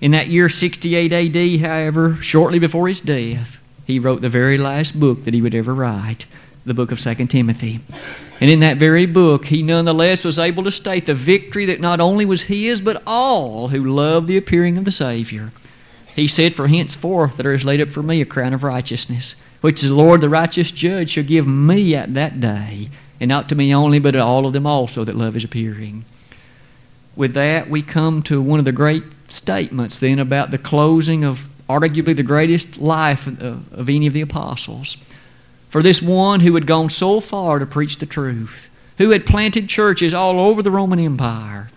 In 0.00 0.12
that 0.12 0.28
year 0.28 0.48
68 0.48 1.12
AD, 1.12 1.60
however, 1.60 2.16
shortly 2.22 2.58
before 2.58 2.88
his 2.88 3.00
death, 3.00 3.58
he 3.86 3.98
wrote 3.98 4.22
the 4.22 4.30
very 4.30 4.56
last 4.56 4.98
book 4.98 5.24
that 5.24 5.34
he 5.34 5.42
would 5.42 5.54
ever 5.54 5.74
write, 5.74 6.24
the 6.64 6.72
book 6.72 6.90
of 6.90 6.98
2 6.98 7.26
Timothy. 7.26 7.80
And 8.40 8.50
in 8.50 8.60
that 8.60 8.78
very 8.78 9.04
book, 9.04 9.46
he 9.46 9.62
nonetheless 9.62 10.24
was 10.24 10.38
able 10.38 10.64
to 10.64 10.70
state 10.70 11.04
the 11.04 11.14
victory 11.14 11.66
that 11.66 11.80
not 11.80 12.00
only 12.00 12.24
was 12.24 12.42
his, 12.42 12.80
but 12.80 13.02
all 13.06 13.68
who 13.68 13.84
loved 13.84 14.26
the 14.26 14.38
appearing 14.38 14.78
of 14.78 14.86
the 14.86 14.92
Savior. 14.92 15.52
He 16.16 16.26
said, 16.26 16.54
For 16.54 16.68
henceforth 16.68 17.36
there 17.36 17.52
is 17.52 17.64
laid 17.64 17.82
up 17.82 17.90
for 17.90 18.02
me 18.02 18.22
a 18.22 18.26
crown 18.26 18.54
of 18.54 18.62
righteousness, 18.62 19.34
which 19.60 19.82
the 19.82 19.92
Lord, 19.92 20.22
the 20.22 20.30
righteous 20.30 20.70
judge, 20.70 21.10
shall 21.10 21.24
give 21.24 21.46
me 21.46 21.94
at 21.94 22.14
that 22.14 22.40
day, 22.40 22.88
and 23.20 23.28
not 23.28 23.50
to 23.50 23.54
me 23.54 23.74
only, 23.74 23.98
but 23.98 24.12
to 24.12 24.22
all 24.22 24.46
of 24.46 24.54
them 24.54 24.66
also 24.66 25.04
that 25.04 25.16
love 25.16 25.34
his 25.34 25.44
appearing. 25.44 26.06
With 27.16 27.34
that, 27.34 27.68
we 27.68 27.82
come 27.82 28.22
to 28.22 28.40
one 28.40 28.58
of 28.58 28.64
the 28.64 28.72
great 28.72 29.02
statements 29.32 29.98
then 29.98 30.18
about 30.18 30.50
the 30.50 30.58
closing 30.58 31.24
of 31.24 31.48
arguably 31.68 32.16
the 32.16 32.22
greatest 32.22 32.78
life 32.78 33.26
of, 33.26 33.72
of 33.72 33.88
any 33.88 34.06
of 34.06 34.12
the 34.12 34.20
apostles. 34.20 34.96
For 35.68 35.82
this 35.82 36.02
one 36.02 36.40
who 36.40 36.54
had 36.56 36.66
gone 36.66 36.90
so 36.90 37.20
far 37.20 37.60
to 37.60 37.66
preach 37.66 37.98
the 37.98 38.06
truth, 38.06 38.68
who 38.98 39.10
had 39.10 39.24
planted 39.24 39.68
churches 39.68 40.12
all 40.12 40.40
over 40.40 40.62
the 40.62 40.70
Roman 40.70 40.98
Empire. 40.98 41.70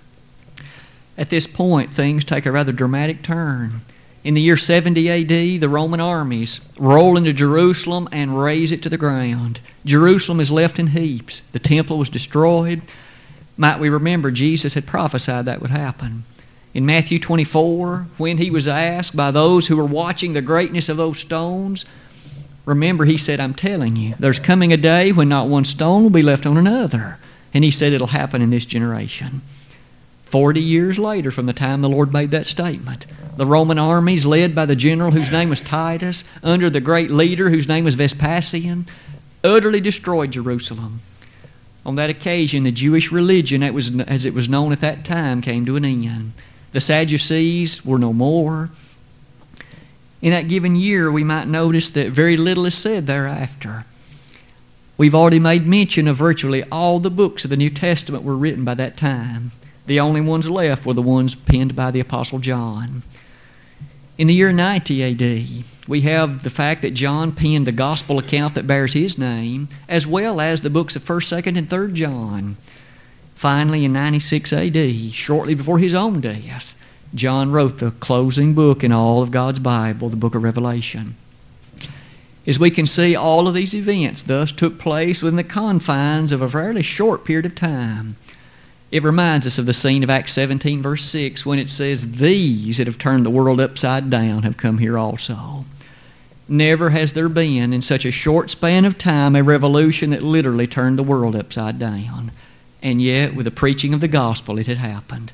At 1.15 1.29
this 1.29 1.45
point, 1.45 1.93
things 1.93 2.23
take 2.23 2.47
a 2.47 2.51
rather 2.51 2.71
dramatic 2.71 3.21
turn. 3.21 3.81
In 4.23 4.33
the 4.33 4.41
year 4.41 4.57
70 4.57 5.09
AD, 5.09 5.61
the 5.61 5.69
Roman 5.69 5.99
armies 5.99 6.59
roll 6.77 7.17
into 7.17 7.33
Jerusalem 7.33 8.09
and 8.11 8.41
raze 8.41 8.71
it 8.71 8.81
to 8.83 8.89
the 8.89 8.97
ground. 8.97 9.59
Jerusalem 9.85 10.39
is 10.39 10.49
left 10.49 10.79
in 10.79 10.87
heaps. 10.87 11.41
The 11.51 11.59
temple 11.59 11.99
was 11.99 12.09
destroyed. 12.09 12.81
Might 13.57 13.79
we 13.79 13.89
remember 13.89 14.31
Jesus 14.31 14.73
had 14.73 14.87
prophesied 14.87 15.45
that 15.45 15.61
would 15.61 15.69
happen. 15.69 16.23
In 16.73 16.87
Matthew 16.87 17.19
24, 17.19 18.07
when 18.17 18.39
he 18.39 18.49
was 18.49 18.67
asked 18.67 19.15
by 19.15 19.29
those 19.29 19.67
who 19.67 19.77
were 19.77 19.85
watching 19.85 20.33
the 20.33 20.41
greatness 20.41 20.89
of 20.89 20.97
those 20.97 21.19
stones, 21.19 21.85
remember 22.65 23.05
he 23.05 23.17
said, 23.17 23.39
I'm 23.39 23.53
telling 23.53 23.95
you, 23.95 24.15
there's 24.17 24.39
coming 24.39 24.73
a 24.73 24.77
day 24.77 25.11
when 25.11 25.29
not 25.29 25.47
one 25.47 25.65
stone 25.65 26.01
will 26.01 26.09
be 26.09 26.23
left 26.23 26.47
on 26.47 26.57
another. 26.57 27.19
And 27.53 27.63
he 27.63 27.69
said 27.69 27.93
it'll 27.93 28.07
happen 28.07 28.41
in 28.41 28.49
this 28.49 28.65
generation. 28.65 29.41
Forty 30.25 30.61
years 30.61 30.97
later 30.97 31.29
from 31.29 31.45
the 31.45 31.53
time 31.53 31.81
the 31.81 31.89
Lord 31.89 32.11
made 32.11 32.31
that 32.31 32.47
statement, 32.47 33.05
the 33.37 33.45
Roman 33.45 33.77
armies, 33.77 34.25
led 34.25 34.55
by 34.55 34.65
the 34.65 34.75
general 34.75 35.11
whose 35.11 35.31
name 35.31 35.49
was 35.49 35.61
Titus, 35.61 36.23
under 36.41 36.71
the 36.71 36.81
great 36.81 37.11
leader 37.11 37.51
whose 37.51 37.67
name 37.67 37.85
was 37.85 37.93
Vespasian, 37.93 38.87
utterly 39.43 39.79
destroyed 39.79 40.31
Jerusalem. 40.31 41.01
On 41.85 41.93
that 41.97 42.09
occasion, 42.09 42.63
the 42.63 42.71
Jewish 42.71 43.11
religion, 43.11 43.61
as 43.61 44.25
it 44.25 44.33
was 44.33 44.49
known 44.49 44.71
at 44.71 44.81
that 44.81 45.05
time, 45.05 45.39
came 45.39 45.67
to 45.67 45.75
an 45.75 45.85
end. 45.85 46.31
The 46.73 46.81
Sadducees 46.81 47.85
were 47.85 47.99
no 47.99 48.11
more. 48.11 48.69
In 50.21 50.31
that 50.31 50.47
given 50.47 50.75
year, 50.75 51.11
we 51.11 51.23
might 51.23 51.47
notice 51.47 51.89
that 51.91 52.11
very 52.11 52.35
little 52.35 52.65
is 52.65 52.75
said 52.75 53.07
thereafter. 53.07 53.85
We've 54.97 55.15
already 55.15 55.39
made 55.39 55.67
mention 55.67 56.07
of 56.07 56.17
virtually 56.17 56.63
all 56.71 56.99
the 56.99 57.09
books 57.09 57.43
of 57.43 57.49
the 57.49 57.57
New 57.57 57.69
Testament 57.69 58.23
were 58.23 58.35
written 58.35 58.63
by 58.63 58.73
that 58.75 58.97
time. 58.97 59.51
The 59.85 59.99
only 59.99 60.21
ones 60.21 60.49
left 60.49 60.85
were 60.85 60.93
the 60.93 61.01
ones 61.01 61.35
penned 61.35 61.75
by 61.75 61.91
the 61.91 61.99
Apostle 61.99 62.39
John. 62.39 63.03
In 64.17 64.27
the 64.27 64.33
year 64.33 64.53
90 64.53 65.03
AD, 65.03 65.65
we 65.87 66.01
have 66.01 66.43
the 66.43 66.49
fact 66.49 66.81
that 66.83 66.93
John 66.93 67.33
penned 67.33 67.67
the 67.67 67.71
gospel 67.71 68.17
account 68.17 68.55
that 68.55 68.67
bears 68.67 68.93
his 68.93 69.17
name, 69.17 69.67
as 69.89 70.07
well 70.07 70.39
as 70.39 70.61
the 70.61 70.69
books 70.69 70.95
of 70.95 71.03
1st, 71.03 71.43
2nd, 71.43 71.57
and 71.57 71.69
3rd 71.69 71.93
John. 71.95 72.57
Finally, 73.43 73.83
in 73.83 73.91
96 73.91 74.53
AD, 74.53 75.11
shortly 75.11 75.53
before 75.53 75.77
his 75.77 75.93
own 75.93 76.21
death, 76.21 76.73
John 77.13 77.51
wrote 77.51 77.79
the 77.79 77.91
closing 77.91 78.53
book 78.53 78.85
in 78.85 78.93
all 78.93 79.21
of 79.21 79.31
God's 79.31 79.59
Bible, 79.59 80.07
the 80.07 80.15
book 80.15 80.33
of 80.33 80.43
Revelation. 80.43 81.17
As 82.47 82.57
we 82.57 82.71
can 82.71 82.85
see, 82.85 83.17
all 83.17 83.45
of 83.45 83.53
these 83.53 83.75
events 83.75 84.23
thus 84.23 84.53
took 84.53 84.79
place 84.79 85.21
within 85.21 85.35
the 85.35 85.43
confines 85.43 86.31
of 86.31 86.41
a 86.41 86.49
fairly 86.49 86.83
short 86.83 87.25
period 87.25 87.45
of 87.45 87.53
time. 87.53 88.15
It 88.91 89.03
reminds 89.03 89.45
us 89.45 89.57
of 89.57 89.65
the 89.65 89.73
scene 89.73 90.03
of 90.03 90.09
Acts 90.09 90.31
17, 90.31 90.81
verse 90.81 91.03
6, 91.03 91.45
when 91.45 91.59
it 91.59 91.69
says, 91.69 92.13
These 92.13 92.77
that 92.77 92.87
have 92.87 92.97
turned 92.97 93.25
the 93.25 93.29
world 93.29 93.59
upside 93.59 94.09
down 94.09 94.43
have 94.43 94.55
come 94.55 94.77
here 94.77 94.97
also. 94.97 95.65
Never 96.47 96.91
has 96.91 97.11
there 97.11 97.27
been, 97.27 97.73
in 97.73 97.81
such 97.81 98.05
a 98.05 98.11
short 98.11 98.51
span 98.51 98.85
of 98.85 98.97
time, 98.97 99.35
a 99.35 99.43
revolution 99.43 100.11
that 100.11 100.23
literally 100.23 100.65
turned 100.65 100.97
the 100.97 101.03
world 101.03 101.35
upside 101.35 101.77
down. 101.77 102.31
And 102.83 103.01
yet, 103.01 103.33
with 103.33 103.45
the 103.45 103.51
preaching 103.51 103.95
of 103.95 104.01
the 104.01 104.07
gospel, 104.07 104.59
it 104.59 104.67
had 104.67 104.77
happened. 104.77 105.31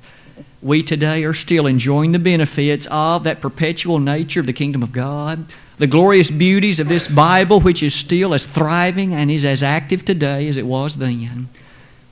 We 0.61 0.83
today 0.83 1.25
are 1.25 1.33
still 1.33 1.67
enjoying 1.67 2.13
the 2.13 2.19
benefits 2.19 2.87
of 2.89 3.25
that 3.25 3.41
perpetual 3.41 3.99
nature 3.99 4.39
of 4.39 4.45
the 4.45 4.53
kingdom 4.53 4.81
of 4.83 4.93
God, 4.93 5.45
the 5.77 5.87
glorious 5.87 6.29
beauties 6.29 6.79
of 6.79 6.87
this 6.87 7.07
Bible, 7.07 7.59
which 7.59 7.83
is 7.83 7.93
still 7.93 8.33
as 8.33 8.45
thriving 8.45 9.13
and 9.13 9.29
is 9.29 9.43
as 9.43 9.63
active 9.63 10.05
today 10.05 10.47
as 10.47 10.55
it 10.55 10.65
was 10.65 10.95
then. 10.95 11.49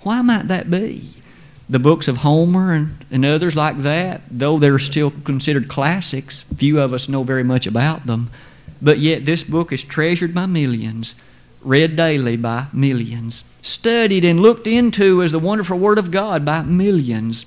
Why 0.01 0.21
might 0.21 0.49
that 0.49 0.69
be? 0.69 1.13
The 1.69 1.79
books 1.79 2.09
of 2.09 2.17
Homer 2.17 2.73
and, 2.73 3.05
and 3.11 3.25
others 3.25 3.55
like 3.55 3.83
that, 3.83 4.21
though 4.29 4.59
they're 4.59 4.79
still 4.79 5.11
considered 5.11 5.69
classics, 5.69 6.43
few 6.57 6.81
of 6.81 6.93
us 6.93 7.07
know 7.07 7.23
very 7.23 7.43
much 7.43 7.67
about 7.67 8.05
them 8.05 8.29
but 8.81 8.99
yet, 8.99 9.25
this 9.25 9.43
book 9.43 9.71
is 9.71 9.83
treasured 9.83 10.33
by 10.33 10.45
millions, 10.45 11.15
read 11.62 11.95
daily 11.95 12.38
by 12.38 12.68
millions, 12.72 13.43
studied 13.62 14.24
and 14.24 14.39
looked 14.39 14.68
into 14.68 15.22
as 15.24 15.32
the 15.32 15.39
wonderful 15.39 15.78
Word 15.78 15.97
of 15.97 16.12
God 16.12 16.45
by 16.45 16.62
millions. 16.62 17.45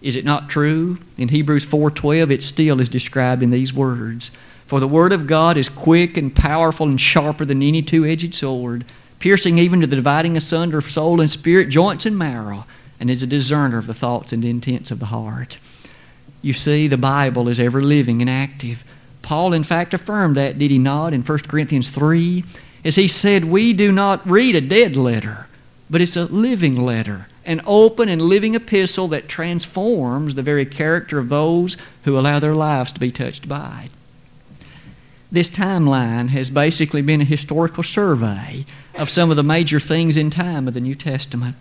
Is 0.00 0.16
it 0.16 0.24
not 0.24 0.48
true? 0.48 0.98
In 1.16 1.28
Hebrews 1.28 1.64
4:12 1.64 2.30
it 2.30 2.44
still 2.44 2.80
is 2.80 2.88
described 2.88 3.42
in 3.42 3.50
these 3.50 3.72
words. 3.72 4.30
For 4.66 4.80
the 4.80 4.86
word 4.86 5.12
of 5.12 5.26
God 5.26 5.56
is 5.56 5.70
quick 5.70 6.16
and 6.18 6.34
powerful 6.34 6.86
and 6.86 7.00
sharper 7.00 7.46
than 7.46 7.62
any 7.62 7.80
two-edged 7.80 8.34
sword, 8.34 8.84
piercing 9.18 9.56
even 9.56 9.80
to 9.80 9.86
the 9.86 9.96
dividing 9.96 10.36
asunder 10.36 10.76
of 10.76 10.90
soul 10.90 11.22
and 11.22 11.30
spirit, 11.30 11.70
joints 11.70 12.04
and 12.04 12.18
marrow, 12.18 12.66
and 13.00 13.10
is 13.10 13.22
a 13.22 13.26
discerner 13.26 13.78
of 13.78 13.86
the 13.86 13.94
thoughts 13.94 14.32
and 14.32 14.44
intents 14.44 14.90
of 14.90 14.98
the 14.98 15.06
heart. 15.06 15.56
You 16.42 16.52
see, 16.52 16.86
the 16.86 16.98
Bible 16.98 17.48
is 17.48 17.58
ever 17.58 17.82
living 17.82 18.20
and 18.20 18.28
active. 18.28 18.84
Paul, 19.22 19.54
in 19.54 19.64
fact, 19.64 19.94
affirmed 19.94 20.36
that, 20.36 20.58
did 20.58 20.70
he 20.70 20.78
not, 20.78 21.14
in 21.14 21.22
1 21.22 21.38
Corinthians 21.40 21.88
3? 21.88 22.44
As 22.84 22.96
he 22.96 23.08
said, 23.08 23.44
we 23.44 23.72
do 23.72 23.90
not 23.90 24.28
read 24.28 24.54
a 24.54 24.60
dead 24.60 24.96
letter, 24.96 25.46
but 25.90 26.00
it's 26.00 26.16
a 26.16 26.26
living 26.26 26.76
letter, 26.76 27.26
an 27.44 27.60
open 27.66 28.08
and 28.08 28.22
living 28.22 28.54
epistle 28.54 29.08
that 29.08 29.28
transforms 29.28 30.34
the 30.34 30.42
very 30.42 30.64
character 30.64 31.18
of 31.18 31.28
those 31.28 31.76
who 32.04 32.18
allow 32.18 32.38
their 32.38 32.54
lives 32.54 32.92
to 32.92 33.00
be 33.00 33.10
touched 33.10 33.48
by 33.48 33.84
it. 33.86 33.90
This 35.30 35.50
timeline 35.50 36.28
has 36.28 36.48
basically 36.48 37.02
been 37.02 37.20
a 37.20 37.24
historical 37.24 37.82
survey 37.82 38.64
of 38.94 39.10
some 39.10 39.30
of 39.30 39.36
the 39.36 39.42
major 39.42 39.78
things 39.78 40.16
in 40.16 40.30
time 40.30 40.66
of 40.66 40.74
the 40.74 40.80
New 40.80 40.94
Testament. 40.94 41.56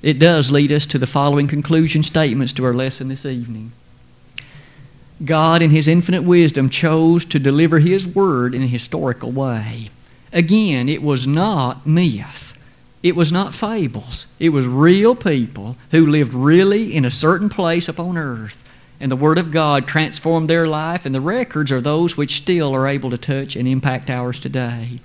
It 0.00 0.18
does 0.18 0.50
lead 0.50 0.72
us 0.72 0.86
to 0.86 0.98
the 0.98 1.06
following 1.06 1.48
conclusion 1.48 2.02
statements 2.02 2.52
to 2.54 2.64
our 2.64 2.72
lesson 2.72 3.08
this 3.08 3.26
evening. 3.26 3.72
God, 5.24 5.62
in 5.62 5.70
His 5.70 5.86
infinite 5.86 6.22
wisdom, 6.22 6.68
chose 6.68 7.24
to 7.26 7.38
deliver 7.38 7.78
His 7.78 8.06
Word 8.06 8.54
in 8.54 8.62
a 8.62 8.66
historical 8.66 9.30
way. 9.30 9.90
Again, 10.32 10.88
it 10.88 11.02
was 11.02 11.26
not 11.26 11.86
myth. 11.86 12.56
It 13.02 13.16
was 13.16 13.32
not 13.32 13.54
fables. 13.54 14.26
It 14.38 14.50
was 14.50 14.66
real 14.66 15.14
people 15.14 15.76
who 15.90 16.06
lived 16.06 16.32
really 16.32 16.94
in 16.94 17.04
a 17.04 17.10
certain 17.10 17.48
place 17.48 17.88
upon 17.88 18.16
earth. 18.16 18.56
And 19.00 19.10
the 19.10 19.16
Word 19.16 19.38
of 19.38 19.50
God 19.50 19.88
transformed 19.88 20.48
their 20.48 20.68
life, 20.68 21.04
and 21.04 21.14
the 21.14 21.20
records 21.20 21.72
are 21.72 21.80
those 21.80 22.16
which 22.16 22.36
still 22.36 22.72
are 22.72 22.86
able 22.86 23.10
to 23.10 23.18
touch 23.18 23.56
and 23.56 23.66
impact 23.66 24.08
ours 24.08 24.38
today. 24.38 25.00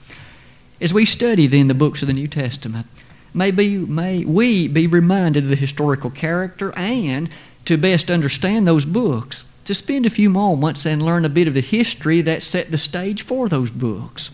As 0.79 0.93
we 0.93 1.05
study 1.05 1.47
then 1.47 1.67
the 1.67 1.73
books 1.73 2.03
of 2.03 2.07
the 2.07 2.13
New 2.13 2.27
Testament, 2.27 2.85
may, 3.33 3.49
be, 3.49 3.77
may 3.77 4.23
we 4.23 4.67
be 4.67 4.85
reminded 4.85 5.45
of 5.45 5.49
the 5.49 5.55
historical 5.55 6.11
character 6.11 6.71
and 6.77 7.29
to 7.65 7.77
best 7.77 8.11
understand 8.11 8.67
those 8.67 8.85
books 8.85 9.43
to 9.65 9.73
spend 9.73 10.05
a 10.05 10.11
few 10.11 10.29
moments 10.29 10.85
and 10.85 11.03
learn 11.03 11.25
a 11.25 11.29
bit 11.29 11.47
of 11.47 11.55
the 11.55 11.61
history 11.61 12.21
that 12.21 12.43
set 12.43 12.69
the 12.69 12.77
stage 12.77 13.23
for 13.23 13.49
those 13.49 13.71
books. 13.71 14.29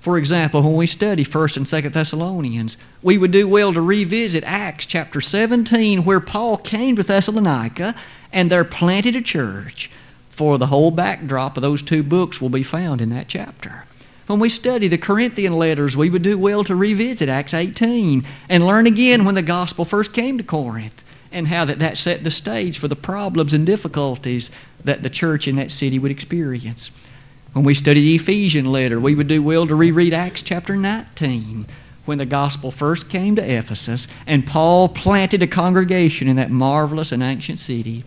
For 0.00 0.16
example, 0.16 0.62
when 0.62 0.76
we 0.76 0.86
study 0.86 1.24
1st 1.24 1.56
and 1.56 1.66
2nd 1.66 1.92
Thessalonians, 1.92 2.76
we 3.02 3.18
would 3.18 3.32
do 3.32 3.48
well 3.48 3.72
to 3.72 3.80
revisit 3.80 4.44
Acts 4.44 4.86
chapter 4.86 5.20
17 5.20 6.04
where 6.04 6.20
Paul 6.20 6.56
came 6.56 6.94
to 6.96 7.02
Thessalonica 7.02 7.94
and 8.32 8.50
there 8.50 8.64
planted 8.64 9.16
a 9.16 9.22
church. 9.22 9.90
For 10.30 10.56
the 10.56 10.68
whole 10.68 10.92
backdrop 10.92 11.56
of 11.56 11.62
those 11.62 11.82
two 11.82 12.04
books 12.04 12.40
will 12.40 12.48
be 12.48 12.62
found 12.62 13.00
in 13.00 13.10
that 13.10 13.26
chapter. 13.26 13.86
When 14.28 14.38
we 14.38 14.50
study 14.50 14.86
the 14.86 14.98
Corinthian 14.98 15.54
letters, 15.54 15.96
we 15.96 16.10
would 16.10 16.22
do 16.22 16.38
well 16.38 16.62
to 16.64 16.76
revisit 16.76 17.28
Acts 17.28 17.54
18 17.54 18.24
and 18.48 18.66
learn 18.66 18.86
again 18.86 19.24
when 19.24 19.34
the 19.34 19.42
gospel 19.42 19.84
first 19.84 20.12
came 20.12 20.38
to 20.38 20.44
Corinth 20.44 21.02
and 21.32 21.48
how 21.48 21.64
that, 21.64 21.78
that 21.80 21.98
set 21.98 22.22
the 22.22 22.30
stage 22.30 22.78
for 22.78 22.88
the 22.88 22.96
problems 22.96 23.52
and 23.52 23.66
difficulties 23.66 24.50
that 24.84 25.02
the 25.02 25.10
church 25.10 25.48
in 25.48 25.56
that 25.56 25.70
city 25.70 25.98
would 25.98 26.10
experience. 26.10 26.90
When 27.52 27.64
we 27.64 27.74
study 27.74 28.00
the 28.00 28.16
Ephesian 28.16 28.70
letter, 28.70 29.00
we 29.00 29.14
would 29.14 29.28
do 29.28 29.42
well 29.42 29.66
to 29.66 29.74
reread 29.74 30.12
Acts 30.12 30.42
chapter 30.42 30.76
19 30.76 31.66
when 32.04 32.18
the 32.18 32.26
gospel 32.26 32.70
first 32.70 33.08
came 33.08 33.36
to 33.36 33.42
Ephesus 33.42 34.06
and 34.26 34.46
Paul 34.46 34.88
planted 34.88 35.42
a 35.42 35.46
congregation 35.46 36.28
in 36.28 36.36
that 36.36 36.50
marvelous 36.50 37.12
and 37.12 37.22
ancient 37.22 37.58
city. 37.58 38.04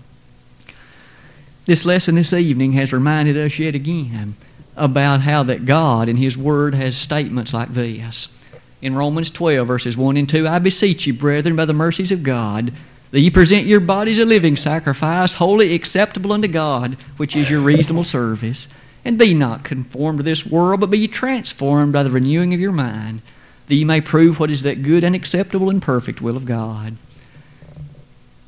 This 1.65 1.85
lesson 1.85 2.15
this 2.15 2.33
evening 2.33 2.73
has 2.73 2.91
reminded 2.91 3.37
us 3.37 3.59
yet 3.59 3.75
again 3.75 4.35
about 4.75 5.21
how 5.21 5.43
that 5.43 5.65
God 5.65 6.09
in 6.09 6.17
His 6.17 6.37
Word 6.37 6.73
has 6.73 6.97
statements 6.97 7.53
like 7.53 7.73
this. 7.73 8.27
In 8.81 8.95
Romans 8.95 9.29
12, 9.29 9.67
verses 9.67 9.95
1 9.95 10.17
and 10.17 10.27
2, 10.27 10.47
I 10.47 10.57
beseech 10.57 11.05
you, 11.05 11.13
brethren, 11.13 11.55
by 11.55 11.65
the 11.65 11.73
mercies 11.73 12.11
of 12.11 12.23
God, 12.23 12.73
that 13.11 13.19
ye 13.19 13.29
present 13.29 13.67
your 13.67 13.79
bodies 13.79 14.17
a 14.17 14.25
living 14.25 14.57
sacrifice, 14.57 15.33
holy 15.33 15.75
acceptable 15.75 16.31
unto 16.31 16.47
God, 16.47 16.97
which 17.17 17.35
is 17.35 17.49
your 17.49 17.61
reasonable 17.61 18.03
service. 18.03 18.67
And 19.03 19.17
be 19.17 19.33
not 19.33 19.63
conformed 19.63 20.19
to 20.19 20.23
this 20.23 20.45
world, 20.45 20.79
but 20.79 20.91
be 20.91 21.07
transformed 21.07 21.93
by 21.93 22.03
the 22.03 22.11
renewing 22.11 22.53
of 22.53 22.59
your 22.59 22.71
mind, 22.71 23.21
that 23.67 23.75
ye 23.75 23.83
may 23.83 24.01
prove 24.01 24.39
what 24.39 24.51
is 24.51 24.61
that 24.61 24.83
good 24.83 25.03
and 25.03 25.15
acceptable 25.15 25.69
and 25.69 25.81
perfect 25.81 26.21
will 26.21 26.37
of 26.37 26.45
God. 26.45 26.97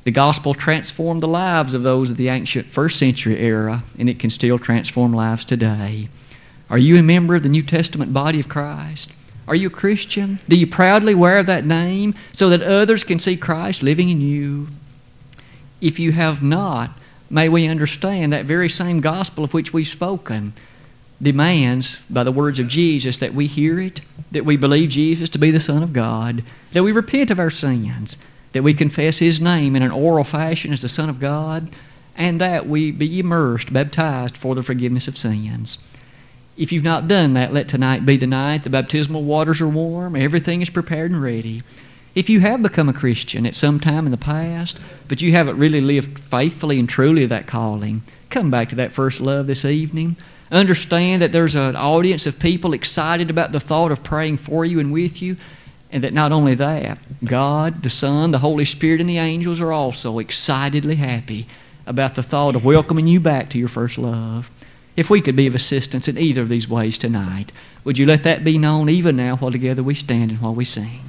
The 0.04 0.10
gospel 0.10 0.54
transformed 0.54 1.22
the 1.22 1.28
lives 1.28 1.72
of 1.72 1.82
those 1.82 2.10
of 2.10 2.18
the 2.18 2.28
ancient 2.28 2.66
first 2.66 2.98
century 2.98 3.38
era, 3.38 3.82
and 3.98 4.08
it 4.08 4.18
can 4.18 4.30
still 4.30 4.58
transform 4.58 5.12
lives 5.12 5.44
today. 5.44 6.08
Are 6.68 6.78
you 6.78 6.98
a 6.98 7.02
member 7.02 7.34
of 7.34 7.42
the 7.42 7.48
New 7.48 7.62
Testament 7.62 8.12
body 8.12 8.38
of 8.38 8.48
Christ? 8.48 9.12
Are 9.48 9.54
you 9.54 9.68
a 9.68 9.70
Christian? 9.70 10.40
Do 10.48 10.56
you 10.56 10.66
proudly 10.66 11.14
wear 11.14 11.42
that 11.42 11.64
name 11.64 12.14
so 12.32 12.48
that 12.50 12.62
others 12.62 13.02
can 13.02 13.18
see 13.18 13.36
Christ 13.36 13.82
living 13.82 14.10
in 14.10 14.20
you? 14.20 14.68
If 15.80 15.98
you 15.98 16.12
have 16.12 16.42
not, 16.42 16.90
may 17.34 17.48
we 17.48 17.66
understand 17.66 18.32
that 18.32 18.44
very 18.44 18.68
same 18.68 19.00
gospel 19.00 19.42
of 19.42 19.52
which 19.52 19.72
we've 19.72 19.88
spoken 19.88 20.52
demands, 21.20 21.98
by 22.08 22.22
the 22.22 22.30
words 22.30 22.60
of 22.60 22.68
Jesus, 22.68 23.18
that 23.18 23.34
we 23.34 23.48
hear 23.48 23.80
it, 23.80 24.00
that 24.30 24.44
we 24.44 24.56
believe 24.56 24.90
Jesus 24.90 25.28
to 25.30 25.38
be 25.38 25.50
the 25.50 25.58
Son 25.58 25.82
of 25.82 25.92
God, 25.92 26.44
that 26.72 26.84
we 26.84 26.92
repent 26.92 27.30
of 27.30 27.40
our 27.40 27.50
sins, 27.50 28.16
that 28.52 28.62
we 28.62 28.72
confess 28.72 29.18
His 29.18 29.40
name 29.40 29.74
in 29.74 29.82
an 29.82 29.90
oral 29.90 30.22
fashion 30.22 30.72
as 30.72 30.80
the 30.80 30.88
Son 30.88 31.08
of 31.08 31.18
God, 31.18 31.70
and 32.16 32.40
that 32.40 32.68
we 32.68 32.92
be 32.92 33.18
immersed, 33.18 33.72
baptized 33.72 34.36
for 34.36 34.54
the 34.54 34.62
forgiveness 34.62 35.08
of 35.08 35.18
sins. 35.18 35.78
If 36.56 36.70
you've 36.70 36.84
not 36.84 37.08
done 37.08 37.34
that, 37.34 37.52
let 37.52 37.66
tonight 37.66 38.06
be 38.06 38.16
the 38.16 38.28
night. 38.28 38.62
The 38.62 38.70
baptismal 38.70 39.24
waters 39.24 39.60
are 39.60 39.68
warm. 39.68 40.14
Everything 40.14 40.62
is 40.62 40.70
prepared 40.70 41.10
and 41.10 41.20
ready. 41.20 41.64
If 42.14 42.30
you 42.30 42.38
have 42.40 42.62
become 42.62 42.88
a 42.88 42.92
Christian 42.92 43.44
at 43.44 43.56
some 43.56 43.80
time 43.80 44.06
in 44.06 44.12
the 44.12 44.16
past, 44.16 44.78
but 45.08 45.20
you 45.20 45.32
haven't 45.32 45.58
really 45.58 45.80
lived 45.80 46.20
faithfully 46.20 46.78
and 46.78 46.88
truly 46.88 47.26
that 47.26 47.48
calling, 47.48 48.02
come 48.30 48.52
back 48.52 48.68
to 48.68 48.76
that 48.76 48.92
first 48.92 49.20
love 49.20 49.48
this 49.48 49.64
evening. 49.64 50.16
Understand 50.52 51.22
that 51.22 51.32
there's 51.32 51.56
an 51.56 51.74
audience 51.74 52.24
of 52.24 52.38
people 52.38 52.72
excited 52.72 53.30
about 53.30 53.50
the 53.50 53.58
thought 53.58 53.90
of 53.90 54.04
praying 54.04 54.36
for 54.36 54.64
you 54.64 54.78
and 54.78 54.92
with 54.92 55.20
you, 55.20 55.36
and 55.90 56.04
that 56.04 56.12
not 56.12 56.30
only 56.30 56.54
that, 56.54 56.98
God, 57.24 57.82
the 57.82 57.90
Son, 57.90 58.30
the 58.30 58.38
Holy 58.38 58.64
Spirit, 58.64 59.00
and 59.00 59.10
the 59.10 59.18
angels 59.18 59.60
are 59.60 59.72
also 59.72 60.20
excitedly 60.20 60.94
happy 60.94 61.48
about 61.84 62.14
the 62.14 62.22
thought 62.22 62.54
of 62.54 62.64
welcoming 62.64 63.08
you 63.08 63.18
back 63.18 63.50
to 63.50 63.58
your 63.58 63.68
first 63.68 63.98
love. 63.98 64.48
If 64.96 65.10
we 65.10 65.20
could 65.20 65.34
be 65.34 65.48
of 65.48 65.56
assistance 65.56 66.06
in 66.06 66.16
either 66.16 66.42
of 66.42 66.48
these 66.48 66.68
ways 66.68 66.96
tonight, 66.96 67.50
would 67.82 67.98
you 67.98 68.06
let 68.06 68.22
that 68.22 68.44
be 68.44 68.56
known 68.56 68.88
even 68.88 69.16
now 69.16 69.34
while 69.36 69.50
together 69.50 69.82
we 69.82 69.96
stand 69.96 70.30
and 70.30 70.40
while 70.40 70.54
we 70.54 70.64
sing? 70.64 71.00